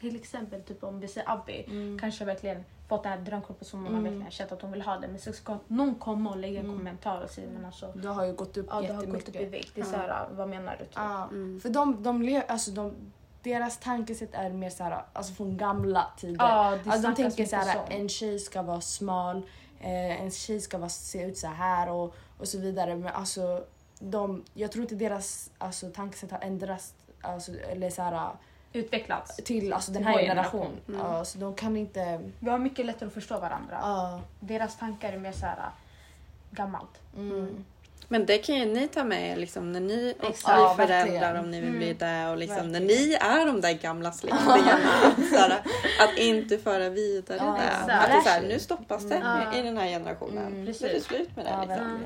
till 0.00 0.16
exempel 0.16 0.62
typ 0.62 0.84
om 0.84 1.00
vi 1.00 1.08
säger 1.08 1.30
Abby 1.30 1.64
Mm. 1.66 1.98
kanske 1.98 2.24
verkligen 2.24 2.64
fått 2.88 3.02
den 3.02 3.12
här 3.12 3.18
drömkroppen 3.18 3.64
som 3.64 3.78
hon 3.84 3.92
har 3.94 4.00
Mm. 4.00 4.04
verkligen 4.12 4.30
känt 4.30 4.52
att 4.52 4.62
hon 4.62 4.72
vill 4.72 4.82
ha 4.82 4.98
den. 4.98 5.10
Men 5.10 5.20
så 5.20 5.32
ska 5.32 5.58
någon 5.68 5.94
komma 5.94 6.30
och 6.30 6.36
lägga 6.36 6.60
en 6.60 6.66
Mm. 6.66 6.78
kommentar 6.78 7.20
och 7.22 7.30
säga 7.30 7.48
men 7.54 7.64
alltså 7.64 7.92
Du 7.94 8.08
har 8.08 8.24
ju 8.24 8.32
gått 8.32 8.56
upp 8.56 8.66
ja, 8.70 8.80
du 8.80 8.86
har 8.86 8.94
jättemycket. 8.94 9.26
gått 9.26 9.34
upp 9.36 9.42
i 9.42 9.44
vikt. 9.44 9.72
Det 9.74 9.80
är 9.80 9.84
Ja. 9.84 9.90
såhär, 9.90 10.28
vad 10.32 10.48
menar 10.48 10.76
du? 10.78 10.84
Typ? 10.84 10.92
Ja, 10.96 11.24
Mm. 11.24 11.60
för 11.60 11.68
de, 11.68 12.02
de, 12.02 12.22
le- 12.22 12.42
alltså 12.48 12.70
de, 12.70 12.94
deras 13.42 13.78
tankesätt 13.78 14.34
är 14.34 14.50
mer 14.50 14.70
så 14.70 14.84
här, 14.84 15.04
alltså 15.12 15.34
från 15.34 15.56
gamla 15.56 16.06
tider. 16.16 16.36
Ja, 16.44 16.70
det 16.84 16.90
alltså 16.90 17.08
de 17.08 17.14
tänker 17.14 17.42
mycket 17.42 17.50
så 17.50 17.80
en 17.94 18.08
tjej 18.08 18.38
ska 18.38 18.62
vara 18.62 18.80
smal, 18.80 19.36
eh, 19.80 20.22
en 20.22 20.30
tjej 20.30 20.60
ska 20.60 20.78
vara, 20.78 20.88
se 20.88 21.22
ut 21.22 21.38
så 21.38 21.46
här 21.46 21.90
och, 21.90 22.14
och 22.38 22.48
så 22.48 22.58
vidare. 22.58 22.96
Men 22.96 23.14
alltså, 23.14 23.64
de, 23.98 24.44
jag 24.54 24.72
tror 24.72 24.82
inte 24.82 24.94
deras 24.94 25.50
alltså, 25.58 25.90
tankesätt 25.90 26.30
har 26.30 26.40
ändrats 26.40 26.94
alltså, 27.22 27.52
eller 27.52 27.90
så 27.90 28.02
här, 28.02 28.30
Utvecklats. 28.76 29.36
till 29.36 29.72
alltså, 29.72 29.92
den 29.92 30.02
Till 30.02 30.12
här 30.12 30.18
generationen. 30.22 30.66
generation. 30.86 30.94
Mm. 31.06 31.16
Ja, 31.16 31.24
så 31.24 31.38
de 31.38 31.54
kan 31.54 31.76
inte... 31.76 32.20
Vi 32.40 32.50
har 32.50 32.58
mycket 32.58 32.86
lättare 32.86 33.06
att 33.06 33.14
förstå 33.14 33.34
varandra. 33.40 33.78
Ja, 33.82 34.20
Deras 34.40 34.76
tankar 34.78 35.12
är 35.12 35.18
mer 35.18 35.32
såhär 35.32 35.56
gammalt. 36.50 37.00
mm. 37.16 37.64
Men 38.08 38.26
det 38.26 38.38
kan 38.38 38.54
ju 38.54 38.64
ni 38.64 38.88
ta 38.88 39.04
med 39.04 39.32
er 39.32 39.36
liksom, 39.36 39.72
när 39.72 39.80
ni 39.80 40.14
också 40.18 40.30
Exakt. 40.30 40.56
blir 40.56 40.64
Ja, 40.64 40.74
föräldrar 41.04 41.34
om 41.40 41.50
ni 41.50 41.60
vill 41.60 41.72
bli 41.76 41.92
det 41.94 42.28
och 42.28 42.36
liksom, 42.36 42.72
när 42.72 42.80
ni 42.80 43.14
är 43.20 43.46
de 43.46 43.60
där 43.60 43.72
gamla 43.72 44.12
släktingarna. 44.12 45.54
att 46.00 46.18
inte 46.18 46.58
föra 46.58 46.88
vidare 46.88 47.38
Ja, 47.40 47.58
det. 47.86 47.92
Att 47.94 48.06
det 48.06 48.12
är 48.12 48.20
såhär, 48.20 48.40
Precis. 48.40 48.48
nu 48.54 48.58
stoppas 48.58 49.02
det 49.04 49.14
Mm. 49.16 49.52
i 49.54 49.62
den 49.62 49.76
här 49.76 49.86
generationen. 49.88 50.46
Mm. 50.46 50.64
Nu 50.64 50.70
är 50.70 50.94
det 50.94 51.00
slut 51.00 51.36
med 51.36 51.44
det. 51.44 51.50
Ja, 51.50 51.60
liksom. 51.60 52.00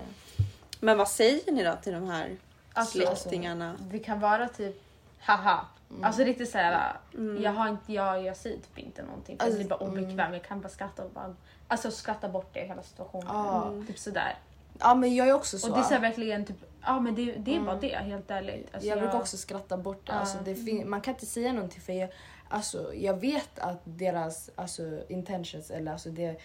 Men 0.80 0.98
vad 0.98 1.08
säger 1.08 1.52
ni 1.52 1.64
då 1.64 1.76
till 1.82 1.92
de 1.92 2.08
här 2.10 2.36
Alltså, 2.72 2.98
släktingarna? 2.98 3.74
Det 3.80 3.98
kan 3.98 4.20
vara 4.20 4.48
typ 4.48 4.82
haha. 5.20 5.60
Mm. 5.90 6.04
Alltså 6.04 6.22
riktigt 6.22 6.50
såhär, 6.50 6.96
Mm. 7.14 7.42
jag, 7.42 7.52
har 7.52 7.68
inte, 7.68 7.92
jag, 7.92 8.22
jag 8.24 8.36
säger 8.36 8.56
typ 8.56 8.78
inte 8.78 9.02
någonting 9.02 9.38
för 9.38 9.44
Alltså, 9.44 9.60
jag 9.60 9.66
blir 9.68 9.78
bara 9.78 9.88
mm. 9.90 10.04
obekväm. 10.04 10.32
Jag 10.32 10.44
kan 10.44 10.60
bara 10.60 10.68
skratta 10.68 11.04
och 11.04 11.10
bara, 11.10 11.36
alltså 11.68 11.90
skratta 11.90 12.28
bort 12.28 12.50
det 12.54 12.60
hela 12.60 12.82
situationen. 12.82 13.66
Mm. 13.72 13.86
Typ 13.86 13.98
sådär. 13.98 14.38
Ja, 14.78 14.94
men 14.94 15.14
jag 15.14 15.28
är 15.28 15.32
också 15.34 15.58
så. 15.58 15.68
Och 15.68 15.74
det 15.74 15.80
är 15.80 15.84
så 15.84 15.94
här 15.94 16.00
verkligen 16.00 16.44
typ, 16.46 16.56
ja 16.82 17.00
men 17.00 17.14
det, 17.14 17.24
det 17.32 17.50
är 17.50 17.54
Mm. 17.54 17.66
bara 17.66 17.76
det 17.76 17.96
helt 17.96 18.30
ärligt. 18.30 18.74
Alltså, 18.74 18.88
jag 18.88 18.98
brukar 18.98 19.18
också 19.18 19.36
skratta 19.36 19.76
bort 19.76 20.06
det. 20.06 20.12
Ja. 20.12 20.18
Alltså, 20.18 20.38
det 20.44 20.84
man 20.84 21.00
kan 21.00 21.14
inte 21.14 21.26
säga 21.26 21.52
någonting 21.52 21.80
för 21.80 21.92
jag, 21.92 22.10
alltså, 22.48 22.94
jag 22.94 23.20
vet 23.20 23.58
att 23.58 23.80
deras 23.84 24.50
alltså, 24.56 24.82
intentions, 25.08 25.70
eller 25.70 25.92
alltså, 25.92 26.10
det, 26.10 26.40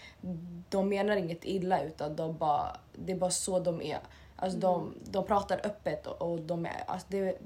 de 0.68 0.88
menar 0.88 1.16
inget 1.16 1.44
illa 1.44 1.82
utan 1.82 2.16
de 2.16 2.36
bara, 2.36 2.76
det 2.92 3.12
är 3.12 3.16
bara 3.16 3.30
så 3.30 3.58
de 3.60 3.82
är. 3.82 3.98
Alltså, 4.36 4.58
de, 4.58 4.94
de 5.04 5.26
pratar 5.26 5.60
öppet 5.66 6.06
och, 6.06 6.32
och 6.32 6.40
de 6.40 6.66
är, 6.66 6.84
alltså, 6.86 7.06
det, 7.10 7.38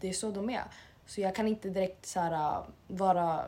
det 0.00 0.08
är 0.08 0.12
så 0.12 0.30
de 0.30 0.50
är. 0.50 0.62
Så 1.10 1.20
jag 1.20 1.34
kan 1.34 1.48
inte 1.48 1.68
direkt 1.68 2.06
så 2.06 2.20
här, 2.20 2.62
vara 2.86 3.40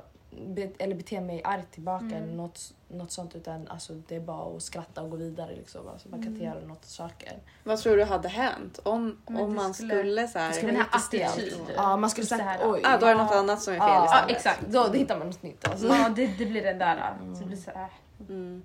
be, 0.46 0.70
eller 0.78 0.94
bete 0.94 1.20
mig 1.20 1.42
argt 1.44 1.70
tillbaka 1.72 2.04
Mm. 2.04 2.22
eller 2.22 2.32
något, 2.32 2.74
något 2.88 3.10
sånt 3.12 3.34
utan 3.36 3.68
alltså, 3.68 3.92
det 4.08 4.16
är 4.16 4.20
bara 4.20 4.56
att 4.56 4.62
skratta 4.62 5.02
och 5.02 5.10
gå 5.10 5.16
vidare. 5.16 5.54
Liksom. 5.56 5.88
Alltså, 5.88 6.08
man 6.08 6.22
kan 6.22 6.32
inte 6.32 6.44
Mm. 6.44 6.56
göra 6.58 6.66
något 6.68 6.84
saker. 6.84 7.32
Vad 7.64 7.78
tror 7.78 7.96
du 7.96 8.04
hade 8.04 8.28
hänt 8.28 8.78
om, 8.82 9.18
Men 9.26 9.36
om 9.42 9.54
man 9.54 9.74
skulle- 9.74 9.94
skulle, 9.94 10.28
så 10.28 10.38
här, 10.38 10.48
det 10.48 10.54
skulle 10.54 10.72
Den 10.72 10.76
här 10.80 10.86
jättestelt. 10.86 11.32
attityd. 11.32 11.74
Ja, 11.76 11.96
man 11.96 12.10
skulle 12.10 12.26
Så 12.26 12.36
sagt 12.36 12.62
oj. 12.64 12.80
ah, 12.84 12.96
då 12.98 13.06
är 13.06 13.14
det 13.14 13.22
något 13.22 13.32
annat 13.34 13.62
som 13.62 13.74
är 13.74 13.78
fel 13.78 13.88
Ja, 13.88 14.04
istället. 14.04 14.36
exakt. 14.36 14.60
Då, 14.60 14.86
då 14.86 14.92
hittar 14.92 15.18
man 15.18 15.26
något 15.26 15.42
nytt. 15.42 15.68
Alltså. 15.68 15.86
Ja 15.86 16.08
det, 16.08 16.26
det 16.26 16.46
blir 16.46 16.62
den 16.62 16.78
där. 16.78 17.14
Så 17.34 17.40
det 17.40 17.46
blir 17.46 17.56
så 17.56 17.70
här, 17.70 17.88
Mm. 18.28 18.62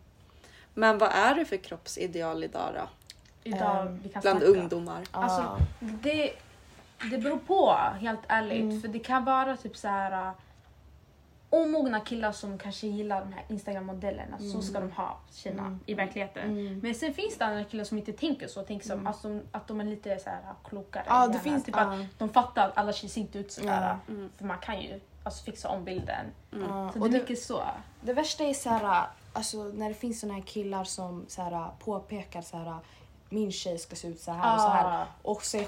Men 0.73 0.97
vad 0.97 1.09
är 1.11 1.35
det 1.35 1.45
för 1.45 1.57
kroppsideal 1.57 2.43
idag 2.43 2.69
då? 2.75 2.89
idag 3.43 3.99
vi 4.03 4.09
kan 4.09 4.21
Bland 4.21 4.39
snacka. 4.41 4.59
ungdomar? 4.59 5.03
Alltså, 5.11 5.41
Ja. 5.41 5.57
Det, 6.03 6.33
det 7.11 7.17
beror 7.17 7.37
på 7.37 7.71
helt 7.99 8.19
ärligt. 8.27 8.63
Mm. 8.63 8.81
För 8.81 8.87
det 8.87 8.99
kan 8.99 9.25
vara 9.25 9.57
typ 9.57 9.77
så 9.77 9.87
här 9.87 10.27
uh, 10.27 10.31
omogna 11.49 11.99
killar 11.99 12.31
som 12.31 12.57
kanske 12.57 12.87
gillar 12.87 13.21
de 13.21 13.33
här 13.33 13.45
Instagram-modellerna. 13.49 14.37
Så 14.53 14.61
ska 14.61 14.79
de 14.79 14.91
ha 14.91 15.19
tjejerna 15.31 15.65
Mm. 15.65 15.79
i 15.85 15.93
verkligheten. 15.93 16.51
Mm. 16.51 16.79
Men 16.79 16.95
sen 16.95 17.13
finns 17.13 17.37
det 17.37 17.45
andra 17.45 17.63
killar 17.63 17.83
som 17.83 17.97
inte 17.97 18.13
tänker 18.13 18.47
så. 18.47 18.63
Tänker 18.63 18.87
som, 18.87 19.07
alltså, 19.07 19.39
att 19.51 19.67
de 19.67 19.79
är 19.79 19.85
lite 19.85 20.19
så 20.19 20.29
här, 20.29 20.39
uh, 20.39 20.69
klokare. 20.69 21.03
Ja, 21.07 21.29
i 21.29 21.33
det 21.33 21.39
finns... 21.39 21.63
typ 21.63 21.75
ja. 21.75 21.81
att 21.81 21.99
de 22.17 22.29
fattar 22.29 22.67
att 22.67 22.77
alla 22.77 22.93
tjejer 22.93 23.11
ser 23.11 23.21
inte 23.21 23.39
ut 23.39 23.51
sådär. 23.51 23.97
Ja. 24.07 24.13
Mm. 24.13 24.29
För 24.37 24.45
man 24.45 24.57
kan 24.57 24.81
ju 24.81 24.99
alltså, 25.23 25.43
fixa 25.43 25.69
om 25.69 25.83
bilden. 25.83 26.25
Mm. 26.53 26.67
Så 26.67 26.99
det 26.99 27.05
är 27.05 27.09
det, 27.09 27.19
mycket 27.19 27.41
så. 27.41 27.63
det 28.01 28.13
värsta 28.13 28.43
är 28.43 28.53
så 28.53 28.69
här, 28.69 29.07
alltså, 29.33 29.63
när 29.63 29.89
det 29.89 29.95
finns 29.95 30.19
såna 30.19 30.33
här 30.33 30.41
killar 30.41 30.83
som 30.83 31.25
så 31.27 31.41
här, 31.41 31.67
påpekar 31.79 32.41
så 32.41 32.57
här, 32.57 32.79
min 33.29 33.51
tjej 33.51 33.77
ska 33.77 33.95
se 33.95 34.07
ut 34.07 34.19
så 34.21 34.31
här 34.31 34.55
och 34.55 34.61
så 34.61 34.67
här. 34.67 35.01
Ah, 35.01 35.05
Och 35.21 35.43
sen, 35.45 35.65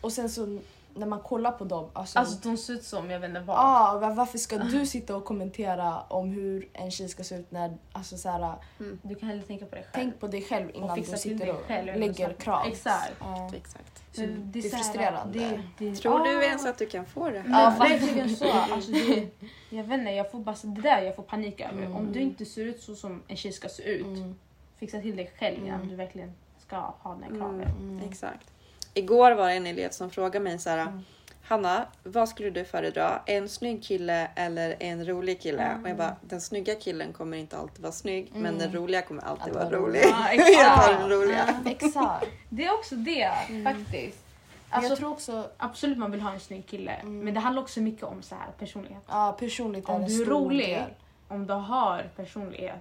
och 0.00 0.12
sen 0.12 0.28
så 0.30 0.58
när 0.94 1.06
man 1.06 1.20
kollar 1.20 1.52
på 1.52 1.64
dem, 1.64 1.88
alltså, 1.92 2.18
Alltså 2.18 2.48
de 2.48 2.56
ser 2.56 2.72
ut 2.72 2.84
som 2.84 3.10
jag 3.10 3.20
vet 3.20 3.28
inte 3.28 3.40
vad. 3.40 3.56
ah, 3.58 3.98
va- 3.98 4.14
varför 4.14 4.38
ska 4.38 4.58
du 4.58 4.86
sitta 4.86 5.16
och 5.16 5.24
kommentera 5.24 6.00
om 6.08 6.28
hur 6.28 6.68
en 6.72 6.90
tjej 6.90 7.08
ska 7.08 7.24
se 7.24 7.34
ut 7.36 7.50
när, 7.50 7.76
alltså 7.92 8.16
så 8.16 8.28
här, 8.28 8.54
Du 9.02 9.14
kan 9.14 9.28
hellre 9.28 9.42
tänka 9.42 9.66
på 9.66 9.74
dig 9.74 9.84
själv. 9.84 9.92
tänk 10.04 10.20
på 10.20 10.26
dig 10.26 10.42
själv 10.42 10.70
innan 10.74 11.00
du 11.00 11.04
sitter 11.04 11.48
och 11.54 11.70
lägger 11.98 12.32
krav. 12.32 12.66
Exakt. 12.66 13.12
Ja. 13.20 13.50
Exakt. 13.54 14.02
Så 14.12 14.22
det 14.38 14.58
är 14.58 14.62
så 14.62 14.76
här, 14.76 14.82
frustrerande. 14.82 15.38
Det, 15.38 15.62
det, 15.90 15.96
Tror 15.96 16.18
du 16.24 16.38
ah. 16.38 16.42
ens 16.42 16.66
att 16.66 16.78
du 16.78 16.86
kan 16.86 17.06
få 17.06 17.30
det? 17.30 17.44
Ja, 17.48 17.74
verkligen 17.78 18.36
så. 18.36 18.50
Alltså 18.52 18.90
det, 18.92 19.28
jag 19.70 19.84
vet 19.84 19.98
inte, 19.98 20.10
jag 20.10 20.30
får 20.30 20.38
bara 20.38 20.56
det 20.62 20.80
där 20.80 21.02
jag 21.02 21.16
får 21.16 21.22
panik 21.22 21.60
över. 21.60 21.82
Mm. 21.82 21.96
Om 21.96 22.12
du 22.12 22.20
inte 22.20 22.44
ser 22.44 22.64
ut 22.64 22.80
så 22.82 22.94
som 22.94 23.22
en 23.28 23.36
tjej 23.36 23.52
ska 23.52 23.68
se 23.68 23.82
ut, 23.82 24.06
Mm. 24.06 24.34
fixa 24.78 25.00
till 25.00 25.16
dig 25.16 25.32
själv 25.38 25.58
innan 25.58 25.74
Mm. 25.74 25.88
du 25.88 25.94
verkligen 25.96 26.32
ska 26.68 26.76
ha 26.76 27.14
den 27.14 27.22
Mm. 27.24 27.38
kraven. 27.38 27.60
Mm. 27.80 28.08
Exakt. 28.10 28.50
Igår 28.94 29.30
var 29.32 29.48
det 29.48 29.52
en 29.54 29.66
elev 29.66 29.90
som 29.90 30.10
frågade 30.10 30.40
mig 30.40 30.58
så 30.58 30.70
här. 30.70 30.78
Mm. 30.78 31.04
Hanna, 31.42 31.86
vad 32.02 32.28
skulle 32.28 32.50
du 32.50 32.64
föredra? 32.64 33.20
En 33.26 33.48
snygg 33.48 33.82
kille 33.84 34.28
eller 34.34 34.76
en 34.80 35.06
rolig 35.06 35.40
kille? 35.40 35.62
Mm. 35.62 35.82
Och 35.84 35.90
jag 35.90 35.96
bara, 35.96 36.16
den 36.20 36.40
snygga 36.40 36.74
killen 36.74 37.12
kommer 37.12 37.36
inte 37.36 37.56
alltid 37.56 37.82
vara 37.82 37.92
snygg, 37.92 38.30
men 38.32 38.46
Mm. 38.46 38.58
den 38.58 38.72
roliga 38.72 39.02
kommer 39.02 39.22
alltid 39.22 39.54
vara 39.54 39.70
rolig. 39.70 39.78
rolig. 39.78 40.00
Ja, 40.10 40.32
jag 40.32 40.44
tar 40.46 40.52
exakt. 40.52 41.00
den 41.00 41.10
roliga. 41.10 41.54
Ja. 41.64 41.70
Exakt. 41.70 42.26
Det 42.48 42.64
är 42.64 42.74
också 42.74 42.94
det 42.96 43.30
faktiskt. 43.64 44.24
Alltså, 44.70 44.90
jag 44.90 44.98
tror 44.98 45.10
också 45.10 45.50
Absolut 45.56 45.98
man 45.98 46.10
vill 46.10 46.20
ha 46.20 46.32
en 46.32 46.40
snygg 46.40 46.66
kille, 46.66 46.92
Mm. 46.92 47.20
men 47.24 47.34
det 47.34 47.40
handlar 47.40 47.62
också 47.62 47.80
mycket 47.80 48.02
om 48.04 48.22
så 48.22 48.34
här 48.34 48.48
personlighet. 48.58 49.02
ja, 49.08 49.36
personligt 49.40 49.88
är 49.88 49.92
Om 49.92 50.04
du 50.04 50.22
är 50.22 50.26
rolig, 50.26 50.68
del. 50.68 50.90
om 51.28 51.46
du 51.46 51.52
har 51.54 52.10
personlighet, 52.16 52.74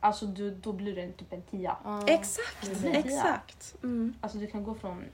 alltså 0.00 0.26
du, 0.26 0.50
då 0.50 0.72
blir 0.72 0.94
du 0.96 1.00
en 1.02 1.12
typ 1.12 1.32
en 1.32 1.42
tia. 1.42 1.76
Ja. 1.84 2.02
Exakt, 2.06 2.56
Det 2.62 2.70
en 2.70 3.02
tia. 3.02 3.14
exakt. 3.16 3.74
Mm. 3.82 4.14
Alltså 4.20 4.38
du 4.38 4.46
kan 4.46 4.64
gå 4.64 4.74
från 4.74 5.04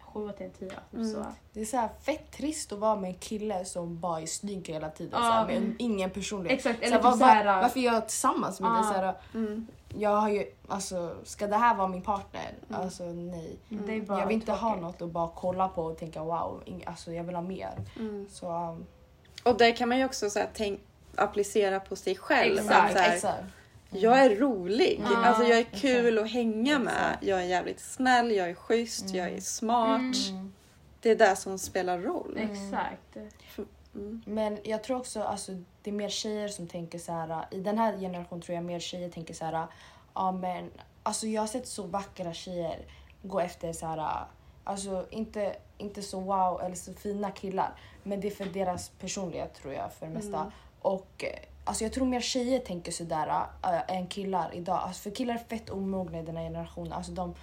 sjua 0.00 0.32
till 0.32 0.46
en 0.46 0.52
tia. 0.52 0.68
Typ 0.68 0.94
Mm. 0.94 1.12
så. 1.12 1.24
Det 1.52 1.60
är 1.60 1.64
så 1.64 1.76
här 1.76 1.88
fett 2.02 2.30
trist 2.32 2.72
att 2.72 2.78
vara 2.78 2.96
med 2.96 3.08
en 3.08 3.14
kille 3.18 3.64
som 3.64 3.98
bara 4.00 4.20
är 4.20 4.26
snygg 4.26 4.68
hela 4.68 4.90
tiden. 4.90 5.12
Ja. 5.12 5.18
Så 5.28 5.32
här, 5.32 5.46
med 5.46 5.74
ingen 5.78 6.10
personlighet. 6.10 6.58
Exakt, 6.58 6.78
Så 6.78 6.84
eller 6.84 6.92
här, 6.96 7.02
typ 7.02 7.04
var, 7.04 7.16
så 7.18 7.24
här, 7.24 7.44
var, 7.54 7.62
varför 7.62 7.80
är 7.80 7.84
jag 7.84 8.08
tillsammans 8.08 8.60
med 8.60 8.70
dig? 8.70 8.78
Ja. 8.84 8.88
Så 8.92 8.94
här, 9.00 9.14
Mm. 9.34 9.66
jag 9.98 10.16
har 10.16 10.28
ju, 10.28 10.44
alltså, 10.68 11.16
ska 11.24 11.46
det 11.46 11.56
här 11.56 11.74
vara 11.74 11.88
min 11.88 12.02
partner? 12.02 12.52
Mm. 12.68 12.80
Alltså 12.80 13.04
nej. 13.04 13.56
det 13.68 13.92
är 13.96 14.00
bara 14.00 14.18
Jag 14.20 14.26
vill 14.26 14.34
inte 14.36 14.52
ha 14.52 14.58
tråkigt. 14.58 14.82
något 14.82 15.02
att 15.02 15.10
bara 15.10 15.30
kolla 15.34 15.68
på 15.68 15.82
och 15.84 15.98
tänka 15.98 16.22
wow, 16.24 16.62
ing- 16.66 16.82
alltså, 16.86 17.12
jag 17.12 17.24
vill 17.24 17.34
ha 17.34 17.42
mer. 17.42 17.72
Mm. 17.98 18.26
Så, 18.30 18.52
um, 18.52 18.86
Och 19.44 19.58
där 19.58 19.76
kan 19.76 19.88
man 19.88 19.98
ju 19.98 20.04
också 20.04 20.30
så 20.30 20.38
här, 20.38 20.48
tänk, 20.54 20.80
applicera 21.16 21.80
på 21.80 21.96
sig 21.96 22.16
själv. 22.16 22.58
Exakt, 22.58 22.84
Att 22.84 22.92
så 22.92 22.98
här, 22.98 23.14
exakt. 23.14 23.42
Jag 23.90 24.18
är 24.24 24.36
rolig, 24.36 25.00
Ja, 25.04 25.26
alltså 25.26 25.44
jag 25.44 25.58
är 25.58 25.64
kul 25.64 26.18
att 26.18 26.30
hänga 26.30 26.78
med. 26.78 27.18
Jag 27.20 27.40
är 27.40 27.44
jävligt 27.46 27.80
snäll, 27.80 28.30
jag 28.32 28.50
är 28.50 28.54
schysst, 28.54 29.04
Mm. 29.04 29.16
jag 29.16 29.28
är 29.30 29.40
smart. 29.40 30.00
Mm. 30.30 30.52
Det 31.00 31.10
är 31.10 31.16
det 31.16 31.36
som 31.36 31.58
spelar 31.58 31.98
roll. 31.98 32.38
Exakt. 32.38 33.16
Mm. 33.94 34.22
Men 34.26 34.58
jag 34.64 34.82
tror 34.84 34.96
också 34.96 35.22
alltså, 35.22 35.52
det 35.82 35.90
är 35.90 35.94
mer 35.94 36.08
tjejer 36.08 36.48
som 36.48 36.66
tänker 36.66 36.98
så 36.98 37.12
här. 37.12 37.46
I 37.50 37.60
den 37.60 37.78
här 37.78 37.98
generationen 37.98 38.42
tror 38.42 38.54
jag 38.54 38.64
mer 38.64 38.80
tjejer 38.80 39.10
tänker 39.10 39.34
så 39.34 39.44
här. 39.44 39.66
Ja 40.14 40.32
men 40.32 40.70
alltså 41.02 41.26
jag 41.26 41.42
har 41.42 41.46
sett 41.46 41.66
så 41.66 41.82
vackra 41.82 42.32
tjejer 42.32 42.78
gå 43.22 43.40
efter 43.40 43.72
så 43.72 43.86
här. 43.86 44.24
Alltså 44.64 45.06
inte, 45.10 45.56
inte 45.78 46.02
så 46.02 46.20
wow 46.20 46.60
eller 46.62 46.76
så 46.76 46.92
fina 46.94 47.30
killar. 47.30 47.72
Men 48.02 48.20
det 48.20 48.28
är 48.28 48.32
för 48.32 48.44
deras 48.44 48.88
personlighet 48.88 49.54
tror 49.54 49.74
jag 49.74 49.92
för 49.92 50.06
det 50.06 50.12
mesta. 50.12 50.38
Mm. 50.40 50.50
Och 50.80 51.24
eh, 51.24 51.38
alltså 51.70 51.84
jag 51.84 51.92
tror 51.92 52.06
mer 52.06 52.20
tjejer 52.20 52.58
tänker 52.58 52.92
sådär 52.92 53.44
äh, 53.62 53.96
än 53.96 54.06
killar 54.06 54.50
idag. 54.54 54.76
Alltså, 54.82 55.02
för 55.02 55.10
killar 55.10 55.34
är 55.34 55.38
fett 55.38 55.70
omogna 55.70 56.18
i 56.18 56.22
den 56.22 56.36
här 56.36 56.44
generationen. 56.44 56.92
Alltså 56.92 57.12
de, 57.12 57.34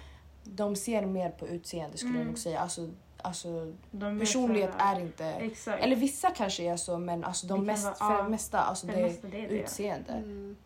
de 0.44 0.76
ser 0.76 1.06
mer 1.06 1.30
på 1.30 1.48
utseende 1.48 1.96
skulle 1.96 2.12
jag 2.12 2.16
Mm. 2.20 2.28
nog 2.28 2.38
säga. 2.38 2.60
Alltså, 2.60 2.88
alltså 3.22 3.72
De 3.90 4.16
är 4.16 4.20
personlighet 4.20 4.70
så 4.78 4.84
här- 4.84 4.96
är 4.96 5.00
inte... 5.00 5.24
Exakt. 5.26 5.82
Eller 5.84 5.96
vissa 5.96 6.30
kanske 6.30 6.62
är 6.62 6.76
så 6.76 6.98
men 6.98 7.24
alltså 7.24 7.46
Det 7.46 7.54
de 7.54 7.66
mest, 7.66 7.84
vara- 7.84 7.94
för 7.94 8.12
ja, 8.16 8.22
det 8.22 8.28
mesta 8.28 8.58
alltså 8.60 8.86
för 8.86 8.94
det 8.94 9.00
det 9.00 9.06
är 9.06 9.10
mesta, 9.10 9.28
det 9.28 9.44
är 9.44 9.48
det. 9.48 9.54
utseende. 9.54 10.12
Mm. 10.12 10.56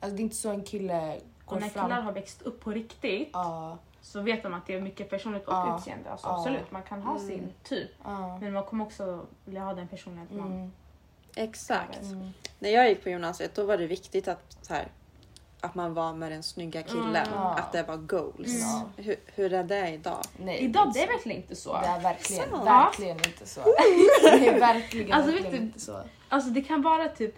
Alltså 0.00 0.16
det 0.16 0.20
är 0.20 0.24
inte 0.24 0.36
så 0.36 0.50
en 0.50 0.62
kille 0.64 1.20
går 1.44 1.56
och 1.56 1.62
när 1.62 1.68
fram. 1.68 1.84
killar 1.86 2.00
har 2.00 2.12
växt 2.12 2.42
upp 2.42 2.60
på 2.60 2.70
riktigt 2.70 3.28
Ja, 3.32 3.78
så 4.00 4.20
vet 4.20 4.42
de 4.42 4.54
att 4.54 4.66
det 4.66 4.74
är 4.74 4.80
mycket 4.80 5.10
personligt 5.10 5.46
och 5.48 5.54
Ja. 5.54 5.76
utseende. 5.78 6.10
Alltså, 6.10 6.26
Ja. 6.26 6.36
Absolut, 6.38 6.70
man 6.70 6.82
kan 6.82 7.02
ha 7.02 7.14
Mm. 7.16 7.26
sin 7.28 7.52
typ. 7.62 7.90
ja. 8.04 8.38
Men 8.38 8.52
man 8.52 8.64
kommer 8.64 8.84
också 8.84 9.26
vilja 9.44 9.64
ha 9.64 9.74
den 9.74 9.88
personligheten 9.88 10.36
man 10.38 10.52
Mm, 10.52 10.72
Exakt. 11.38 12.02
mm, 12.02 12.28
När 12.58 12.70
jag 12.70 12.88
gick 12.88 13.02
på 13.02 13.08
gymnasiet 13.10 13.54
då 13.54 13.64
var 13.64 13.76
det 13.78 13.86
viktigt 13.86 14.28
att, 14.28 14.56
så 14.62 14.74
här, 14.74 14.88
att 15.60 15.74
man 15.74 15.94
var 15.94 16.12
med 16.14 16.32
den 16.32 16.42
snygga 16.42 16.82
killen. 16.82 17.16
Mm. 17.26 17.38
Att 17.38 17.72
det 17.72 17.82
var 17.82 17.96
goals. 17.96 18.60
Ja. 18.60 18.82
Hur, 18.96 19.16
hur 19.34 19.52
är 19.52 19.64
det 19.64 19.88
idag? 19.90 20.22
Nej, 20.36 20.58
Idag 20.58 20.90
det 20.94 21.02
är 21.02 21.06
så. 21.06 21.12
verkligen 21.12 21.42
inte 21.42 21.56
så. 21.56 21.80
Det 21.80 21.86
är 21.86 22.00
verkligen, 22.00 22.50
Sant. 22.50 22.66
verkligen 22.66 23.16
inte 23.16 23.46
så. 23.46 23.60
Det 24.22 24.48
är 24.48 24.60
verkligen, 24.60 25.12
Alltså, 25.12 25.30
vet 25.32 25.40
verkligen 25.42 25.60
du- 25.62 25.66
inte 25.66 25.80
så. 25.80 26.00
Alltså 26.28 26.50
det 26.50 26.62
kan 26.62 26.82
vara 26.82 27.08
typ 27.08 27.34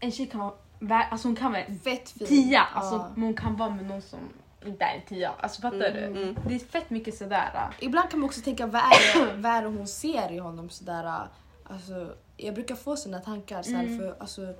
en 0.00 0.12
tjej 0.12 0.26
kan 0.26 0.40
vara, 0.80 1.02
alltså 1.04 1.28
hon 1.28 1.36
kan 1.36 1.52
vara 1.52 1.62
Fett 1.84 2.10
fin. 2.10 2.26
tia, 2.26 2.60
alltså, 2.74 2.94
Ja. 2.94 3.10
men 3.14 3.24
hon 3.24 3.34
kan 3.34 3.56
vara 3.56 3.70
med 3.70 3.84
någon 3.86 4.02
som 4.02 4.18
inte 4.66 4.84
är 4.84 4.94
en 4.94 5.02
tia. 5.08 5.32
Alltså 5.40 5.62
fattar 5.62 5.76
Mm, 5.90 6.14
du? 6.14 6.22
mm. 6.22 6.36
Det 6.48 6.54
är 6.54 6.58
fett 6.58 6.90
mycket 6.90 7.14
sådär. 7.18 7.70
Ibland 7.80 8.10
kan 8.10 8.20
man 8.20 8.28
också 8.28 8.40
tänka 8.40 8.66
vad 8.66 8.82
är 8.82 9.26
det, 9.26 9.36
vad 9.36 9.52
är 9.52 9.62
det 9.62 9.68
hon 9.68 9.86
ser 9.88 10.32
i 10.32 10.38
honom 10.38 10.70
sådär. 10.70 11.28
Alltså, 11.64 12.14
jag 12.46 12.54
brukar 12.54 12.74
få 12.74 12.96
såna 12.96 13.18
tankar 13.20 13.62
såhär, 13.62 13.84
Mm. 13.84 13.98
för 13.98 14.16
alltså... 14.20 14.54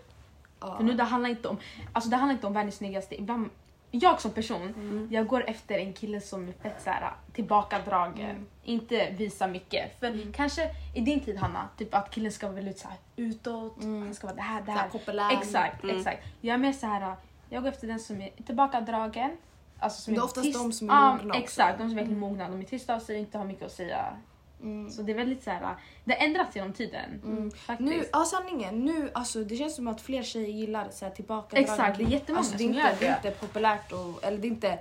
Ja. 0.61 0.77
För 0.77 0.85
nu 0.85 0.95
det 0.95 1.03
handlar 1.03 1.31
inte 1.31 1.49
om, 1.49 1.59
alltså 1.93 2.11
det 2.11 2.17
handlar 2.17 2.35
inte 2.35 2.47
om 2.47 2.53
världens 2.53 2.75
snyggaste. 2.77 3.21
Ibland, 3.21 3.51
jag 3.91 4.21
som 4.21 4.31
person, 4.31 4.63
Mm. 4.63 5.09
jag 5.11 5.27
går 5.27 5.45
efter 5.49 5.79
en 5.79 5.93
kille 5.93 6.21
som 6.21 6.49
är 6.49 6.53
fett 6.53 6.83
såhär, 6.83 7.11
tillbakadragen. 7.33 8.31
Mm. 8.31 8.47
Inte 8.65 9.11
visar 9.11 9.49
mycket. 9.49 10.01
För 10.01 10.33
kanske 10.33 10.71
i 10.95 11.01
din 11.01 11.21
tid 11.21 11.37
Hanna, 11.37 11.69
typ 11.79 11.95
att 11.95 12.11
killen 12.11 12.33
ska 12.33 12.47
vara 12.47 12.55
väldigt 12.57 12.79
såhär 12.79 12.97
utåt, 13.17 13.83
Mm. 13.83 14.03
han 14.03 14.15
ska 14.15 14.27
vara 14.27 14.37
det 14.37 14.43
här, 14.43 14.63
det 14.63 14.73
här. 14.73 14.89
populär. 14.89 15.31
Exakt, 15.33 15.85
Mm. 15.85 15.97
exakt. 15.99 16.23
Jag 16.41 16.55
är 16.55 16.59
mer 16.59 16.73
såhär, 16.73 17.15
jag 17.49 17.63
går 17.63 17.69
efter 17.69 17.87
den 17.87 18.01
som 18.01 18.21
är 18.21 18.31
tillbakadragen. 18.47 19.31
Alltså 19.79 20.03
som 20.03 20.15
Det 20.15 20.21
är 20.21 20.25
oftast 20.25 20.45
tyst. 20.47 20.59
de 20.59 20.73
som 20.73 20.91
är 20.91 21.13
mogna 21.17 21.35
också. 21.35 21.43
Exakt, 21.43 21.79
de 21.79 21.83
som 21.89 21.91
är 21.91 21.95
verkligen 21.95 22.21
mogna. 22.21 22.49
De 22.49 22.61
är 22.61 22.65
tysta 22.65 22.95
av 22.95 23.01
sig, 23.01 23.19
inte 23.19 23.39
har 23.39 23.45
mycket 23.45 23.67
att 23.67 23.73
säga. 23.73 24.17
Mm. 24.63 24.91
Så 24.91 25.03
det 25.03 25.13
är 25.13 25.17
väldigt 25.17 25.43
såhär, 25.43 25.77
det 26.05 26.13
har 26.15 26.27
ändrats 26.27 26.57
genom 26.57 26.73
tiden. 26.73 27.21
Mm. 27.25 27.51
Faktiskt. 27.51 27.91
Nu, 27.91 28.05
ja 28.13 28.25
sanningen, 28.25 28.85
nu 28.85 29.11
alltså 29.15 29.45
det 29.45 29.57
känns 29.57 29.77
som 29.77 29.89
att 29.89 30.01
fler 30.01 30.23
tjejer 30.23 30.49
gillar 30.49 30.89
så 30.91 31.05
här 31.05 31.13
tillbaka 31.13 31.57
Exakt, 31.57 31.99
det 31.99 32.05
är 32.05 32.09
jättemånga 32.09 32.39
alltså, 32.39 32.57
det 32.57 32.65
är 32.65 32.69
som 32.69 32.75
inte, 32.75 32.89
gör 32.89 32.95
Det 33.01 33.07
är 33.07 33.19
det. 33.23 33.29
inte 33.29 33.41
populärt 33.41 33.93
och, 33.93 34.25
eller 34.25 34.39
det 34.39 34.47
är 34.47 34.51
inte... 34.51 34.79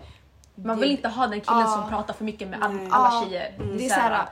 Man 0.56 0.76
det, 0.76 0.82
vill 0.82 0.92
inte 0.92 1.08
ha 1.08 1.28
den 1.28 1.42
killen 1.42 1.60
Ja. 1.60 1.68
som 1.82 1.90
pratar 1.90 2.14
för 2.14 2.26
mycket 2.26 2.48
med 2.48 2.64
all, 2.64 2.76
Nej. 2.76 2.88
alla 2.92 3.26
tjejer. 3.26 3.54
Mm. 3.60 3.78
Det 3.78 3.86
är 3.86 3.90
såhär, 3.90 4.10
såhär... 4.10 4.28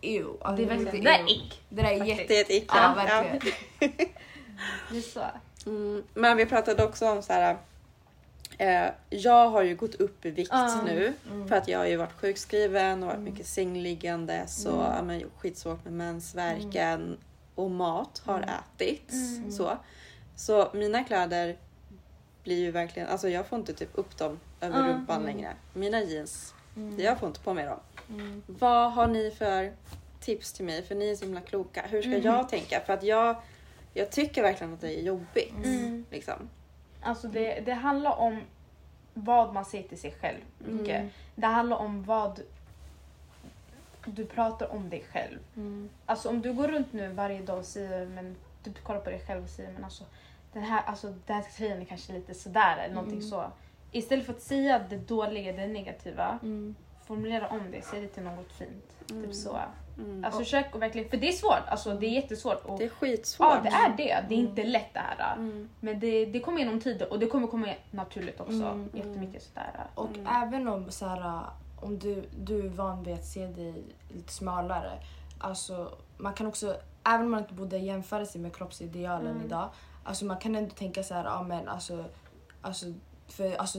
Ew. 0.00 0.28
Alltså, 0.40 0.56
det 0.56 0.62
är 0.62 0.66
verkligen, 0.66 0.94
lite 0.94 1.10
det 1.10 1.10
är 1.10 1.30
ick. 1.30 1.62
Det 1.68 1.82
där 1.82 1.90
är 1.90 2.04
jätte... 2.04 2.24
Det 2.28 2.36
är 2.36 2.40
ett 2.40 2.50
ick. 2.50 2.70
Ja, 2.74 2.94
verkligen. 2.96 3.40
Det 4.90 4.98
är 4.98 5.02
så. 5.02 5.24
Mm, 5.66 6.04
men 6.14 6.36
vi 6.36 6.46
pratade 6.46 6.84
också 6.84 7.10
om 7.10 7.22
så 7.22 7.32
här. 7.32 7.56
Eh, 8.58 8.90
jag 9.10 9.48
har 9.50 9.62
ju 9.62 9.76
gått 9.76 9.94
upp 9.94 10.24
i 10.26 10.30
vikt 10.30 10.50
Ja. 10.52 10.80
nu 10.84 11.12
Mm. 11.30 11.48
för 11.48 11.56
att 11.56 11.68
jag 11.68 11.78
har 11.78 11.86
ju 11.86 11.96
varit 11.96 12.12
sjukskriven 12.12 13.02
och 13.02 13.06
varit 13.06 13.18
Mm. 13.18 13.32
mycket 13.32 13.46
sängliggande 13.46 14.44
så 14.46 14.68
Mm. 14.70 14.80
ja, 14.96 15.02
men, 15.02 15.22
skitsvårt 15.38 15.84
med 15.84 15.92
mensvärken 15.92 17.18
och 17.54 17.70
mat 17.70 18.22
har 18.24 18.36
Mm. 18.38 18.48
ätits. 18.76 19.36
Mm. 19.38 19.50
Så. 19.52 19.78
så 20.36 20.68
mina 20.74 21.04
kläder 21.04 21.56
blir 22.42 22.56
ju 22.58 22.70
verkligen, 22.70 23.08
alltså 23.08 23.28
jag 23.28 23.46
får 23.46 23.58
inte 23.58 23.72
typ 23.74 23.90
upp 23.94 24.16
dem 24.18 24.40
över 24.60 24.78
Ja. 24.88 24.92
rumpan 24.94 25.22
Mm. 25.22 25.36
längre. 25.36 25.52
Mina 25.74 26.00
jeans, 26.02 26.54
Mm. 26.76 27.00
jag 27.00 27.18
får 27.18 27.28
inte 27.28 27.40
på 27.40 27.54
mig 27.54 27.66
dem. 27.66 27.80
Mm. 28.08 28.42
Vad 28.46 28.92
har 28.92 29.06
ni 29.06 29.30
för 29.30 29.72
tips 30.20 30.52
till 30.52 30.64
mig? 30.64 30.82
För 30.82 30.94
ni 30.94 31.10
är 31.10 31.16
så 31.16 31.24
himla 31.24 31.40
kloka. 31.40 31.82
Hur 31.88 32.02
ska 32.02 32.10
jag 32.18 32.48
tänka? 32.48 32.80
För 32.86 32.92
att 32.92 33.02
jag, 33.02 33.36
jag 33.94 34.10
tycker 34.10 34.42
verkligen 34.42 34.74
att 34.74 34.80
det 34.80 34.98
är 34.98 35.02
jobbigt. 35.02 35.54
Mm. 35.64 36.04
Liksom. 36.10 36.48
Alltså 37.02 37.28
det, 37.28 37.60
det 37.60 37.72
handlar 37.72 38.16
om 38.16 38.40
vad 39.14 39.54
man 39.54 39.64
säger 39.64 39.88
till 39.88 39.98
sig 40.00 40.14
själv. 40.20 40.38
mycket. 40.58 40.96
Mm. 41.00 41.10
Det 41.34 41.46
handlar 41.46 41.76
om 41.76 42.02
vad 42.04 42.40
du 44.04 44.26
pratar 44.26 44.72
om 44.72 44.90
dig 44.90 45.04
själv. 45.12 45.38
Mm. 45.56 45.88
Alltså 46.06 46.28
om 46.28 46.42
du 46.42 46.52
går 46.52 46.68
runt 46.68 46.92
nu 46.92 47.08
varje 47.08 47.42
dag 47.42 47.58
och 47.58 47.64
säger, 47.64 48.06
men 48.06 48.36
du 48.64 48.72
kollar 48.72 49.00
på 49.00 49.10
dig 49.10 49.20
själv 49.26 49.42
och 49.44 49.50
säger 49.50 49.72
men 49.72 49.84
alltså 49.84 50.04
den 50.52 50.62
här, 50.62 50.82
alltså, 50.86 51.06
den 51.26 51.36
här 51.36 51.42
tröjan 51.42 51.80
är 51.80 51.84
kanske 51.84 52.12
lite 52.12 52.34
sådär 52.34 52.76
eller 52.76 52.94
någonting 52.94 53.18
Mm. 53.18 53.30
så. 53.30 53.44
Istället 53.92 54.26
för 54.26 54.32
att 54.32 54.42
säga 54.42 54.78
det 54.90 54.96
dåliga, 54.96 55.52
det 55.52 55.66
negativa, 55.66 56.38
Mm. 56.42 56.74
formulera 57.04 57.48
om 57.48 57.70
det, 57.70 57.82
säg 57.84 58.00
det 58.00 58.08
till 58.08 58.22
något 58.22 58.52
fint. 58.52 58.96
Mm. 59.10 59.24
Typ 59.24 59.34
så. 59.34 59.58
Mm. 59.98 60.24
Alltså 60.24 60.40
försök 60.40 60.74
att 60.74 60.80
verkligen, 60.82 61.08
för 61.10 61.16
det 61.16 61.28
är 61.28 61.32
svårt, 61.32 61.68
alltså 61.68 61.94
det 61.94 62.06
är 62.06 62.10
jättesvårt. 62.10 62.64
Och, 62.64 62.78
Det 62.78 62.84
är 62.84 62.88
skitsvårt. 62.88 63.48
ja 63.48 63.60
det 63.64 63.68
är 63.70 63.96
det, 63.96 64.24
det 64.28 64.34
är 64.34 64.38
inte 64.38 64.60
Mm. 64.62 64.72
lätt 64.72 64.94
det 64.94 65.00
här. 65.00 65.36
Mm. 65.36 65.68
Men 65.80 66.00
det, 66.00 66.26
det 66.26 66.40
kommer 66.40 66.58
genom 66.58 66.80
tiden 66.80 67.08
och 67.10 67.18
det 67.18 67.26
kommer 67.26 67.46
komma 67.46 67.68
naturligt 67.90 68.40
också. 68.40 68.52
Mm. 68.52 68.88
Jättemycket 68.94 69.42
sådär. 69.42 69.86
Och 69.94 70.08
Mm. 70.18 70.26
även 70.42 70.68
om 70.68 70.90
så 70.90 71.06
här, 71.06 71.42
om 71.82 71.98
du, 71.98 72.24
du 72.38 72.64
är 72.66 72.68
van 72.68 73.02
vid 73.02 73.14
att 73.14 73.24
se 73.24 73.46
dig 73.46 73.82
lite 74.14 74.32
smalare. 74.32 74.92
Alltså, 75.38 75.92
man 76.16 76.32
kan 76.34 76.46
också, 76.46 76.76
även 77.04 77.24
om 77.24 77.30
man 77.30 77.40
inte 77.40 77.54
borde 77.54 77.78
jämföra 77.78 78.26
sig 78.26 78.40
med 78.40 78.56
kroppsidealen 78.56 79.32
Mm. 79.32 79.46
idag. 79.46 79.68
Alltså 80.04 80.24
man 80.24 80.36
kan 80.36 80.54
ändå 80.56 80.70
tänka 80.74 81.02
så 81.02 81.14
här, 81.14 81.24
ja 81.24 81.42
men 81.42 81.68
alltså, 81.68 82.04
alltså 82.62 82.86
för 83.28 83.56
alltså, 83.56 83.78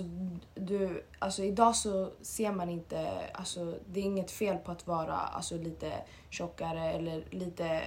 du, 0.56 1.04
alltså 1.20 1.44
idag 1.44 1.76
så 1.76 2.12
ser 2.22 2.52
man 2.52 2.70
inte, 2.70 3.12
alltså 3.34 3.76
det 3.86 4.00
är 4.00 4.04
inget 4.04 4.32
fel 4.32 4.58
på 4.58 4.72
att 4.72 4.88
vara 4.88 5.16
alltså, 5.16 5.58
lite 5.58 5.92
tjockare 6.30 6.92
eller 6.92 7.24
lite, 7.30 7.82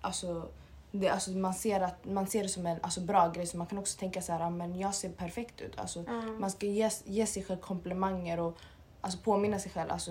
alltså 0.00 0.48
det, 0.90 1.08
alltså 1.08 1.30
man, 1.30 1.54
ser 1.54 1.80
att, 1.80 2.04
man 2.04 2.26
ser 2.26 2.42
det 2.42 2.48
som 2.48 2.66
en 2.66 2.78
alltså, 2.82 3.00
bra 3.00 3.28
grej 3.28 3.46
så 3.46 3.56
man 3.56 3.66
kan 3.66 3.78
också 3.78 3.98
tänka 3.98 4.22
så 4.22 4.32
här, 4.32 4.40
"Ah, 4.40 4.50
men 4.50 4.78
jag 4.78 4.94
ser 4.94 5.08
perfekt 5.08 5.60
ut. 5.60 5.78
Alltså, 5.78 5.98
Mm. 6.08 6.40
Man 6.40 6.50
ska 6.50 6.66
ge, 6.66 6.90
ge 7.04 7.26
sig 7.26 7.44
själv 7.44 7.58
komplimanger 7.60 8.40
och 8.40 8.56
alltså, 9.00 9.18
påminna 9.18 9.58
sig 9.58 9.72
själv 9.72 9.90
alltså, 9.90 10.10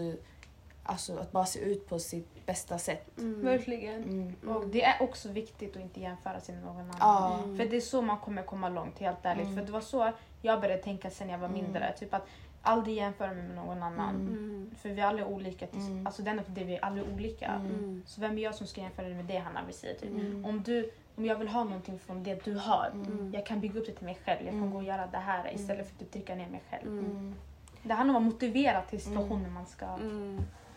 alltså, 0.84 1.17
att 1.17 1.31
bara 1.31 1.45
se 1.45 1.59
ut 1.59 1.89
på 1.89 1.99
sitt 1.99 2.45
bästa 2.45 2.77
sätt. 2.77 3.09
Verkligen. 3.15 4.03
Mm. 4.03 4.55
Och 4.55 4.67
det 4.67 4.84
är 4.84 5.01
också 5.03 5.29
viktigt 5.29 5.75
att 5.75 5.81
inte 5.81 5.99
jämföra 6.01 6.39
sig 6.39 6.55
med 6.55 6.63
någon 6.63 6.77
annan. 6.77 6.95
Ja. 6.99 7.39
För 7.57 7.65
det 7.69 7.75
är 7.75 7.81
så 7.81 8.01
man 8.01 8.17
kommer 8.17 8.43
komma 8.43 8.69
långt, 8.69 8.99
helt 8.99 9.17
ärligt. 9.25 9.45
Mm. 9.45 9.57
För 9.57 9.65
det 9.65 9.71
var 9.71 9.81
så 9.81 10.11
jag 10.41 10.61
började 10.61 10.84
tänka 10.84 11.09
sen 11.09 11.29
jag 11.29 11.38
var 11.38 11.49
mindre. 11.49 11.93
Typ 11.99 12.13
att 12.13 12.25
aldrig 12.61 12.95
jämföra 12.97 13.34
mig 13.34 13.43
med 13.43 13.55
någon 13.55 13.84
annan. 13.84 14.15
Mm. 14.15 14.71
För 14.77 14.89
vi 14.89 15.01
är 15.01 15.05
alla 15.05 15.25
olika. 15.25 15.67
Tills, 15.67 15.88
Mm. 15.88 16.07
Alltså 16.07 16.21
det 16.21 16.29
enda 16.29 16.43
det 16.47 16.61
är 16.61 16.65
vi 16.65 16.75
är 16.75 16.86
alla 16.86 17.03
olika. 17.13 17.47
Mm. 17.51 18.03
Så 18.05 18.21
vem 18.21 18.38
är 18.38 18.41
jag 18.41 18.55
som 18.55 18.67
ska 18.67 18.81
jämföra 18.81 19.05
dig 19.05 19.15
med 19.15 19.25
det 19.25 19.38
Hanna 19.38 19.65
vill 19.65 19.75
säga? 19.75 19.93
Typ. 19.99 20.09
Mm. 20.11 20.45
Om, 20.45 20.63
du, 20.63 20.91
om 21.15 21.25
jag 21.25 21.36
vill 21.36 21.47
ha 21.47 21.63
någonting 21.63 21.99
från 21.99 22.23
det 22.23 22.45
du 22.45 22.55
har. 22.55 22.89
Mm. 22.93 23.31
Jag 23.34 23.45
kan 23.45 23.59
bygga 23.59 23.79
upp 23.79 23.86
det 23.86 23.91
till 23.93 24.05
mig 24.05 24.17
själv. 24.25 24.39
Jag 24.41 24.49
kan 24.49 24.57
Mm. 24.59 24.71
gå 24.71 24.77
och 24.77 24.84
göra 24.84 25.07
det 25.07 25.17
här 25.17 25.53
istället 25.55 25.88
för 25.88 25.93
att 25.93 25.99
typ 25.99 26.11
trycka 26.11 26.36
ner 26.36 26.49
mig 26.49 26.63
själv. 26.69 26.88
Mm. 26.88 27.36
Det 27.84 27.93
handlar 27.93 28.15
om 28.15 28.27
att 28.27 28.34
motivera 28.34 28.81
till 28.81 29.01
situationer 29.01 29.49
man 29.49 29.65
ska... 29.65 29.86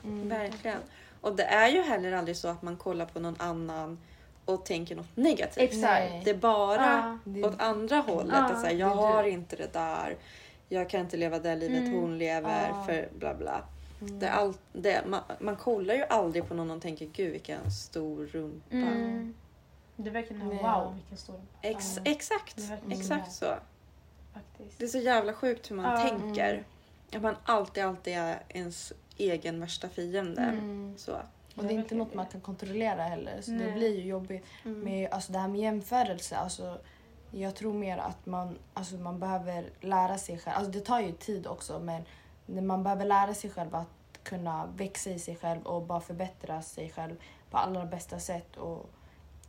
Mm. 0.07 0.23
Mm. 0.23 0.29
Verkligen. 0.39 0.79
Och 1.21 1.37
det 1.37 1.45
är 1.45 1.69
ju 1.69 1.83
heller 1.83 2.13
aldrig 2.13 2.37
så 2.37 2.49
att 2.49 2.63
man 2.63 2.77
kollar 2.77 3.07
på 3.07 3.21
någon 3.21 3.37
annan 3.39 3.99
och 4.45 4.65
tänker 4.65 4.97
något 4.97 5.17
negativt. 5.17 5.63
Exakt. 5.73 6.25
Det 6.25 6.31
är 6.31 6.35
bara. 6.37 7.19
Det- 7.25 7.45
åt 7.45 7.61
andra 7.61 7.97
hållet. 7.97 8.35
Ja, 8.37 8.45
att 8.45 8.61
säga, 8.61 8.73
jag 8.79 8.87
har 8.87 9.23
du. 9.23 9.29
inte 9.31 9.57
det 9.57 9.73
där. 9.73 10.17
Jag 10.69 10.91
kan 10.91 11.01
inte 11.01 11.17
leva 11.17 11.39
det 11.39 11.57
livet 11.57 11.79
Mm. 11.81 11.93
hon 12.01 12.19
lever. 12.19 12.69
Ja. 12.69 12.85
För 12.85 13.09
bla 13.19 13.35
bla. 13.35 13.63
Mm. 14.01 14.19
Det 14.19 14.27
är 14.27 14.31
all, 14.33 14.55
det, 14.73 15.07
man, 15.07 15.21
man 15.41 15.57
kollar 15.57 15.95
ju 15.95 16.05
aldrig 16.05 16.49
på 16.49 16.55
någon 16.55 16.71
och 16.71 16.83
tänker 16.83 17.07
gud 17.07 17.33
vilken 17.33 17.71
stor 17.71 18.27
rumpa. 18.27 18.77
Mm. 18.77 19.35
Det 19.97 20.09
är 20.09 20.13
verkligen 20.13 20.49
wow 20.49 20.95
vilken 20.95 21.17
stor 21.17 21.41
Ex, 21.63 21.97
Ja. 22.05 22.11
Exakt, 22.11 22.59
exakt 22.91 23.33
så. 23.33 23.55
faktiskt. 24.35 24.79
Det 24.79 24.85
är 24.85 24.89
så 24.89 24.99
jävla 24.99 25.33
sjukt 25.33 25.71
hur 25.71 25.77
man 25.77 26.09
tänker. 26.09 26.65
Att 27.15 27.23
man 27.23 27.37
alltid, 27.45 27.85
alltid 27.85 28.15
är 28.17 28.43
ens 28.49 28.93
egen 29.17 29.61
värsta 29.61 29.89
fiende. 29.89 30.43
Mm. 30.43 30.95
Så. 30.97 31.17
Och 31.57 31.65
det 31.65 31.75
är 31.75 31.79
inte 31.79 31.95
något 31.95 32.15
man 32.15 32.27
kan 32.27 32.41
kontrollera 32.41 33.03
heller 33.03 33.41
så 33.41 33.51
det 33.51 33.57
Nej. 33.57 33.73
blir 33.73 33.97
ju 33.97 34.07
jobbigt. 34.07 34.45
Mm. 34.65 34.81
Men 34.81 35.13
alltså 35.13 35.33
det 35.33 35.39
här 35.39 35.49
med 35.49 35.61
jämförelse, 35.61 36.37
alltså, 36.37 36.79
jag 37.31 37.55
tror 37.55 37.75
mer 37.75 37.99
att 37.99 38.27
man, 38.27 38.59
alltså, 38.75 38.97
man 38.97 39.19
behöver 39.19 39.71
lära 39.81 40.19
sig 40.19 40.39
själv. 40.39 40.57
Alltså, 40.57 40.73
det 40.73 40.81
tar 40.81 41.01
ju 41.01 41.13
tid 41.13 41.47
också 41.47 41.81
men 41.81 42.67
man 42.67 42.83
behöver 42.83 43.05
lära 43.05 43.35
sig 43.35 43.51
själv 43.51 43.75
att 43.75 43.89
kunna 44.23 44.67
växa 44.67 45.11
i 45.11 45.19
sig 45.19 45.37
själv 45.37 45.63
och 45.63 45.83
bara 45.83 46.01
förbättra 46.01 46.63
sig 46.63 46.91
själv 46.91 47.17
på 47.51 47.59
allra 47.59 47.85
bästa 47.85 48.19
sätt. 48.19 48.57
Och 48.57 48.91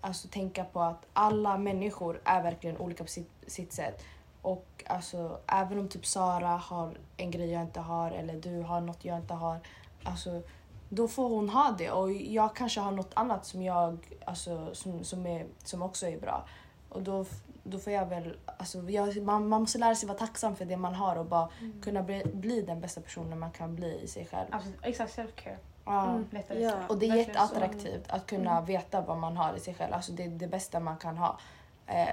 alltså, 0.01 0.28
tänka 0.28 0.63
på 0.63 0.82
att 0.82 1.05
alla 1.13 1.57
människor 1.57 2.22
är 2.24 2.43
verkligen 2.43 2.78
olika 2.78 3.03
på 3.03 3.09
sitt, 3.09 3.32
sitt 3.47 3.74
sätt. 3.74 4.03
Och 4.42 4.84
alltså, 4.88 5.40
även 5.48 5.80
om 5.80 5.88
typ 5.88 6.06
Sara 6.06 6.48
har 6.48 6.98
en 7.18 7.32
grej 7.32 7.52
jag 7.52 7.62
inte 7.62 7.80
har 7.80 8.12
eller 8.12 8.34
du 8.34 8.62
har 8.62 8.82
något 8.82 9.06
jag 9.06 9.18
inte 9.18 9.34
har. 9.34 9.60
Alltså, 10.04 10.42
då 10.90 11.08
får 11.08 11.30
hon 11.30 11.50
ha 11.50 11.76
det 11.78 11.92
och 11.92 12.12
jag 12.12 12.56
kanske 12.56 12.80
har 12.80 12.92
något 12.92 13.12
annat 13.14 13.46
som 13.46 13.62
jag 13.62 14.18
alltså, 14.26 14.76
som, 14.76 15.04
som, 15.04 15.26
är, 15.26 15.46
som 15.64 15.82
också 15.82 16.08
är 16.08 16.20
bra. 16.20 16.46
Och 16.90 17.02
då, 17.02 17.26
då 17.64 17.80
får 17.80 17.94
jag 17.94 18.06
väl, 18.06 18.38
alltså, 18.58 18.90
jag, 18.90 19.24
man, 19.24 19.50
man 19.50 19.62
måste 19.62 19.78
lära 19.78 19.96
sig 19.96 20.08
vara 20.08 20.18
tacksam 20.18 20.56
för 20.56 20.66
det 20.66 20.78
man 20.78 20.96
har 20.96 21.16
och 21.16 21.26
bara 21.26 21.50
kunna 21.82 22.04
bli, 22.04 22.24
bli 22.34 22.62
den 22.62 22.82
bästa 22.82 23.02
personen 23.02 23.40
man 23.40 23.52
kan 23.52 23.76
bli 23.76 24.00
i 24.02 24.08
sig 24.08 24.26
själv. 24.26 24.48
Alltså, 24.52 24.70
exakt, 24.82 25.18
self-care. 25.18 25.58
Ja. 25.86 26.10
Mm. 26.10 26.26
Ja. 26.62 26.74
Och 26.90 26.98
det 26.98 27.10
är 27.10 27.16
jätteattraktivt 27.16 28.10
att 28.10 28.26
kunna 28.26 28.62
veta 28.62 29.02
vad 29.02 29.18
man 29.18 29.38
har 29.38 29.56
i 29.56 29.60
sig 29.60 29.74
själv. 29.74 29.94
Alltså 29.94 30.12
det 30.12 30.24
är 30.24 30.30
det 30.30 30.48
bästa 30.48 30.80
man 30.80 30.98
kan 30.98 31.18
ha. 31.18 31.40
Eh, 31.88 32.08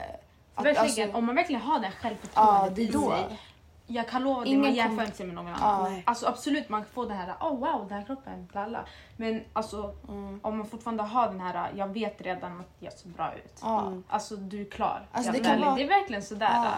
att, 0.55 0.65
Verkligen, 0.65 1.07
alltså, 1.07 1.19
om 1.19 1.25
man 1.27 1.35
verkligen 1.35 1.63
har 1.63 1.79
det 1.81 1.87
ja, 1.87 1.93
självförtroendet 2.01 2.77
det 2.77 2.83
är 2.83 2.89
i 2.89 2.91
då. 2.93 3.11
sig. 3.11 3.41
Jag 3.87 4.09
kan 4.09 4.23
lova 4.23 4.45
dig, 4.45 4.57
man 4.57 4.75
jämför 4.75 5.05
inte 5.05 5.17
sig 5.17 5.27
med 5.27 5.35
någon 5.35 5.47
Ja. 5.47 5.55
annan. 5.55 5.93
Nej. 5.93 6.03
Alltså 6.07 6.27
absolut, 6.27 6.69
man 6.69 6.85
får 6.85 7.07
det 7.09 7.15
här, 7.15 7.35
oh 7.41 7.59
wow, 7.59 7.89
den 7.89 7.99
här 7.99 8.05
kroppen, 8.07 8.49
lalla. 8.53 8.85
Men 9.17 9.43
alltså 9.53 9.95
Mm. 10.09 10.41
om 10.43 10.59
man 10.59 10.67
fortfarande 10.67 11.03
har 11.03 11.29
den 11.29 11.41
här, 11.41 11.73
jag 11.77 11.89
vet 11.89 12.21
redan 12.21 12.61
att 12.61 12.67
jag 12.79 12.93
ser 12.93 13.09
bra 13.09 13.35
ut. 13.35 13.59
Ja. 13.63 13.87
Mm. 13.87 14.05
Alltså 14.09 14.37
du 14.37 14.61
är 14.61 14.71
klar. 14.71 15.07
Alltså, 15.13 15.33
det 15.33 15.41
kan 15.41 15.61
vara- 15.61 15.75
det 15.75 15.83
är 15.83 15.89
verkligen 15.89 16.23
sådär. 16.23 16.51
Ja. 16.65 16.73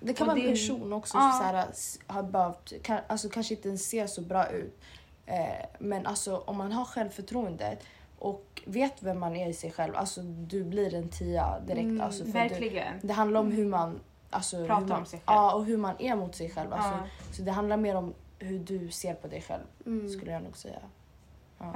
Det 0.00 0.14
kan 0.14 0.26
vara 0.26 0.38
en 0.38 0.50
person 0.50 0.92
också 0.92 1.16
Ja. 1.18 1.30
som 1.30 1.38
så 1.38 1.44
här, 1.44 1.66
har 2.14 2.22
behövt, 2.22 2.82
kan, 2.82 2.98
alltså, 3.06 3.28
kanske 3.28 3.54
inte 3.54 3.68
ens 3.68 3.88
ser 3.90 4.06
så 4.06 4.20
bra 4.20 4.46
ut. 4.50 4.80
Eh, 5.26 5.36
men 5.78 6.06
alltså, 6.06 6.36
om 6.46 6.56
man 6.56 6.72
har 6.72 6.84
självförtroendet 6.84 7.84
och 8.22 8.62
vet 8.66 9.02
vem 9.02 9.18
man 9.20 9.36
är 9.36 9.48
i 9.48 9.52
sig 9.52 9.70
själv, 9.72 9.96
alltså 9.96 10.22
du 10.22 10.64
blir 10.64 10.94
en 10.94 11.08
tia 11.08 11.60
direkt. 11.60 11.84
Mm, 11.84 12.00
alltså, 12.00 12.24
för 12.24 12.32
du, 12.32 12.38
Verkligen. 12.38 12.94
det 13.02 13.12
handlar 13.12 13.40
om 13.40 13.52
hur 13.52 13.66
man, 13.66 14.00
alltså, 14.30 14.66
Pratar 14.66 14.80
hur 14.80 14.88
man, 14.88 14.98
om 15.00 15.06
sig 15.06 15.18
själv. 15.18 15.36
Ja, 15.36 15.54
och 15.54 15.64
hur 15.64 15.76
man 15.76 15.94
är 15.98 16.16
mot 16.16 16.34
sig 16.34 16.50
själv. 16.50 16.72
Alltså, 16.72 16.90
Ja. 16.90 17.32
Så 17.32 17.42
det 17.42 17.50
handlar 17.52 17.76
mer 17.76 17.94
om 17.96 18.14
hur 18.38 18.58
du 18.58 18.90
ser 18.90 19.14
på 19.14 19.28
dig 19.28 19.42
själv, 19.42 19.62
Mm. 19.86 20.08
skulle 20.08 20.32
jag 20.32 20.42
nog 20.42 20.56
säga. 20.56 20.78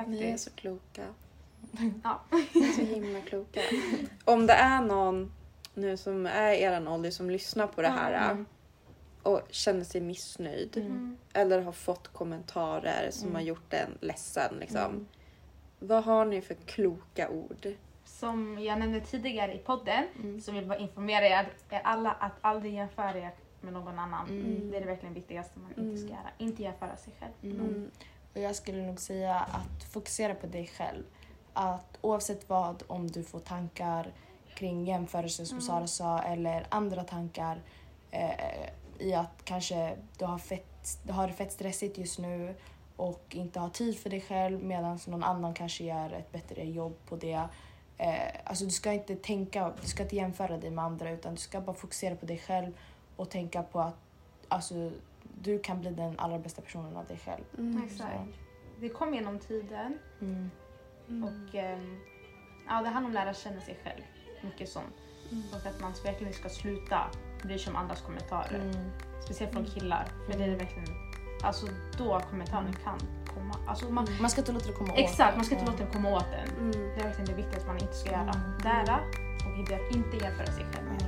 Ni 0.06 0.22
är 0.22 0.36
så 0.36 0.50
kloka. 0.50 1.02
Ja. 2.04 2.20
Så 2.76 2.82
himla 2.82 3.20
kloka. 3.20 3.60
Om 4.24 4.46
det 4.46 4.52
är 4.52 4.82
någon 4.82 5.32
nu 5.74 5.96
som 5.96 6.26
är 6.26 6.52
eran 6.52 6.88
ålder 6.88 7.10
som 7.10 7.30
lyssnar 7.30 7.66
på 7.66 7.82
det 7.82 7.88
här 7.88 8.30
Mm. 8.30 8.46
och 9.22 9.40
känner 9.50 9.84
sig 9.84 10.00
missnöjd 10.00 10.76
Mm. 10.76 11.16
eller 11.32 11.60
har 11.60 11.72
fått 11.72 12.08
kommentarer 12.08 13.08
som 13.10 13.22
Mm. 13.28 13.34
har 13.34 13.42
gjort 13.42 13.72
en 13.72 13.98
ledsen. 14.00 14.54
Liksom. 14.60 15.06
Mm. 15.80 15.88
Vad 15.88 16.04
har 16.04 16.24
ni 16.24 16.40
för 16.40 16.54
kloka 16.54 17.28
ord? 17.28 17.66
Som 18.04 18.58
jag 18.58 18.78
nämnde 18.78 19.00
tidigare 19.00 19.54
i 19.54 19.58
podden 19.58 20.04
Mm. 20.22 20.40
så 20.40 20.52
vill 20.52 20.60
jag 20.60 20.68
bara 20.68 20.78
informera 20.78 21.26
er, 21.26 21.48
er 21.70 21.80
alla 21.84 22.10
att 22.12 22.32
aldrig 22.40 22.74
jämföra 22.74 23.18
er 23.18 23.30
med 23.60 23.72
någon 23.72 23.98
annan. 23.98 24.28
Mm. 24.28 24.70
Det 24.70 24.76
är 24.76 24.80
det 24.80 24.86
verkligen 24.86 25.14
viktigaste 25.14 25.58
man 25.58 25.84
inte 25.86 25.98
ska 25.98 26.08
göra. 26.08 26.30
Inte 26.38 26.62
jämföra 26.62 26.96
sig 26.96 27.12
själv. 27.20 27.32
Mm. 27.42 27.66
Mm. 27.66 27.90
Och 28.34 28.40
jag 28.40 28.56
skulle 28.56 28.82
nog 28.86 29.00
säga 29.00 29.34
att 29.34 29.84
fokusera 29.92 30.34
på 30.34 30.46
dig 30.46 30.66
själv. 30.66 31.02
Att 31.52 31.98
oavsett 32.00 32.48
vad, 32.48 32.82
om 32.86 33.06
du 33.10 33.22
får 33.24 33.40
tankar 33.40 34.12
kring 34.54 34.84
jämförelser 34.84 35.44
som 35.44 35.60
Sara 35.60 35.86
sa 35.86 36.18
eller 36.22 36.66
andra 36.68 37.04
tankar 37.04 37.60
eh, 38.10 38.30
i 38.98 39.14
att 39.14 39.44
kanske 39.44 39.96
du 40.18 40.24
har, 40.24 40.38
fett, 40.38 40.98
du 41.02 41.12
har 41.12 41.26
det 41.28 41.32
fett 41.34 41.52
stressigt 41.52 41.98
just 41.98 42.18
nu 42.18 42.54
och 42.96 43.24
inte 43.30 43.60
har 43.60 43.68
tid 43.68 43.98
för 43.98 44.10
dig 44.10 44.20
själv 44.20 44.64
medan 44.64 44.98
någon 45.06 45.22
annan 45.24 45.54
kanske 45.54 45.84
gör 45.84 46.12
ett 46.12 46.32
bättre 46.32 46.64
jobb 46.64 46.96
på 47.06 47.16
det. 47.16 47.48
Eh, 47.98 48.40
alltså 48.44 48.64
du 48.64 48.70
ska 48.70 48.92
inte 48.92 49.16
tänka, 49.16 49.72
du 49.82 49.88
ska 49.88 50.02
inte 50.02 50.16
jämföra 50.16 50.58
dig 50.58 50.70
med 50.70 50.84
andra 50.84 51.10
utan 51.10 51.34
du 51.34 51.40
ska 51.40 51.60
bara 51.60 51.76
fokusera 51.76 52.16
på 52.16 52.26
dig 52.26 52.38
själv 52.38 52.72
och 53.16 53.30
tänka 53.30 53.62
på 53.62 53.80
att 53.80 53.96
alltså, 54.48 54.90
du 55.42 55.58
kan 55.58 55.80
bli 55.80 55.90
den 55.90 56.18
allra 56.18 56.38
bästa 56.38 56.62
personen 56.62 56.96
av 56.96 57.06
dig 57.06 57.18
själv. 57.18 57.44
Mm. 57.58 57.82
Exakt. 57.84 58.20
Det 58.80 58.88
kom 58.88 59.14
genom 59.14 59.38
tiden 59.38 59.98
Mm. 60.20 61.24
och 61.24 61.54
ehm, 61.54 62.00
ja, 62.68 62.82
det 62.82 62.88
handlar 62.88 63.00
om 63.00 63.06
att 63.06 63.12
lära 63.12 63.34
känna 63.34 63.60
sig 63.60 63.78
själv. 63.84 64.02
Mycket 64.42 64.68
sånt. 64.68 64.94
Och 65.52 65.66
att 65.66 65.80
man 65.80 65.92
verkligen 66.04 66.32
ska 66.32 66.48
sluta 66.48 67.10
bry 67.42 67.58
sig 67.58 67.70
om 67.70 67.76
andras 67.76 68.00
kommentarer. 68.00 68.60
Mm. 68.60 68.90
Speciellt 69.24 69.52
från 69.52 69.64
killar. 69.64 70.08
För 70.26 70.38
det 70.38 70.44
är 70.44 70.56
verkligen, 70.56 70.88
alltså 71.42 71.66
då 71.98 72.20
kommentarerna 72.30 72.72
kan 72.84 72.98
komma. 73.34 73.54
Alltså 73.66 73.90
man, 73.90 74.06
Man 74.20 74.30
ska 74.30 74.40
inte 74.40 74.52
låta 74.52 74.66
det 74.66 74.72
komma 74.72 74.92
åt 74.92 74.98
Exakt, 74.98 75.36
man 75.36 75.44
ska 75.44 75.54
inte 75.54 75.70
låta 75.70 75.84
det 75.84 75.90
komma 75.92 76.08
åt 76.16 76.26
en. 76.32 76.56
Mm. 76.56 76.70
Det 76.70 77.00
är 77.00 77.04
verkligen 77.04 77.26
det 77.26 77.34
viktiga 77.34 77.60
att 77.60 77.66
man 77.66 77.78
inte 77.78 77.94
ska 77.94 78.10
göra. 78.10 78.20
Mm. 78.20 78.58
Lära 78.64 79.00
och 79.46 79.58
inte, 79.58 79.80
inte 79.90 80.16
jämföra 80.16 80.46
sig 80.46 80.64
själv 80.72 80.86
med 80.86 81.02